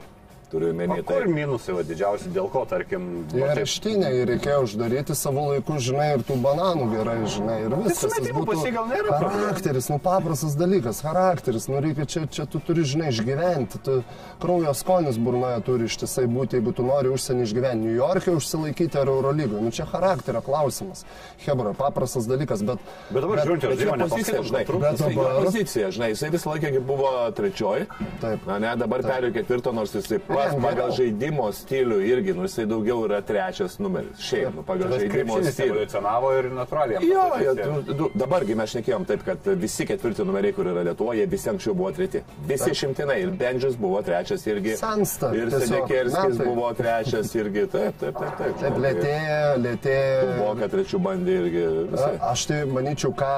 [0.49, 1.18] Turiu menį tai.
[1.28, 6.07] minusai va, didžiausi, dėl ko, tarkim, va, taip- areštinę jį reikėjo uždaryti savo laiku, žinai,
[6.16, 7.90] ir tų bananų gerai, žinai, ir viskas.
[7.90, 12.46] jis sumetimų pas jį gal nėra charakteris, nu paprastas dalykas, charakteris, nu reikia čia, čia
[12.49, 13.99] tu turi, žinai, išgyventi, tu
[14.40, 19.12] kraujo skonis burnoje turi ištisai būti, jeigu tu nori užsienį išgyventi, New York'e užsilaikyti ar
[19.12, 21.05] Eurolygoje, nu čia charakterio klausimas.
[21.44, 22.80] Hebra, paprastas dalykas, bet...
[23.12, 24.64] Bet dabar žiūrint, jo žinoma, pozicija, žinai.
[24.64, 27.86] Bet dabar- pozicija, žinai, jisai visą laiką buvo trečioji.
[28.24, 28.49] Taip.
[28.49, 32.64] Na, ne, dabar perėjo ketvirto, nors jisai pats Ne, pagal žaidimo stilių irgi, nu, jisai
[32.70, 34.18] daugiau yra trečias numeris.
[34.28, 35.68] Šiaip, nu, pagal Tas žaidimo stilių.
[35.74, 37.03] evoliucionavo ir natūraliai.
[37.09, 41.26] Jo, jo, tu- tu- dabargi mes šnekėjom taip, kad visi ketvirti numeriai, kur yra Lietuvoje,
[41.28, 42.22] visi anksčiau buvo treti.
[42.47, 43.18] Visi šimtinai.
[43.22, 44.76] Ir Benžis buvo trečias irgi.
[44.76, 46.47] Sensta, Ir metai.
[46.47, 47.66] buvo trečias irgi.
[47.68, 48.36] Taip, taip, taip.
[48.39, 50.36] Taip, Taip, lėtėja, lėtėja.
[50.39, 51.64] Buvo, kad trečių bandė irgi.
[51.93, 52.12] Visai.
[52.30, 53.32] Aš tai manyčiau, ką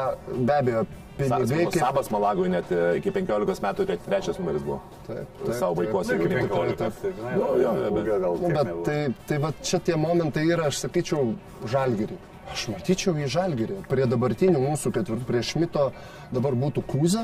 [0.46, 0.86] be abejo,
[1.20, 1.46] pinigai...
[1.46, 4.80] Sabas, kaip- Sabas Malagui net e, iki 15 metų tre- trečias numeris buvo.
[5.06, 6.16] Taip, Savo vaikuose.
[6.16, 6.48] Neklystu.
[6.48, 8.98] 15, tai žinai, Nu, jo, bet- Nu, bet tai,
[9.28, 11.34] tai va čia tie momentai yra, aš sakyčiau,
[11.66, 12.18] žalgyrį.
[12.50, 13.76] Aš matyčiau į žalgyrį.
[13.86, 15.92] Prie dabartinių mūsų ketvirtų, prie Šmito
[16.34, 17.22] dabar būtų Kūza,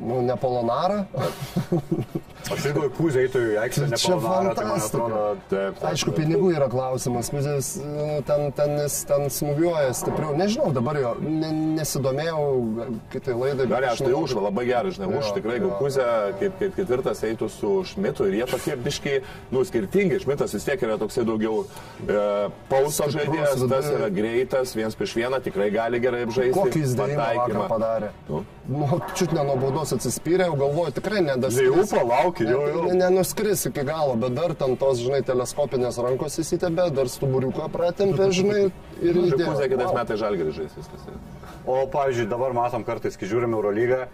[0.00, 1.04] nu, ne Polonara.
[2.44, 5.20] Aš jeigu kūzė eitų į aikštę, Tai čia tai fantastika.
[5.48, 5.78] taip.
[5.88, 8.74] Aišku, pinigų yra klausimas, Kūzės nu, ten, ten,
[9.08, 10.34] ten smūgiuoja stipriau.
[10.36, 12.42] Nežinau, dabar jo ne, nesidomėjau
[13.14, 13.68] kitai laidai.
[13.70, 15.70] Gali, aš tai manau, už, labai gerai, žinai, už Jo, tikrai jo.
[15.70, 16.08] Gukuzė
[16.42, 19.14] kaip, kaip ketvirtas eitų su Šmitu ir jie tokie biški,
[19.54, 20.20] nu, skirtingi.
[20.26, 22.26] Šmitas vis tiek yra toksai daugiau e,
[22.68, 26.58] pauso žaidėjas, tas yra greitas, viens prieš vieną, tikrai gali gerai apžaisti.
[26.60, 28.12] Kokį jis dėjimą padarė?
[28.28, 28.44] Nu.
[28.68, 31.66] Nu, čiut ne nuo baudos atsispyrė, jau galvoju, tikrai nedaskris.
[31.68, 32.84] Jau palauki, jau, jau.
[32.88, 38.30] Ne, nenuskris iki galo, bet dar ten tos, žinai, teleskopinės rankos įsitebė, dar stuburiuką pratempė,
[38.38, 38.62] žinai,
[39.02, 39.50] ir įdėjo.
[39.50, 39.98] Kuzė kitais Vau.
[39.98, 41.04] metais žalgerį žais viskas.
[41.66, 44.06] O, pavyzdžiui, dabar matom kartais, kai žiūrim Eurolygą,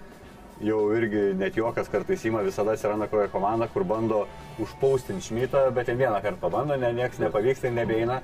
[0.67, 4.25] jau irgi net juokas kartais įma, visada atsiranda koja komanda, kur bando
[4.63, 8.19] užpaustinti šmitą, bet ten vieną kartą pabando, ne, nieks nepavyksta ir nebeina.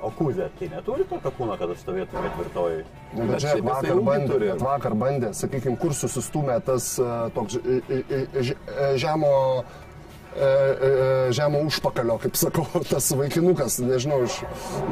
[0.00, 2.84] O kūzė, tai neturi tokio kūno, kad stovėtų ketvirtoji.
[3.12, 7.58] Nu, Bet Bet žiūrėk, vakar bandė, bet vakar bandė, sakykime, kur susistumė tas e, toks
[9.02, 9.32] žemo,
[10.32, 10.92] e, e,
[11.36, 14.40] žemo užpakalio, kaip sakau, tas vaikinukas, nežinau, iš,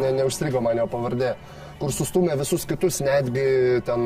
[0.03, 1.33] ne, neužstrigo man jo pavardė,
[1.79, 3.47] kur sustumė visus kitus, netgi
[3.87, 4.03] ten,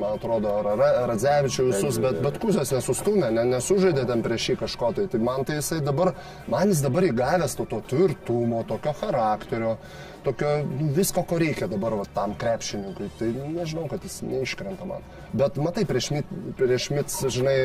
[0.00, 4.92] man atrodo, Ra- Radzevičių visus, bet, bet Kuzės nesustumė, ne, nesužaidė ten prieš jį kažko
[4.96, 5.08] tai.
[5.12, 6.12] Tai man tai jisai dabar,
[6.52, 9.76] man jis dabar įgavęs to, to tvirtumo, tokio charakterio,
[10.24, 10.50] tokio
[10.96, 13.08] visko, ko reikia dabar va, tam krepšininkui.
[13.18, 15.04] Tai nežinau, kad jis neiškrenta man.
[15.36, 16.10] Bet matai, prieš,
[16.58, 17.56] prieš mits, žinai,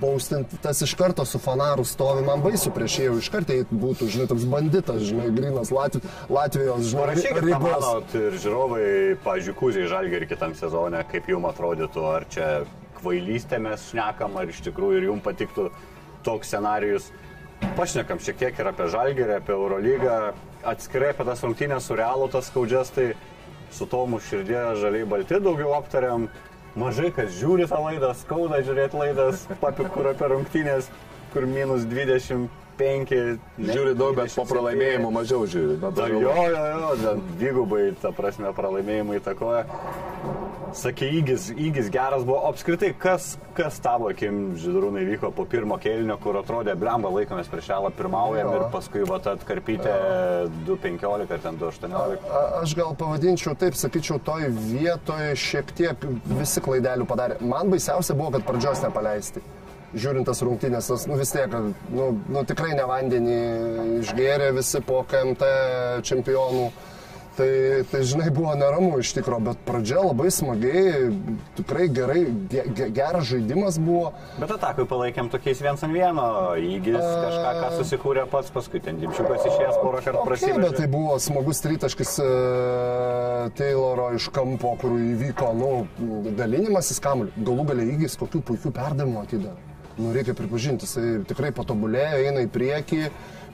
[0.00, 4.10] paustint, tas iš karto su fanaru stovi, man baisu prieš jį jau iš karto būtų,
[4.14, 7.76] žinai, toks banditas, žinai, grinas Latv Latvijos, žinai, Parašykit, ką ribos.
[7.76, 8.86] manot ir žiūrovai,
[9.26, 12.48] pažiūrėjau, Kūziai Žalgirį kitam sezone, kaip jums atrodytų, ar čia
[13.00, 15.70] kvailystė mes šnekam, ar iš tikrųjų ir jums patiktų
[16.26, 17.10] toks scenarius.
[17.76, 20.16] Pašnekam šiek tiek ir apie Žalgirį, apie Eurolygą,
[20.64, 23.06] atskirai apie tas rungtynės su Realu, tas skaudžias, tai
[23.72, 26.28] su Tomu širdė žaliai balti daugiau aptariam.
[26.76, 30.90] Mažai kas žiūri tą laidą, skauda žiūrėti laidas, apie kur apie rungtynės,
[31.32, 32.65] kur minus 25.
[32.80, 34.50] Ne, Žiūri daug, bet po 27.
[34.52, 35.78] pralaimėjimų mažiau žiūri.
[35.96, 36.64] Da, jo, jo,
[37.02, 39.64] jo, dvigubai, ta prasme, pralaimėjimai įtakoja.
[40.76, 42.42] Sakė, įgis, įgis geras buvo.
[42.50, 47.70] Apskritai, kas, kas tavo akim žydrūnai vyko po pirmo kėlinio, kur atrodė, blemba laikomės prieš
[47.70, 48.56] šalą, pirmaujam Jo.
[48.58, 49.94] ir paskui va atkarpytė
[50.68, 52.28] 2.15 ar ten 2.18.
[52.28, 56.04] A- Aš gal pavadinčiau taip, sakyčiau, toj vietoje šiek tiek
[56.36, 57.40] visi klaidelių padarė.
[57.40, 59.40] Man baisiausia buvo, kad pradžios nepaleisti.
[59.94, 61.52] Žiūrint tas rungtynės, tas, nu vis tiek,
[61.94, 63.38] nu, nu tikrai ne vandenį
[64.02, 65.54] išgėrė visi po KMT
[66.06, 66.68] čempionų.
[67.36, 71.10] Tai, tai žinai, buvo neramu iš tikrųjų, bet pradžia labai smagiai,
[71.58, 74.14] tikrai gerai, ge, ge, geras žaidimas buvo.
[74.40, 76.24] Bet atakui palaikėm tokiais viens ant vieno,
[76.56, 81.20] įgis kažką, ką susikūrė pats, paskui ten dimšiukas išėjęs porą kartų Okay, bet tai buvo
[81.20, 82.32] smagus tritaškis e,
[83.60, 85.70] Tayloro iš kampo, kur įvyko nu,
[86.40, 87.36] dalinimasis kamuoliu.
[87.36, 89.65] Galų galia įgis, kokių puikių perdavimų atidavė.
[89.96, 92.98] Nu, reikia pripažinti, jisai tikrai patobulėjo, eina į priekį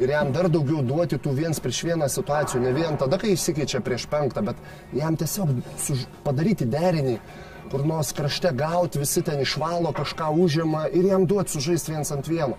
[0.03, 3.79] ir jam dar daugiau duoti tų viens prieš vieną situacijų, ne vien tada, kai įsikeičia
[3.87, 4.59] prieš penktą, bet
[4.99, 5.53] jam tiesiog
[6.27, 7.15] padaryti derinį,
[7.71, 12.27] kur nors krašte gauti, visi ten išvalo, kažką užima ir jam duoti sužaisti viens ant
[12.27, 12.59] vieno.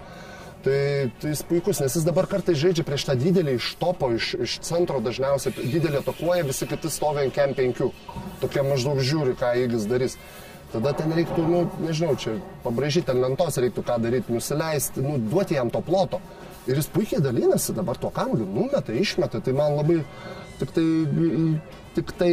[0.64, 4.30] Tai, tai jis puikus, nes jis dabar kartais žaidžia prieš tą didelį iš topo, iš,
[4.46, 7.90] iš centro dažniausiai didelį atakuoja, visi kiti stovi ant kem penkių.
[8.40, 10.16] Tokie maždaug žiūri, ką jis darys.
[10.74, 15.60] Tada ten reiktų, nu, nežinau, čia pabražyti ant lentos reiktų ką daryti, nusileisti, nu, duoti
[15.60, 16.18] jam to ploto.
[16.66, 20.00] Ir jis puikiai dalinasi dabar tuo kamuoliu, numeta, išmeta, tai man labai
[20.58, 20.86] tik tai,
[21.94, 22.32] tik tai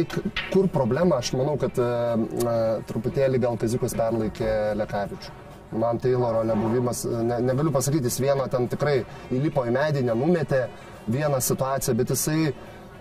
[0.53, 2.55] kur problema, aš manau, kad e, e,
[2.89, 5.37] truputėlį gal Kaziukas perlaikė Lekavičių.
[5.81, 10.65] Man Tayloro nebuvimas, ne, negaliu pasakyti, jis vieną ten tikrai įlipo į medį, nenumetė
[11.11, 12.51] vieną situaciją, bet jisai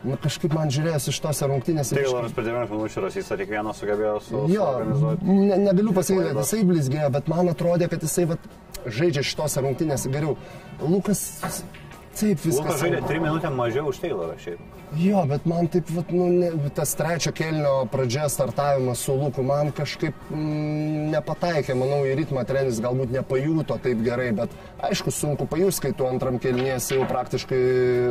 [0.05, 1.93] nu, kažkaip man žiūrėjęs iš tos rungtynės.
[1.97, 4.71] Tayloras per 9 minučių Rasys tik vieną sugebėjo su, Jo,
[5.27, 8.49] ne, negaliu pasakyti, kad jisai blizgėjo, bet man atrodė, kad jisai vat,
[8.87, 10.37] žaidžia šitose rungtynėse geriau.
[10.81, 11.25] Lukas,
[12.19, 12.61] taip viskas.
[12.65, 14.61] Lukas žaidė 3 minutėm mažiau už Taylorą šiaip.
[14.99, 19.71] Jo, bet man taip, vat, nu, ne, tas trečio kelnio pradžia startavimas su Luku man
[19.77, 24.57] kažkaip mm, nepataikė, manau, į ritmą trenis galbūt nepajuto taip gerai, bet
[24.89, 27.61] aišku, sunku pajusti, kai tu antram kelnėsi jau praktiškai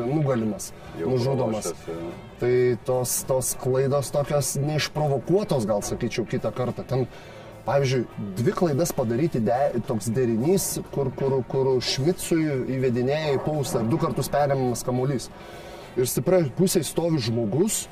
[0.07, 0.71] nugalimas,
[1.01, 1.67] Jau nužudomas.
[1.67, 2.13] paruoštas, jo.
[2.39, 2.53] Tai
[2.87, 6.87] tos, tos klaidos tokios neišprovokuotos, gal sakyčiau, kitą kartą.
[6.87, 7.03] Ten,
[7.65, 8.05] pavyzdžiui,
[8.39, 12.41] dvi klaidas padaryti de, toks derinys, kur, kur, kur Šmicui
[12.77, 15.29] įvedinėja į paustą ir du kartus perimamas kamuolys.
[15.99, 17.87] Ir stipriai pusėje stovi žmogus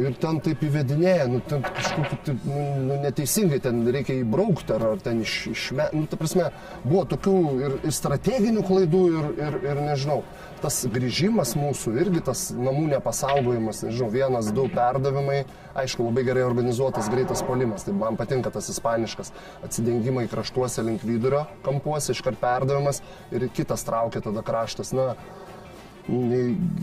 [0.00, 5.02] ir ten taip įvedinėja, nu, ten tai, nu, nu, neteisingai ten reikia įbraukti ar, ar
[5.02, 5.88] ten iš, išme...
[5.96, 6.50] Nu, ta prasme,
[6.84, 10.20] buvo tokių ir, ir strateginių klaidų ir, ir, ir nežinau,
[10.66, 15.44] tas grįžimas mūsų irgi tas namų nepasaugojimas, nežinau, vienas, du perdavimai,
[15.78, 19.30] aišku, labai gerai organizuotas greitas polimas, tai man patinka tas ispaniškas
[19.66, 24.90] atsidengimai kraštuose link vidurio kampuose, iškart perdavimas ir kitas traukia tada kraštas.
[24.96, 25.12] Na,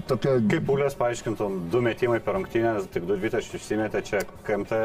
[0.10, 4.80] tokia Kaip Pūlės paaiškintum, du metimai per rungtynės, tik du dvitaškius išsimetė čia KMT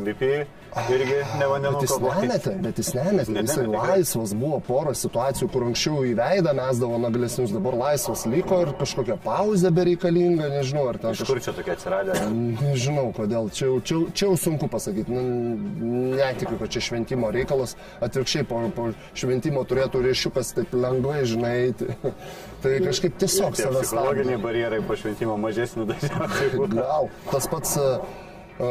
[0.00, 0.30] MVP
[0.92, 3.34] irgi ne vandenų Bet jis nemetė, bet jis nemetė.
[3.34, 8.24] Ne, Jisai nemetė, laisvas buvo pora situacijų, kur anksčiau į veidą mesdavo naglesnius, dabar laisvas
[8.30, 12.18] liko ir kažkokia pauzė bereikalinga, nežinau, ar ten Iš kur čia tokie atsiradė?
[12.34, 13.50] Nežinau, kodėl.
[13.54, 15.14] Čia, čia, čia jau sunku pasakyti.
[15.14, 15.24] Nu,
[16.18, 17.76] netikiu, kad čia šventimo reikalas.
[18.04, 21.94] Atvirkščiai po, po šventimo turėtų riešiukas taip lengvai, žinai, eiti.
[22.62, 26.82] Tai kažkaip tiesiog Tie savęs psichologiniai barjerai po šventimo mažesni dažniausiai būna.
[26.82, 28.70] Gal tas pats, e,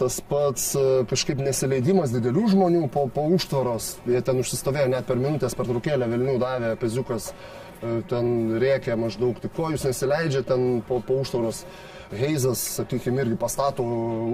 [0.00, 5.20] tas pats e, kažkaip nesileidimas didelių žmonių po, po užtvaros, jie ten užsistovėjo net per
[5.20, 10.80] minutės per trukėlę Vilnių davė, Peziukas e, ten rėkė maždaug, tik ko jūs nesileidžia ten
[10.88, 11.66] po, po užtvaros.
[12.10, 13.84] Heizas, sakykime, irgi pastato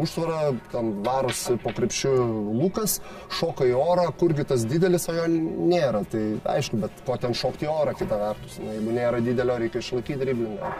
[0.00, 2.12] užtvarą, ten varosi po krepšių
[2.56, 2.94] Lukas,
[3.36, 6.00] šoka į orą, kurgi tas didelis, o jo nėra.
[6.08, 6.22] Tai
[6.54, 8.56] aišku, bet ko ten šokti į orą kitą vertus.
[8.64, 10.70] Na, jeigu nėra didelio, reikia išlaikyti driblingą.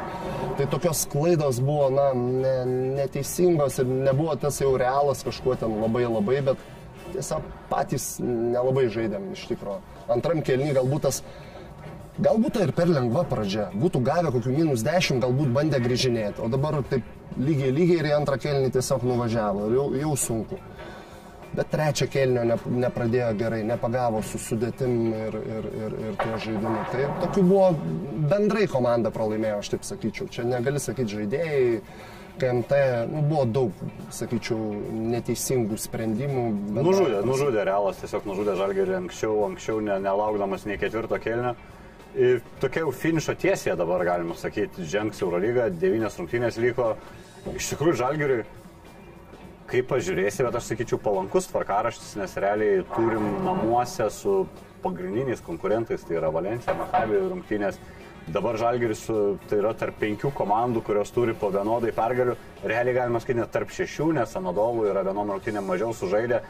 [0.56, 2.56] Tai tokios klaidos buvo, na, ne,
[3.02, 6.64] neteisingos ir nebuvo tas jau realas kažkuo ten labai labai, bet
[7.12, 9.84] tiesiog patys nelabai žaidėm iš tikrųjų.
[10.16, 11.20] Antram kelnį galbūt tas
[12.16, 13.66] Galbūt tai ir per lengva pradžia.
[13.76, 16.40] Būtų gavę kokių minus 10, galbūt bandę grįžinėti.
[16.40, 17.04] O dabar taip
[17.36, 19.66] lygiai lygiai ir į antrą kelnį tiesiog nuvažiavo.
[19.74, 20.56] Jau, jau sunku.
[21.56, 26.82] Bet trečią kelnio ne, nepradėjo gerai, nepagavo su sudėtim ir, ir, ir, ir tuo žaidimu.
[26.92, 27.68] Tai tokių buvo
[28.32, 30.28] bendrai komanda pralaimėjo, aš taip sakyčiau.
[30.32, 31.80] Čia negali sakyti žaidėjai.
[32.36, 32.78] KMT
[33.08, 33.78] nu, buvo daug,
[34.12, 34.58] sakyčiau,
[35.12, 36.42] neteisingų sprendimų.
[36.76, 41.54] Nužudė, nužudė realas, tiesiog nužudė žalgerį anksčiau, anksčiau ne, nelaukdamas nei ketvirto kelnio.
[42.16, 46.94] Tokia jau finišo tiesė dabar, galima sakyti, žengs Eurolygą, devynios rungtynės liko.
[47.52, 48.38] Iš tikrųjų, žalgeriui,
[49.68, 54.38] kaip pažiūrėsi, bet aš sakyčiau, palankus tvarkaraštis, nes realiai turim namuose su
[54.80, 57.76] pagrindiniais konkurentais, tai yra Valencija, Maccabi rungtynės.
[58.32, 59.04] Dabar Žalgiris
[59.46, 62.32] tai yra tarp penkių komandų, kurios turi po vienodai pergalių.
[62.64, 66.40] Realiai galima sakyti net tarp šešių, nes Anadolų yra vienom rungtynėm mažiau sužaidę.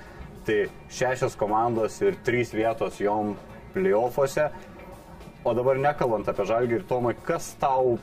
[0.47, 0.63] Tai
[0.95, 3.35] šešios komandos ir trys vietos jom
[3.75, 4.49] playoffuose.
[5.47, 7.97] O dabar nekalbant apie Žalgirį, Tomai, kas tau,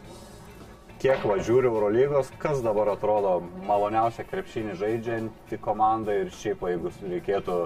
[1.03, 7.57] kiek važiuoju Eurolygos, kas dabar atrodo maloniausia krepšinį žaidžianti komanda ir šiaip, jeigu reikėtų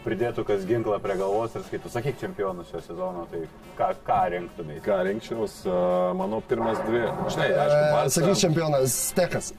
[0.00, 3.42] pridėtų kas ginklą prie galvos ir skaitų, sakyk čempionus šio sezono, tai
[3.78, 4.78] ką, ką rinktumai?
[4.84, 5.58] Ką rinkčiaus,
[6.16, 7.02] manau, pirmas dvi.
[7.34, 9.52] Žinai, aišku, Barca- Sakys čempionas Stekas.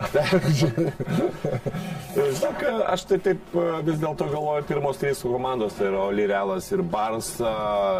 [2.17, 3.53] Žinok, aš tai taip
[3.87, 7.53] vis dėlto galvoju, pirmos trys komandos tai yra Oli Realas ir Barsa.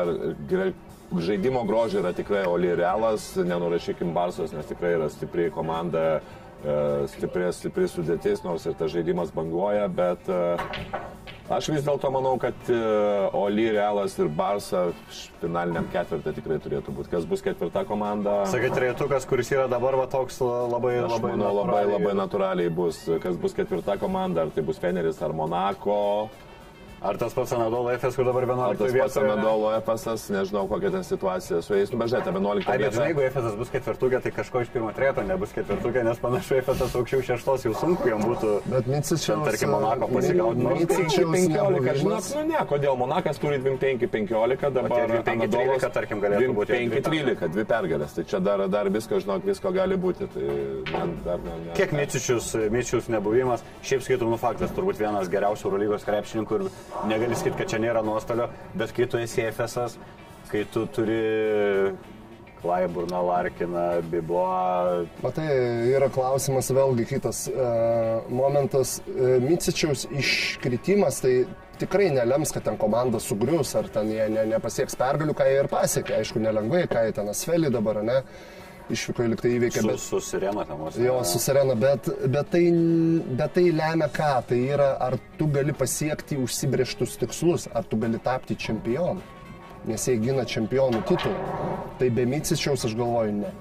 [0.10, 0.72] ir gerai,
[1.12, 6.22] Žaidimo grožė yra tikrai Oli Realas, nenurašykim Barsos, nes tikrai yra stipri komanda,
[6.64, 6.76] e,
[7.12, 10.38] stipri, stipri sudėtis, nors ir tas žaidimas banguoja, bet e,
[11.52, 12.78] aš vis dėlto manau, kad e,
[13.36, 14.86] Oli Realas ir Barsa
[15.42, 17.12] finaliniam ketvirtą tikrai turėtų būti.
[17.12, 18.46] Kas bus ketvirta komanda?
[18.54, 23.04] Sakai, trejetukas, kuris yra dabar va toks labai, Aš labai, manau, labai, labai natūraliai bus,
[23.20, 26.00] kas bus ketvirta komanda, ar tai bus Feneris, ar Monako,
[27.02, 29.32] Ar tas pats Anadolo FS, kur dabar ar 11 tas pats vietoje?
[29.32, 33.08] Anadolo FSS, nežinau kokia ten situacija su jais, nu bežėte, 11 Ai, bet žinai, vieta.
[33.10, 37.24] jeigu FS bus ketvirtukė, tai kažko iš pirmo treto nebus ketvirtukė, nes panašu, FS aukščiau
[37.26, 38.52] šeštos jau sunku jam būtų.
[38.70, 39.42] Bet Micičiaus...
[39.48, 45.02] Tarkim, Monako pasigaut, nors Micičiaus 15, žinok, nu ne, kodėl Monakas turi 25-15, dabar O
[45.02, 49.50] tie 25-13, tarkim, galėtų būti dvi 5-13, dvi pergalės, tai čia dar, dar visko, žinok,
[49.50, 50.54] visko gali būti, tai
[50.94, 51.58] man dar ne.
[51.66, 56.70] ne Kiek Mičičius, Mičičius nebuvimas, šiaip skaitų, nu faktas, turbūt vienas geriausių Eurolygos krepšininkų ir
[57.10, 59.98] negali sakyti, kad čia nėra nuostolio, bet kai tu esi FSS,
[60.52, 61.22] kai tu turi
[62.62, 65.48] Klaiburną, Larkiną, Biboa, Matai,
[65.96, 67.70] yra klausimas vėlgi kitas e,
[68.30, 69.00] momentas.
[69.10, 71.34] E, Micičiaus iškritimas tai
[71.82, 75.72] tikrai nelems, kad ten komanda sugrius, ar ten jie ne, nepasieks pergalių, ką jie ir
[75.72, 76.20] pasiekė.
[76.20, 78.22] Aišku, nelengvai, ką jie ten asfelį dabar, ne?
[78.92, 80.00] Išvyko liktai įveikė, su, bet...
[80.04, 81.04] su Sirena namuose.
[81.06, 82.64] Jo, susirena, bet, bet, tai,
[83.38, 84.32] bet tai lemia ką?
[84.50, 89.22] Tai yra, ar tu gali pasiekti užsibrieštus tikslus, ar tu gali tapti čempionu.
[89.88, 91.38] Nes jie gina čempionų titulą.
[91.98, 93.54] Tai be Micičiaus aš galvoju ne.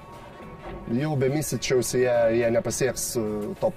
[0.99, 3.71] Jau be Micičiaus jie, jie nepasieks uh, to,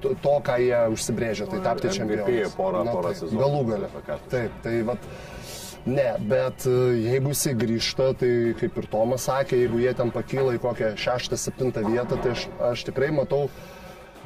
[0.00, 2.50] to, to, ką jie užsibrėžė, tai tapti čempionu.
[2.56, 3.12] porą- porą.
[3.30, 3.90] Galų gale.
[3.92, 5.08] Apie ką tu Taip, tai vat.
[5.84, 10.54] Ne, bet uh, jeigu jisai grįžta, tai kaip ir Tomas sakė, jeigu jie ten pakyla
[10.56, 13.50] į kokią šeštą, septintą vietą, tai aš, aš tikrai matau,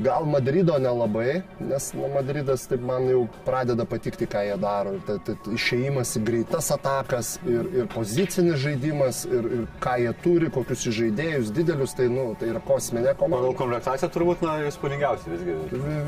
[0.03, 4.93] gal Madrido nelabai, nes nu, Madridas taip man jau pradeda patikti, ką jie daro.
[4.95, 9.97] Ir ta- ta- ta Išėjimas į greitas atakas ir, ir pozicinis žaidimas, ir, ir ką
[10.05, 13.55] jie turi, kokius žaidėjus didelius, tai, nu, tai yra kosminė Pagal komanda.
[13.59, 15.57] komplektaciją turbūt na, įspūdingiausia visgi.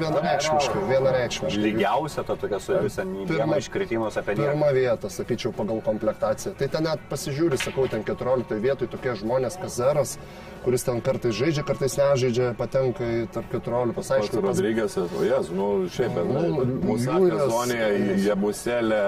[0.01, 1.63] Vienareikšmiškai, vienareikšmiškai.
[1.65, 4.47] Lygiausia ta tokia su visą neįdėmą iškritimas apie nieką.
[4.53, 6.55] Pirmą vietą, sakyčiau, pagal komplektaciją.
[6.59, 10.17] Tai ten net pasižiūri, sakau, ten 14 vietoj tokie žmonės, Kazeras,
[10.65, 13.95] kuris ten kartais žaidžia, kartais nežaidžia, patenka į tarp 14.
[13.97, 19.03] Pats Aišku, pas- Rodrygės, o jas, nu, šiaip, Nu, mūsų Julius- Zonėje, Jebuselė,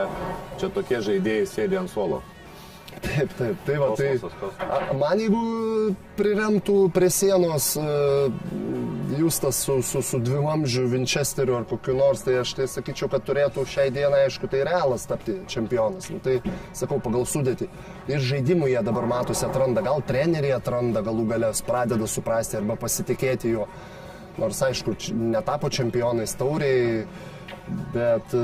[0.59, 2.23] čia tokie žaidėjai sėdė ant suolo.
[3.03, 4.11] Taip, taip, tai va, tai
[4.95, 7.73] man jeigu priremtų prie sienos
[9.13, 13.25] e, Justas su, su, su dvimamžiu Winchesteriu ar kokiu nors, tai aš tai sakyčiau, kad
[13.27, 16.11] turėtų šiai dienai, aišku, tai realas tapti čempionas.
[16.13, 16.39] Nu, tai
[16.77, 17.69] sakau, pagal sudėti.
[18.11, 23.55] Ir žaidimų jie dabar matosi atranda, gal treneriai atranda, galų galės pradeda suprasti arba pasitikėti
[23.57, 23.69] juo.
[24.41, 27.05] Nors, aišku, netapo čempionais tauriai,
[27.93, 28.43] bet e,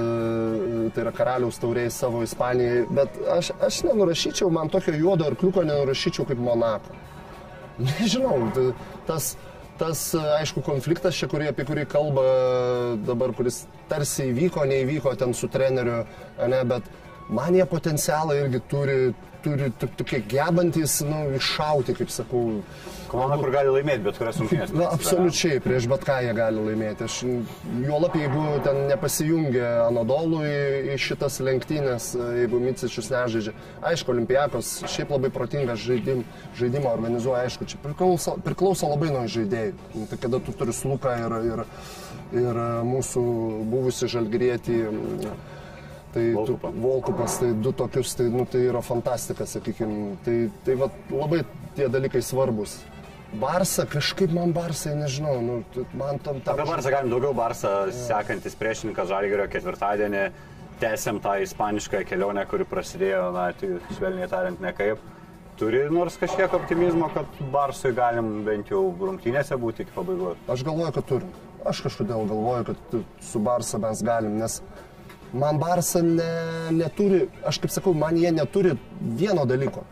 [0.92, 2.84] tai yra karaliaus tauriai savo Ispanijai.
[2.92, 6.96] Bet aš, aš nenurašyčiau, man tokio juodo arkliuko nenurašyčiau kaip Monako.
[7.88, 8.50] Nežinau,
[9.06, 9.36] tas
[9.78, 12.24] tas, aišku, konfliktas čia, kurį, apie kurį kalba
[13.06, 16.02] dabar, kuris tarsi įvyko, neįvyko ten su treneriu,
[16.50, 16.88] ne, bet
[17.32, 18.98] man jie potencialą irgi turi,
[19.44, 22.60] turi tokie gebantis, nu, iššauti, kaip sakau.
[23.08, 24.72] Komanda, kur gali laimėti, bet kurias rungtynės.
[24.76, 27.06] Na, absoliučiai, prieš bet ką jie gali laimėti.
[27.06, 27.14] Aš
[27.86, 30.58] juolap, jeigu ten nepasijungia Anadolų į,
[30.92, 32.10] į šitas lenktynės,
[32.42, 33.54] jeigu Micičius nežaidžia.
[33.88, 36.20] Aišku, Olimpijakos šiaip labai protingas žaidim,
[36.60, 39.76] žaidimą organizuoja, aišku, čia priklauso, priklauso labai nuo žaidėjų.
[39.94, 41.64] Nu, Tai kada tu turi sluką ir, ir,
[42.44, 43.22] ir mūsų
[43.72, 44.82] buvusi žalgrėti.
[46.18, 46.72] Tai tu, Volkupą.
[46.82, 50.16] Volkupas, tai du tokius, tai, nu, tai yra fantastika, sakykime.
[50.24, 50.36] Tai,
[50.66, 51.44] tai va, labai
[51.76, 52.80] tie dalykai svarbus.
[53.38, 55.58] Barsa, kažkaip man Barsai, nežinau, nu,
[55.92, 56.56] man tam tam...
[56.56, 57.34] Apie Barsą galim daugiau.
[57.36, 60.24] Barsą sekantis priešininkas Žalgirio ketvirtadienį.
[60.78, 65.02] Tęsiam tą ispanišką kelionę, kuri prasidėjo, na, tai švelniai tariant, nekaip.
[65.58, 70.38] Turi nors kažkiek optimizmo, kad Barsui galim bent jau rungtynėse būti iki pabaigos.
[70.48, 71.32] Aš galvoju, kad turim.
[71.66, 74.60] Aš kažkodėl galvoju, kad su Barsa mes galim, nes
[75.32, 76.28] man Barsa ne,
[76.72, 79.84] neturi, aš kaip sakau, man jie neturi vieno dalyko.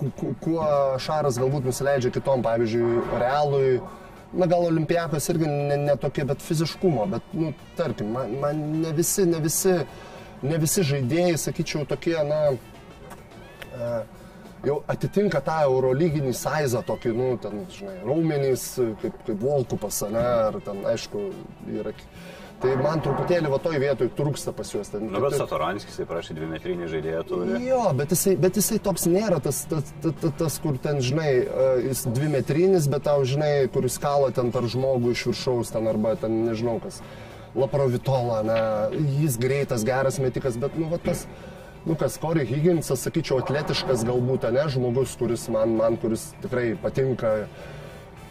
[0.00, 0.64] Ku- ku- Kuo
[0.98, 3.80] Šaras galbūt nusileidžia kitom, pavyzdžiui, Realui,
[4.32, 8.92] na gal Olimpijakos irgi ne, ne tokie, bet fiziškumo, bet, nu, tarkim, man, man ne
[8.96, 9.74] visi, ne visi,
[10.42, 12.40] ne visi žaidėjai, sakyčiau, tokie, na,
[13.74, 13.90] e,
[14.66, 18.66] jau atitinka tą eurolyginį sizą, tokį, nu, ten, žinai, raumenys,
[19.02, 21.30] kaip, kaip Volkupas, ne, ar ten, aišku,
[21.80, 21.94] yra.
[22.60, 24.90] Tai man truputėlį va toj vietoj trūksta pas juos.
[24.92, 27.60] Ten, Nu, bet Satoranskis, jisai prašė dvi metrinį žaidėją turi.
[27.64, 31.70] Jo, bet jisai, bet jisai toks nėra, tas, tas, tas, tas, kur ten, žinai, e,
[31.86, 35.88] jis dvi metrinis, bet tau, žinai, kur jis kala ten per žmogų iš viršaus, ten
[35.88, 37.00] arba ten, nežinau kas,
[37.56, 38.60] laprovitola, ne,
[39.22, 41.59] jis greitas, geras metikas, bet, nu, va tas, nu,
[41.98, 47.38] kas Corey Higginsas, sakyčiau, atletiškas galbūt, ne, žmogus, kuris man, man, kuris tikrai patinka.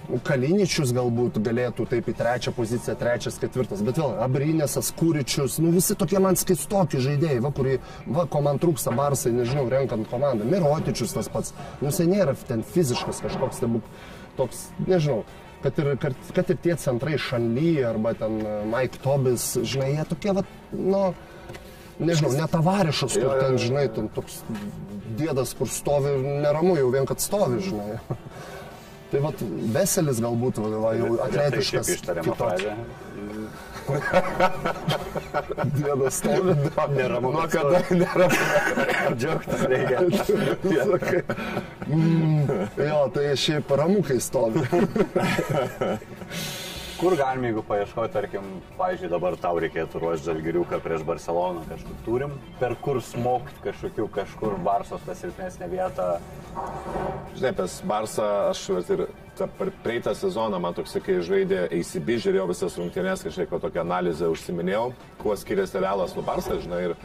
[0.09, 5.69] Nu, Kaliničius galbūt galėtų taip į trečią poziciją, trečias, ketvirtas, bet vėl Abrinėsas, Kūričius, nu
[5.75, 7.75] visi tokie man skaistoki žaidėjai, va, kurį,
[8.15, 10.47] va, ko man trūksta Barsai, nežinau, renkant komandą.
[10.49, 13.93] Mirotičius tas pats, nu jisai nėra ten fiziškas kažkoks stebuk,
[14.39, 15.21] toks, nežinau,
[15.61, 20.09] kad ir, kad, kad ir tie centrai Šanly arba ten e, Mike Tobis, žinai, jie
[20.09, 21.03] tokie, va, nu,
[21.99, 24.41] nežinau, netavarišas, kur ten, žinai, ten toks
[25.19, 27.99] dėdas, kur stovi ir neramu jau vien, kad stovi, žinai.
[29.09, 29.39] Tai vat
[29.73, 31.87] Veselis galbūt va, jau atletiškas.
[35.79, 36.53] Dėdas stovi.
[36.97, 37.31] Neramu.
[37.33, 38.27] Nuo kada nėra.
[39.17, 39.97] Džiaugtis reikia.
[40.91, 41.23] Sakai,
[41.87, 42.51] mm,
[42.85, 44.65] jo, tai šiaip ramukai stovi.
[46.99, 52.33] Kur galime, jeigu paieškoti, tarkim, pavyzdžiui, dabar tau reikėtų ruošti žalgiriuką prieš Barceloną, kažkur turim,
[52.59, 56.09] per kur smokti kažkokių, kažkur Barsos tą silpnesnę vietą.
[57.37, 59.05] Žinai, pas Barsą aš ir
[59.39, 64.27] tą per praeitą sezoną man toks, kai žaidė ACB, žiūrėjau visas rungtynės, kažkiek tokią analizę
[64.35, 64.89] užsiminėjau,
[65.23, 66.97] kuo skiriasi Realas nuo Barsą, žinai, ir,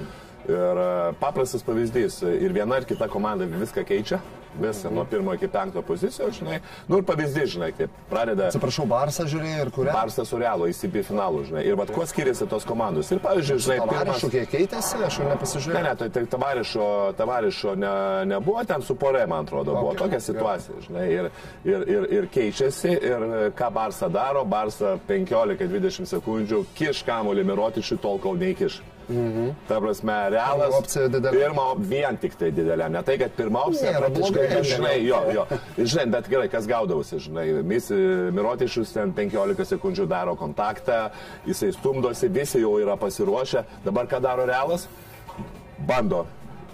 [0.50, 0.82] ir
[1.22, 4.18] paprastas pavyzdys, ir viena ir kita komanda viską keičia,
[4.60, 9.26] visą nuo pirmo iki penkto pozicijos, žinai, nu ir pavyzdys, žinai, kaip pradeda Atsiprašau, Barsą
[9.30, 9.92] žiūrėjai ir kurią?
[9.96, 13.10] Barsas su Realu ACB finalu, žinai, ir vad kuo skiriasi tos komandos.
[13.14, 15.82] Ir pavyzdžiui, žinai, Tavarišų kiek keitėsi, aš jau Ne, nepasižiūrėjau.
[15.88, 17.94] ne, tai, tai tavarišo, tavarišo ne,
[18.30, 20.26] nebuvo, ten su porė, man atrodo, buvo Okay, tokia okay.
[20.28, 21.30] situacija, žinai, ir,
[21.64, 23.26] ir, ir, ir keičiasi, ir
[23.58, 28.80] ką Barsa daro, Barsa 15-20 sekundžių kiš kamuolį mirotišiui tol, kol neįkiš.
[29.08, 29.50] Mhm.
[29.68, 30.74] Ta prasme, realas.
[30.78, 31.32] Opcija didelė.
[31.36, 32.90] Pirma, op- vien tik tai didelė.
[32.90, 34.62] Ne tai, kad pirma opcija, praktiškai, blogai, ne?
[34.62, 35.46] žinai, jo, jo.
[35.78, 37.90] Žinai, bet gerai, kas gaudavosi, žinai, Mis,
[38.34, 41.10] Mirotišius ten 15 sekundžių daro kontaktą,
[41.46, 43.64] jisai stumdosi, visi jau yra pasiruošę.
[43.84, 44.88] Dabar ką daro realas?
[45.78, 46.24] Bando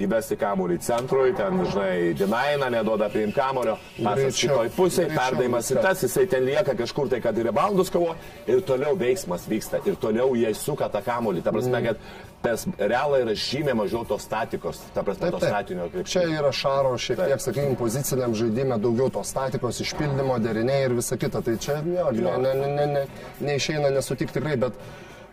[0.06, 6.02] įvesti kamuolį centrui, ten, žinai, dinaina, neduoda priimti kamulio, pasas kitoj pusėje, perdavimas į tas,
[6.06, 8.14] jisai ten lieka kažkur tai, kad ir baldus kovo,
[8.48, 11.42] ir toliau veiksmas vyksta, ir toliau jie suka tą kamuolį.
[11.44, 11.58] Ta Mm.
[11.58, 11.96] prasme, kad
[12.42, 15.50] pas realą yra žymiai mažiau tos statikos, ta prasme, Taip, to taip.
[15.50, 16.26] statinio krepšinio.
[16.26, 21.16] Čia yra šaro šiek tiek, sakykime, poziciniam žaidimui daugiau tos statikos, išpildymo, deriniai ir visa
[21.20, 21.42] kita.
[21.44, 23.04] Tai čia jo, ne, ne, ne, ne, ne,
[23.40, 24.72] neišeina nesutikti tikrai, bet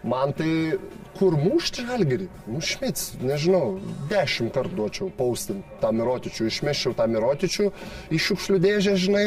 [0.04, 0.78] man tai
[1.20, 2.28] kur mušti žalgerį?
[2.54, 3.78] Mušmits, nežinau,
[4.12, 7.70] dešimt kartų duočiau paustinti tą mirotičių, išmeščiau tą mirotičių
[8.18, 9.26] į šiukšlių dėžę, žinai.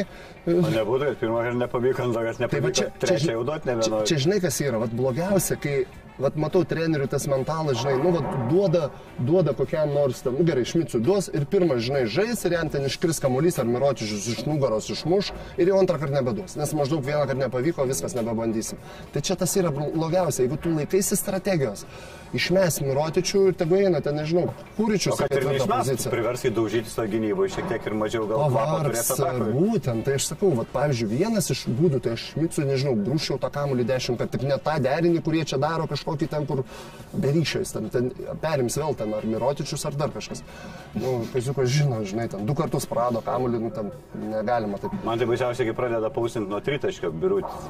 [0.50, 2.76] O nebūtų, kad pirmą kartą nepavyko, ant to, kad Tai nepavyko.
[2.80, 4.06] čia, Trečią čia, jau duoti čia, nebenoriu.
[4.08, 5.74] čia žinai, kas yra, vat blogiausia, kai,
[6.20, 8.86] vat matau, trenerių tas mentalas, žinai, nu, vat duoda,
[9.24, 12.84] duoda kokiam nors, ten, nu gerai, šmicų duos ir pirmas, žinai, žais ir jam ten
[12.88, 15.30] iškris kamuolys ar miročius iš nugaros išmuš
[15.60, 18.80] ir jau antrą kartą nebeduos, nes maždaug vieną kartą nepavyko, viskas nebebandysim.
[19.14, 22.19] Tai čia tas yra blogiausia, jeigu tu laikaisi strategijos Awesome.
[22.36, 26.12] Išmes Mirotičių ir tegu eina ten, nežinau, Kūričius kad ir poziciją.
[26.12, 29.52] priversai daužyti savo gynyboje šiek tiek ir mažiau gal atakui.
[29.56, 33.50] būtent, tai aš sakau, vat, pavyzdžiui, vienas iš būdų, tai aš Mitsui, nežinau, grūščiau tą
[33.54, 36.62] kamuolį dešimt, kad tik ne tą derinį, kurie čia daro kažkokį ten, kur
[37.12, 38.10] beryšiais, ten, ten
[38.42, 40.44] perims vėl ten, ar Mirotičius, ar dar kažkas.
[40.94, 43.90] Nu, Kaziukas žino, žinai, ten du kartus prado kamuolį, nu, ten
[44.30, 44.94] negalima taip.
[45.06, 47.68] Man tai baisiausiai, kai pradeda pausinti nuo tritaškio birutis.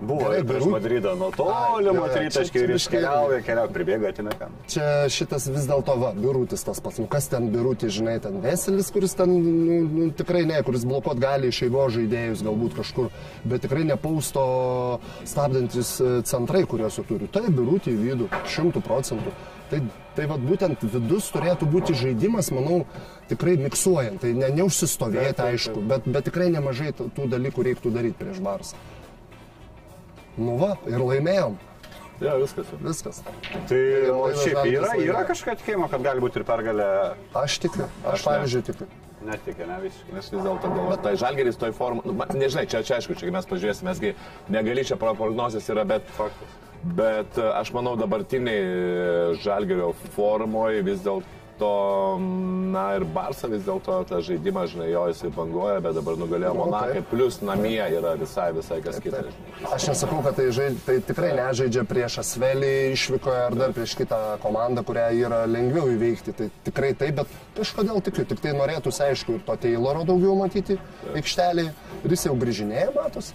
[0.00, 4.54] Buvo Gerai, ir prieš Madridą nuo tolimo tritaškio ir iškeliauja, keliauja, pribėga atimekam.
[4.68, 7.00] Čia šitas vis dėlto va, birutis tas pats.
[7.00, 11.20] Nu, kas ten birutis, žinai, ten Veselis, kuris ten nu, nu, tikrai ne, kuris blokuot
[11.22, 13.08] gali iš eigo žaidėjus galbūt kažkur,
[13.48, 14.42] bet tikrai nepausto
[15.24, 17.30] stabdantis e, centrai, kuriuos jau turi.
[17.32, 19.32] Tai birutį į vidų, šimtų procentų.
[19.68, 19.82] Tai,
[20.16, 22.82] tai va būtent vidus turėtų būti žaidimas, manau,
[23.28, 24.20] tikrai miksuojant.
[24.24, 28.80] Tai ne, neužsistovėti, aišku, bet, bet tikrai nemažai tų tų dalykų reiktų daryti prieš Barsą.
[30.38, 31.58] Nu va, ir laimėjom.
[32.20, 32.70] Jo, viskas.
[32.82, 33.20] Viskas.
[33.70, 33.80] Tai
[34.10, 36.88] o šiaip yra, yra kažkokia tikėjimo, kad gali būti ir pergalė.
[37.38, 37.86] Aš tikiu.
[38.02, 38.30] Aš, Aš ne.
[38.32, 38.88] pavyzdžiui, tikiu.
[39.28, 40.14] Netikė, ne visiškai.
[40.14, 43.48] Nes vis dėlto galvoju, tai žalgeris toj formų, nu, nežinai, čia, čia aišku, čia mes
[43.50, 44.12] pažiūrėsime, mesgi
[44.54, 46.52] negali čia pro- prognozės yra, bet, Faktas.
[46.98, 51.26] bet e, aš manau dabartiniai žalgerio formoje vis dėlto,
[51.66, 56.60] na ir Barsa vis dėlto tą žaidimą, žinai, jo jisai banguoja, bet dabar nugalėjo Nu,
[56.64, 57.08] Monakai, taip.
[57.10, 59.24] plus namie yra visai, visai kas kita.
[59.74, 64.20] Aš nesakau, kad tai, žaid, tai tikrai nežaidžia prieš Asvelį išvykoje ar dar prieš kitą
[64.44, 66.36] komandą, kurią yra lengviau įveikti.
[66.38, 70.78] Tai tikrai taip, bet kažkodėl tikiu, tik tai norėtųsi aišku ir to Tayloro daugiau matyti
[71.14, 71.74] aikštelėje.
[72.04, 73.32] Ir jis jau grįžinėja, matos.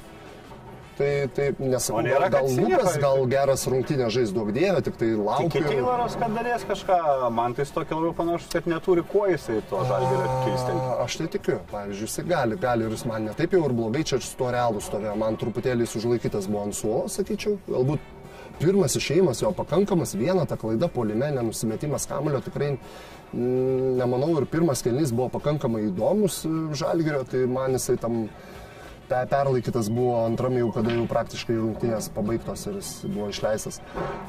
[0.93, 5.23] Tai, tai nesakau, nėra, gal, Lukas, gal geras rungtynės žais daug dievė, tik tai Tiki
[5.25, 5.61] laukiu.
[5.65, 6.97] Tayloras, kad darės kažką,
[7.33, 10.27] man tai tokia labiau panašus, kad neturi kuo jisai to žalgerio.
[10.29, 14.03] A, Aš tai tikiu, pavyzdžiui, jis gali, gali ir jis man netaip jau ir blogai
[14.05, 18.13] čia su tuo realu stovėjo, man truputėlį užlaikytas buvo ant suolo, sakyčiau, galbūt
[18.61, 24.83] pirmas išėjimas jo pakankamas, viena ta klaida polime, nenusimetimas kamulio tikrai mm, nemanau ir pirmas
[24.85, 28.27] kelnys buvo pakankamai įdomus e, žalgerio, tai man jisai tam
[29.14, 33.80] pe- perlaikytas buvo antram jau, kada jau praktiškai rungtynės pabaigtos ir jis buvo išleistas.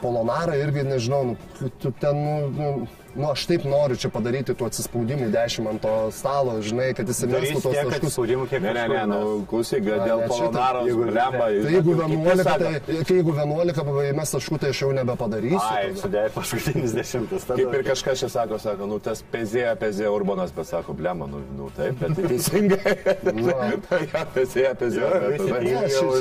[0.03, 2.71] Polonara irgi nežinau, nu, ten, nu, nu,
[3.17, 7.21] nu, aš taip noriu čia padaryti tų atsispaudimų dešimt ant to stalo, žinai, kad jis
[7.27, 8.09] įmestų tos tiek taškus.
[8.11, 11.47] atspaudimų, kiek Ne, ne, ne, nu, klausyk, dėl Polonaro, jeigu- lemba.
[11.65, 15.61] Tai jeigu 11, tai, jeigu 11 įmes taškų, tai aš jau nebepadarysiu.
[15.71, 17.45] Ai, sudėjai paskutinis dešimtas.
[17.47, 21.27] tada- Kaip ir kažkas čia sako, sako, nu tas pezėja, pezėja Urbanas, bet sako, blema,
[21.27, 22.81] nu, nu taip, bet tai teisingai.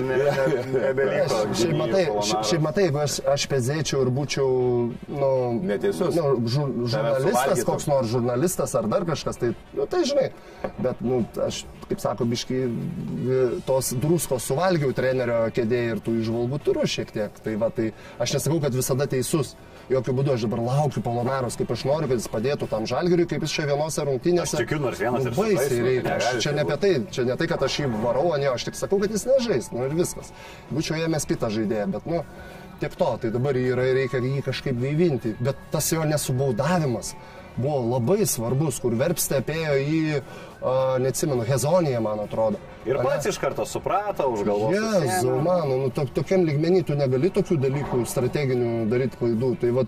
[0.03, 1.23] Ne- ne- nebeliko.
[2.19, 2.85] Aš, šiaip matai,
[3.33, 4.47] aš, pezėčiau ir būčiau,
[5.07, 5.29] nu,
[5.63, 6.15] Neteisus.
[6.15, 6.35] Nu,
[6.91, 10.29] žurnalistas, koks nors žurnalistas ar dar kažkas, tai, nu, tai žinai.
[10.77, 12.61] Bet, nu, aš, kaip sako, biškai
[13.67, 17.43] tos druskos suvalgiau trenerio kėdėje ir tų išvalgų turiu šiek tiek.
[17.43, 17.91] Tai va, tai
[18.23, 19.55] aš nesakau, kad visada teisus.
[19.91, 23.43] Jokių būdų aš dabar laukiu Polonaros, kaip aš noriu, kad jis padėtų tam žalgiriui, kaip
[23.43, 24.61] jis čia vienose rungtynėse.
[24.61, 26.13] Tikiu, nors vienas ir baisiai nu, reikia.
[26.15, 28.79] Aš Čia ne apie tai, čia ne tai, kad aš jį varau, ne, aš tik
[28.79, 30.31] sakau, kad jis nežais, nu ir viskas.
[30.71, 32.23] Būčiau ėmęs kitą žaidėją, bet, nu,
[32.83, 35.37] tiek to, tai dabar yra, reikia jį kažkaip gaivinti.
[35.43, 37.15] Bet tas jo nesubaudavimas
[37.55, 42.61] buvo labai svarbus, kur verpstė apėjo į, uh, neatsimenu, Hezoniją, man atrodo.
[42.87, 43.05] Ir Ane?
[43.05, 44.73] pats iš karto suprato, už galvos.
[44.75, 49.51] Jezu, mano, nu, to, tokiam lygmenį tu negali tokių dalykų strateginių daryti klaidų.
[49.61, 49.85] Tai va,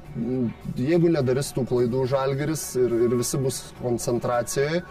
[0.79, 4.85] jeigu nedarys tų klaidų žalgeris ir, ir visi bus koncentracijoje,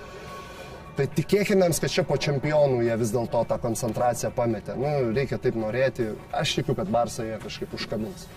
[0.96, 4.76] tai tikėkime, kad čia po čempionų jie vis dėlto tą koncentraciją pametė.
[4.80, 6.12] Nu, reikia taip norėti.
[6.34, 8.28] Aš tikiu, kad Barsą jie kažkaip užkabins.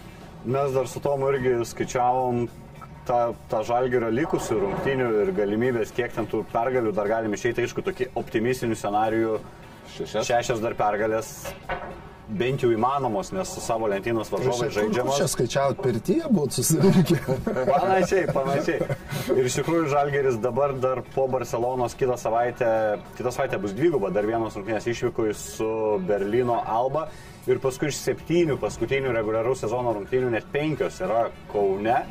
[0.47, 2.47] Mes dar su Tomu irgi skaičiavom
[3.07, 3.21] tą,
[3.51, 8.11] tą žalgerio likusių rungtynių ir galimybės, kiek ten tų pergalių dar galim išeiti, aišku, tokį
[8.19, 9.39] optimistinių scenarijų.
[9.97, 10.27] Šešias.
[10.27, 11.33] Šešias dar pergalės
[12.27, 15.21] bent jau įmanomos, nes su savo lentynos varžovai Čia žaidžiamos.
[15.31, 17.19] skaičiavot per tie, buvo susirinkę.
[17.71, 18.97] Panašiai, panašiai.
[19.37, 22.69] Ir iš tikrųjų Žalgeris dabar dar po Barcelonos kitą savaitę,
[23.17, 25.71] kitą savaitę bus dviguba, dar vienos rungtynės išvyko su
[26.07, 27.07] Berlyno Alba.
[27.47, 32.01] Ir paskui iš septynių paskutinių reguliaraus sezono rungtynių net penkios yra Kaune.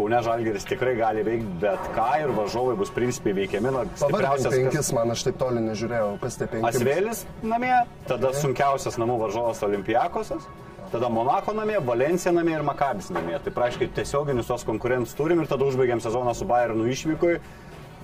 [0.00, 3.68] Kaune Žalgeris tikrai gali veikti bet ką ir varžovai bus principiai veikiami.
[3.74, 6.64] Na, stipriausias, penkis, kas- man aš taip toli nežiūrėjau, kas tie penki.
[6.70, 7.74] Asvėlis namie,
[8.08, 10.46] tada sunkiausias namų varžovas Olimpijakosas,
[10.90, 13.36] tada Monako namie, Valencija namie ir Makabis namie.
[13.44, 17.36] Tai praškai tiesioginius tos konkurentus turim ir tada užbaigiam sezoną su Bayernu išvykui.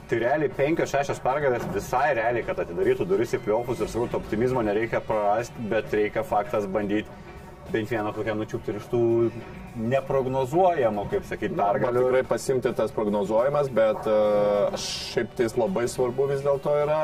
[0.06, 4.62] Tai realiai penkios, šešios pergalės visai realiai, kad atidarytų duris į pliopus ir sakau, optimizmo
[4.62, 7.08] nereikia prarasti, bet reikia faktas bandyti
[7.72, 9.00] bent vieną kokią nučiupti ir iš tų
[9.92, 12.04] neprognozuojamų, kaip sakyti, Galiu pergalių.
[12.06, 17.00] tikrai pasimti tas prognozuojamas, bet uh, šiaip tais labai svarbu vis dėlto yra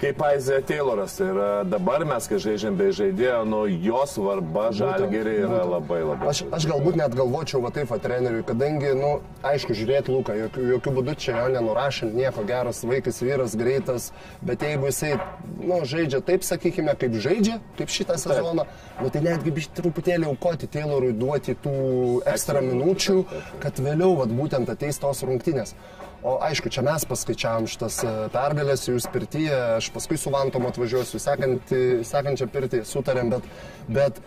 [0.00, 1.16] kaip Aizė Tayloras.
[1.22, 6.30] Ir e, dabar mes, kai žaidžiam be žaidėjo, nu jo svarba žalgeriai yra labai labai.
[6.32, 9.12] Aš, aš galbūt net galvočiau va taip, va treneriui, kadangi, nu,
[9.46, 14.10] aišku, žiūrėti Luką, jokių, jokių būdų čia jo nenurašant, nieko geras vaikas, vyras, greitas,
[14.44, 15.14] bet jeigu jisai,
[15.60, 18.66] nu, žaidžia taip, sakykime, kaip žaidžia, kaip šitą sezoną,
[19.00, 21.76] nu, tai netgi biškai truputėlį aukoti Taylorui, duoti tų
[22.34, 23.20] ekstra minučių,
[23.62, 25.74] kad vėliau, va, būtent ateis tos rungtynės.
[26.24, 31.20] O aišku, čia mes paskaičiavam šitas e, pergalės, jūs pirtyje, aš paskui su Vantom atvažiuosiu,
[31.20, 33.50] sekantį, sekančią pirtį sutarėm, bet,
[33.92, 34.22] bet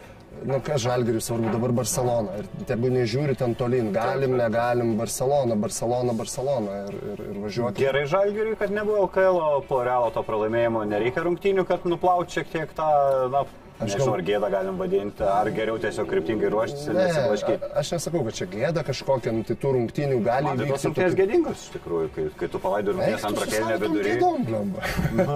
[0.46, 2.38] nu, kas žalgeriui svarbu dabar Barcelona.
[2.38, 7.82] Ir tegu nežiūri ten tolyn, galim, negalim, Barcelona, Barcelona, Barcelona ir, ir, ir važiuoti.
[7.88, 12.78] Gerai žalgiriui, kad nebuvo LKL po realo to pralaimėjimo, nereikia rungtynių, kad nuplaut šiek tiek
[12.78, 12.92] tą,
[13.34, 13.48] na,
[13.78, 17.68] Aš nežinau, ar gėdą galim vadinti, ar geriau tiesiog kryptingai ruoštis ir Ne, nesiblaškyti.
[17.78, 21.20] aš nesakau, kad čia gėda kažkokia, nu, tai tų rungtynių gali tai tos rungtynės tokių-
[21.20, 23.46] gėdingos iš tikrųjų, kai, kai tu palaidai rungtynės antrą
[23.84, 24.16] vidury.
[24.16, 24.82] kėdom, blemba.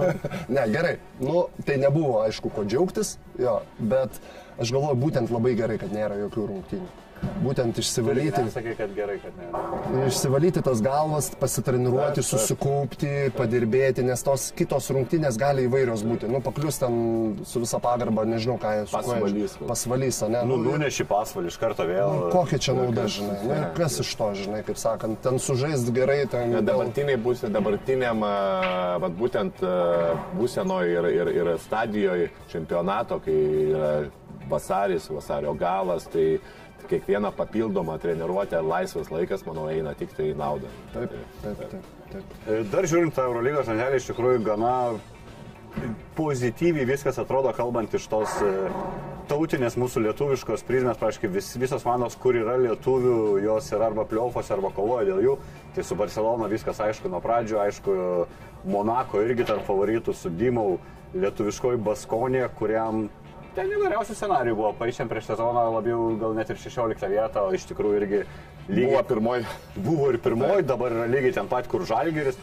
[0.56, 0.96] ne, gerai.
[1.20, 4.10] Nu, tai nebuvo, aišku, ko džiaugtis, jo, bet
[4.58, 6.90] aš galvoju, būtent labai gerai, kad nėra jokių rungtynių.
[7.42, 10.06] Būtent išsivalyti, Sakai, kad gerai, kad ne.
[10.06, 16.30] išsivalyti tas galvas, pasitreniruoti, susikaupti, padirbėti, nes tos kitos rungtynės gali įvairios būti.
[16.30, 16.94] Nu, paklius ten
[17.48, 19.56] su visa pagarba, nežinau, ką jie Pasvalys.
[19.66, 20.44] Pasvalys, ne?
[20.46, 22.28] Nu, Nu, nuneši pasvalį iš karto vėl.
[22.34, 23.38] Kokia čia nauda, žinai?
[23.42, 26.54] Nu, ir kas iš to, žinai, kaip sakant, ten sužaist gerai, ten...
[26.54, 28.34] Ne, Dabartiniai bus, dabartiniam, a,
[29.02, 29.76] vat būtent a,
[30.38, 33.38] būsenoje ir, ir, ir stadijoje čempionato, kai
[33.72, 33.92] yra
[34.50, 36.38] vasaris, vasario galas, tai
[36.92, 40.70] kiekviena papildoma treniruotė laisvas laikas, manau, eina tik tai į naudą.
[40.94, 41.90] Taip, taip, taip.
[42.12, 42.36] taip.
[42.46, 44.76] E, Dar žiūrint tą Eurolygos žanelį, iš tikrųjų gana
[46.18, 48.50] pozityviai viskas atrodo, kalbant iš tos e,
[49.30, 53.16] tautinės mūsų lietuviškos prizmės, paaiškiai, vis, visos manos, kur yra lietuvių,
[53.46, 55.36] jos yra arba pliaufos, arba kovoja dėl jų.
[55.72, 57.96] Tai su Barcelona viskas aišku nuo pradžių, aišku,
[58.62, 60.76] Monako irgi tarp favoritų su Dimau,
[61.16, 63.08] lietuviškoji Baskonė, kuriam
[63.56, 67.66] ten įvairiausių scenarijų buvo, paaiškiai prieš sezoną labiau gal net ir 16 vietą, o iš
[67.70, 68.20] tikrųjų irgi
[68.68, 69.46] lygiai Buvo pirmoji.
[69.76, 72.38] Buvo ir pirmoji, dabar yra lygiai ten pat, kur Žalgeris.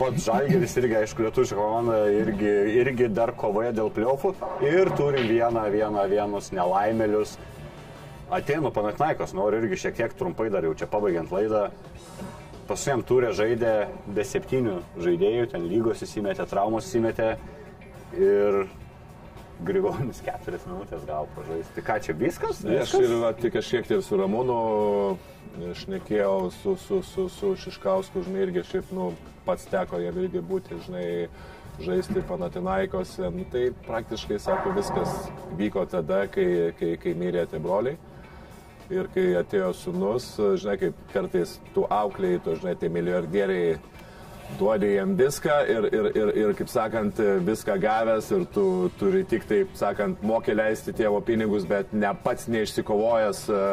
[0.00, 4.34] Pats Žalgeris irgi, aišku, lietuviška komanda irgi, irgi dar kovoja dėl pliofų.
[4.66, 7.36] Ir turim vieną, vieną, vienus nelaimėlius.
[8.30, 11.68] Atėnų Panatnaikos, noriu irgi šiek tiek trumpai dar jau čia pabaigiant laidą.
[12.70, 13.72] Pasiem turė žaidė
[14.14, 17.32] be septynių žaidėjų, ten lygos įsimetė, traumos įsimetė.
[18.14, 18.62] Ir
[19.66, 21.74] Grigonis keturias minutės gal pažaisti.
[21.76, 22.62] Tai ką čia viskas?
[22.64, 24.58] Aš ir va, tik kažkiek ir su Ramūnu
[25.80, 29.10] šnekėjau, su, su, su, su Šiškausku, žinai, irgi šiaip, nu,
[29.46, 31.06] pats teko jam irgi būti, žinai,
[31.84, 33.30] žaisti Panatinaikose.
[33.34, 35.28] Nu, tai praktiškai, sako, viskas
[35.58, 37.98] vyko tada, kai, kai, kai mirė tie broliai.
[38.90, 43.76] Ir kai atėjo sunus, žinai, kaip kartais tu auklėjai, tu, žinai, tie milijardieriai
[44.58, 48.64] duodi jam viską ir, ir, ir, ir, kaip sakant, viską gavęs ir tu
[49.00, 53.64] turi tik, taip sakant, mokė leisti tėvo pinigus, bet ne pats neišsikovojęs, e,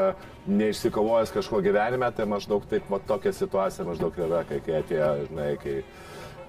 [0.62, 5.50] neišsikovojęs kažko gyvenime, tai maždaug taip, va tokia situacija maždaug yra, kai, kai atėjo, žinai,
[5.64, 5.78] kai,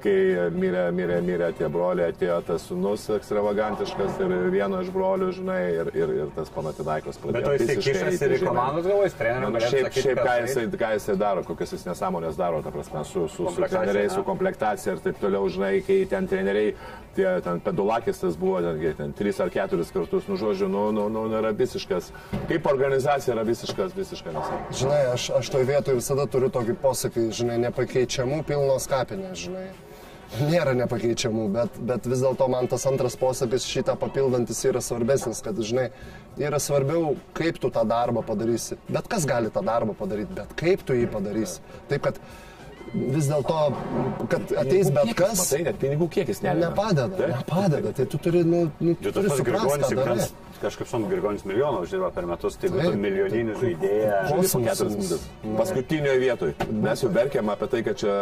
[0.02, 0.14] kai
[0.54, 5.90] mirė, mirė, mirė tie broliai, atėjo tas sunus ekstravagantiškas ir vieno iš brolių, žinai, ir,
[5.96, 7.38] ir, ir tas panatinaikos pradėjo.
[7.38, 9.50] Bet o jis visiškai kišasi ir į komandos galvojus, trenerių.
[9.54, 13.26] Nu, šiaip, šiaip ką, jisai, ką jisai daro, kokias jis nesąmonės daro, ta prasme, su,
[13.26, 14.16] su, su Komplektacija, treneriais, ne?
[14.16, 16.74] su komplektacija ir taip toliau, žinai, kai ten treneriai,
[17.18, 21.08] tie, ten pedulakis tas buvo, ten, ten tris ar keturis kartus, nu, žodžiu, nu, nu,
[21.12, 22.12] nu, yra visiškas,
[22.50, 24.78] kaip organizacija yra visiškas, visiška nesąmonė.
[24.82, 29.68] Žinai, aš, aš toj vietoj visada turiu tokį posakį, žinai, nepakeičiamų pilnos kapinės, žinai.
[30.36, 35.56] Nėra nepakeičiamų, bet, bet vis dėlto man tas antras posakis šitą papildantis yra svarbesnis, kad,
[35.56, 35.86] žinai,
[36.36, 38.76] yra svarbiau, kaip tu tą darbą padarysi.
[38.92, 41.64] Bet kas gali tą darbą padaryti, bet kaip tu jį padarysi.
[41.88, 42.20] Taip, kad
[42.92, 43.62] vis dėlto,
[44.32, 47.32] kad ateis bet kas, Matai, net pinigų kiekis nepadeda, Taip.
[47.34, 47.94] nepadeda.
[47.96, 50.28] Tai tu turi, nu, nu tu turi suprasti, ką darai.
[50.62, 54.20] Kažkaip som Grigonis milijoną uždirba per metus, tai būtų milijoninį žaidėją.
[54.39, 55.26] Minutės.
[55.59, 56.55] Paskutinioje vietoje.
[56.72, 58.14] Mes jau verkėm apie tai, kad čia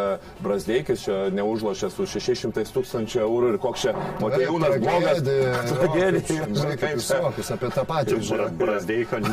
[0.44, 5.22] Brasdeikis čia neužlošė su 600 tūkstančių eurų ir koks čia Motejūnas blogas.
[5.70, 6.48] Tragedija.
[6.56, 8.20] Žinai, kaip visokius apie tą patį.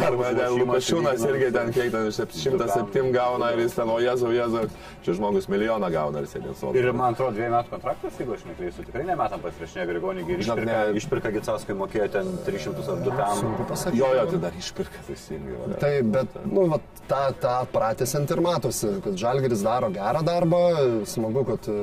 [0.03, 4.65] Arba ten Lukašiūnas irgi ten kiek ten 107 gauna ir jis ten, o Jezu, Jezu,
[5.05, 6.73] čia žmogus milijoną gauna ir sėdė savo.
[6.77, 10.61] Ir man atrodo, dviejų metų kontraktas, jeigu aš neklysiu, tikrai nemetam pasirašinė Grigonį Žinok,
[10.99, 13.33] išpirka, Gicaskui mokėjo ten 300 ar 2 tam.
[13.39, 13.99] Sunku pasakyti.
[14.01, 15.77] Jo, jo, tai dar išpirka teisingai.
[15.81, 16.79] Tai, bet, nu, va,
[17.09, 20.61] tą, tą pratęsiant ir matosi, kad Žalgeris daro gerą darbą,
[21.09, 21.79] smagu, kad e,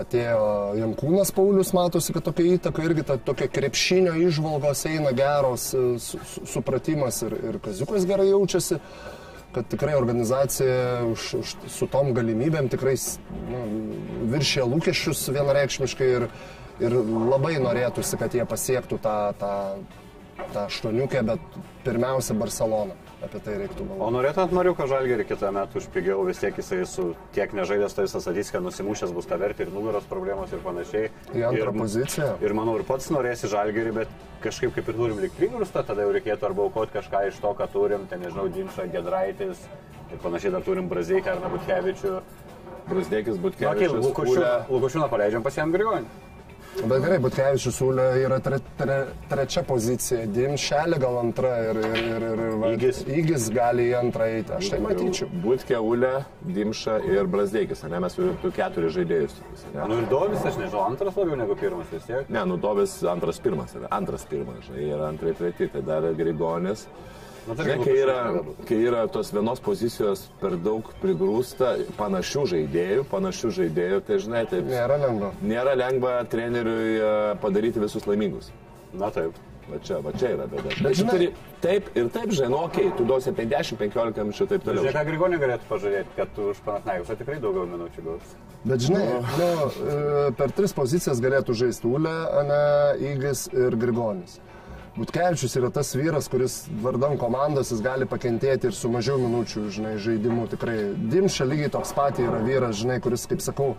[0.00, 0.50] atėjo
[0.80, 6.20] Jankūnas Paulius, matosi, kad tokia įtaka irgi ta, tokia krepšinio išvalgos eina geros, e, su,
[6.34, 8.78] su, supratimas ir, ir Kaziukas gerai jaučiasi,
[9.50, 12.94] kad tikrai organizacija už, už, su tom galimybėm tikrai
[13.50, 13.66] nu,
[14.30, 16.30] viršė lūkesčius vienareikšmiškai ir,
[16.80, 19.54] Ir labai norėtųsi, kad jie pasiektų tą, tą,
[20.54, 21.40] tą aštuoniukę, bet
[21.84, 22.94] pirmiausia Barcelona.
[23.20, 24.14] Apie tai reiktų O galvoti.
[24.16, 28.28] norėtumėt Mariuką Žalgerį kitą metą už pigiau, vis tiek jisai su tiek nežaidęs, tai visas
[28.30, 31.10] atyskę nusimušęs bus tą vertį ir nugaros problemos ir panašiai.
[31.36, 32.30] Į antrą ir, poziciją.
[32.40, 34.08] Ir manau, ir pats norėsi Žalgerį, bet
[34.40, 37.68] kažkaip kaip ir turim likti prigrūstą, tada jau reikėtų arba aukoti kažką iš to, ką
[37.74, 39.60] turim, ten nežinau, Dimša, Gedraitis
[40.10, 42.16] ir panašiai dar turim Brazeiką ar Nabutkevičių.
[42.88, 44.70] Brasdėkis Na, kaip Butkevičius.
[44.72, 46.08] Lukušiūną paleidžiam pasiam Grigonį.
[46.78, 48.96] Bet gerai, Butkevičius siūlė yra tre, tre,
[49.28, 53.02] trečia pozicija, Dimšelė gal antra ir, ir, ir, ir va, Įgis.
[53.10, 54.54] Įgis gali į antrą eiti.
[54.56, 55.28] Aš tai matyčiau.
[55.42, 56.12] Butkė, Ulė,
[56.46, 59.36] Dimša ir Brasdėkis, ne, mes turim tu keturi žaidėjus.
[59.74, 59.88] ane?
[59.90, 62.30] Nu ir Dovis, aš nežinau, antras labiau negu pirmas vis tiek.
[62.32, 66.86] Ne, nu Dovis antras pirmas yra, antras pirmas, žinai, ir antrai treti, tai dar Grigonis.
[67.48, 68.16] Na, Žinai, tarkim, kai yra,
[68.68, 74.60] kai yra tos vienos pozicijos per daug prigrūsta panašių žaidėjų, panašių žaidėjų, tai žinai, tai
[74.66, 75.30] Nėra lengva.
[75.42, 77.12] nėra lengva treneriui e,
[77.42, 78.50] padaryti visus laimingus.
[78.92, 79.32] Na taip.
[79.70, 80.68] Va čia, va čia yra bėda.
[80.82, 81.26] Bet žinai- žinai,
[81.62, 84.82] taip ir taip, žinai, nu, okei, okay, tu duosi 50-15 minučių taip toliau.
[84.84, 88.32] Žiūrėk, ką Grigonį galėtų pažadėti, kad tu už Panatnaikos tikrai daugiau minučių gaus.
[88.66, 89.04] Bet žinai,
[89.38, 89.50] nu,
[89.86, 92.62] e, per tris pozicijas galėtų žaisti Ulė, Ane,
[93.14, 94.40] Įgis ir Grigonis.
[95.00, 99.94] Butkevičius yra tas vyras, kuris vardan komandos jis gali pakentėti ir su mažiau minučių, žinai,
[100.04, 100.76] žaidimų tikrai.
[101.14, 103.70] Dimša lygiai toks pat yra vyras, žinai, kuris, kaip sakau,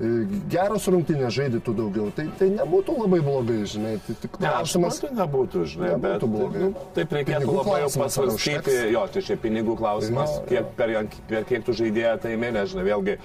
[0.00, 0.08] e,
[0.52, 2.06] geros rungtynės žaidytų daugiau.
[2.16, 3.92] Tai, tai nebūtų labai blogai, žinai.
[4.06, 4.96] Tai tik Ne, klausimas.
[5.02, 6.62] suprantu, nebūtų, žinai, Nebūtų bet blogai.
[6.64, 10.46] nu, taip reikėtų Pinigų labai jau pasvarstyti, jo, tai čia pinigų klausimas, Jo, jo.
[10.54, 10.96] kiek per,
[11.34, 13.18] per kiek tu žaidėjai tai mėnesį, žinai, vėlgi,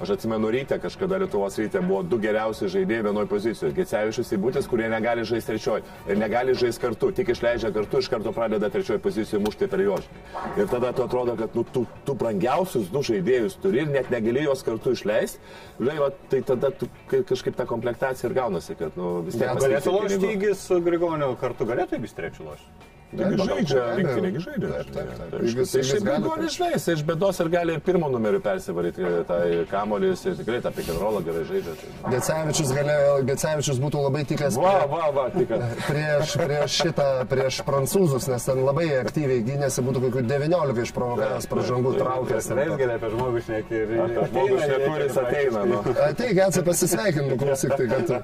[0.00, 4.68] aš atsimenu ryte, kažkada Lietuvos ryte buvo du geriausi žaidėjai vienoje pozicijoje, Gecevičius ir Būtis,
[4.70, 8.98] kurie negali žaisti trečioje ir negali žaisti kartu, tik išleidžia kartu, iš karto pradeda trečioje
[9.04, 10.08] pozicijoje mušti per juos.
[10.56, 14.44] Ir tada tu atrodo, kad nu, tu, tu brangiausius du žaidėjus turi ir net negali
[14.46, 15.40] juos kartu išleisti,
[15.80, 19.48] žinai, va, tai tada tu, kai- kažkaip ta komplektacija ir gaunasi, kad nu, vis tiek
[19.48, 22.85] Gal Galėtų lošti įgis su Grigoniu kartu, galėtų įgis trečių lošti.
[23.06, 24.68] Taigi Taip, žaidžia, rinktinėgi žaidžia.
[24.68, 25.30] Taip, taip, taip.
[25.30, 28.08] tai Jeigu jis- Tai šiaip jis gali, tai- jis iš bėdos ir gali ir pirmo
[28.10, 29.36] numeriu persivaryti tą
[29.70, 31.72] kamuolį, ir tikrai tą rollą gerai žaidžia.
[31.78, 31.86] Tai...
[32.16, 35.62] Gecevičius, galėjo, Gecevičius būtų labai tikęs Va, va, va, tik kad.
[35.90, 41.94] prieš, prieš šitą, prieš prancūzus, nes ten labai aktyviai gynėsi, būtų kokių 19 išprovokavęs pražangų
[42.02, 42.50] traukęs.
[42.58, 43.86] Leisgelė apie žmogų šneki ir...
[44.26, 45.78] Žmogus šneturis ateina, nu.
[46.10, 48.16] Ateik, Gece, pasisveikinu, klausyk, tai kad tu.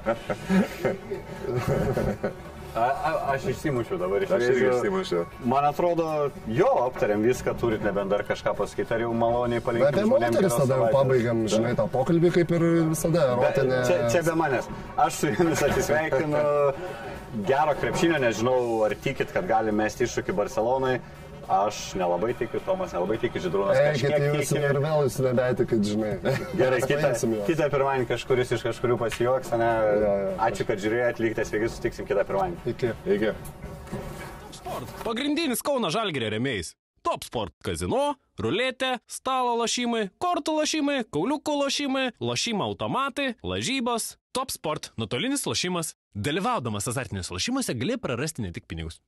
[2.73, 5.25] A, a, aš išsimušiu dabar iš Aš irgi išsimušiu.
[5.45, 6.07] Man atrodo,
[6.49, 10.01] jo, aptarėm viską, turit nebent dar kažką pasakyti, ar jau maloniai palinkėti.
[10.01, 13.81] apie moteris tada jau pabaigiam, žinai, tą pokalbį kaip ir visada, erotinė.
[13.91, 14.71] Čia, čia be manęs.
[15.05, 16.45] Aš su jumis atsisveikinu.
[17.49, 18.57] Gero krepšinio, nežinau,
[18.89, 20.97] ar tikit, kad gali mesti iššūkį Barcelonai.
[21.53, 26.13] Aš nelabai tikiu, Tomas nelabai tiki, Židrūnas Eikit jūs ir vėl jūs nebetikit, žinai.
[26.57, 27.11] Gerai, kitą,
[27.49, 29.69] kitą pirmadienį kažkuris iš kažkurių pasijuoks, ne?
[29.69, 30.15] Jo, jo.
[30.49, 32.73] Ačiū, kad žiūrėjote, likite sveiki, sutiksim kitą pirmadienį.
[32.73, 32.95] Iki.
[33.19, 33.35] Iki.
[34.57, 34.97] Sport.
[35.05, 36.73] Pagrindinis Kauno Žalgirio remėjais.
[37.03, 44.15] Top Sport kazino, ruletė, stalo lošimai, kortų lošimai, kauliukų lošimai, lošimo automatai, lažybos.
[44.33, 45.97] Top Sport- nuotolinis lošimas.
[46.15, 49.01] Dalyvaudamas azartiniuose lošimuose gali prarasti ne tik pinigus.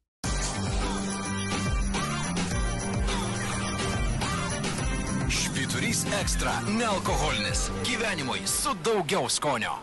[5.95, 7.71] Ryšys ekstra- nealkoholinis.
[7.85, 9.79] Gyvenimui su daugiau skonio.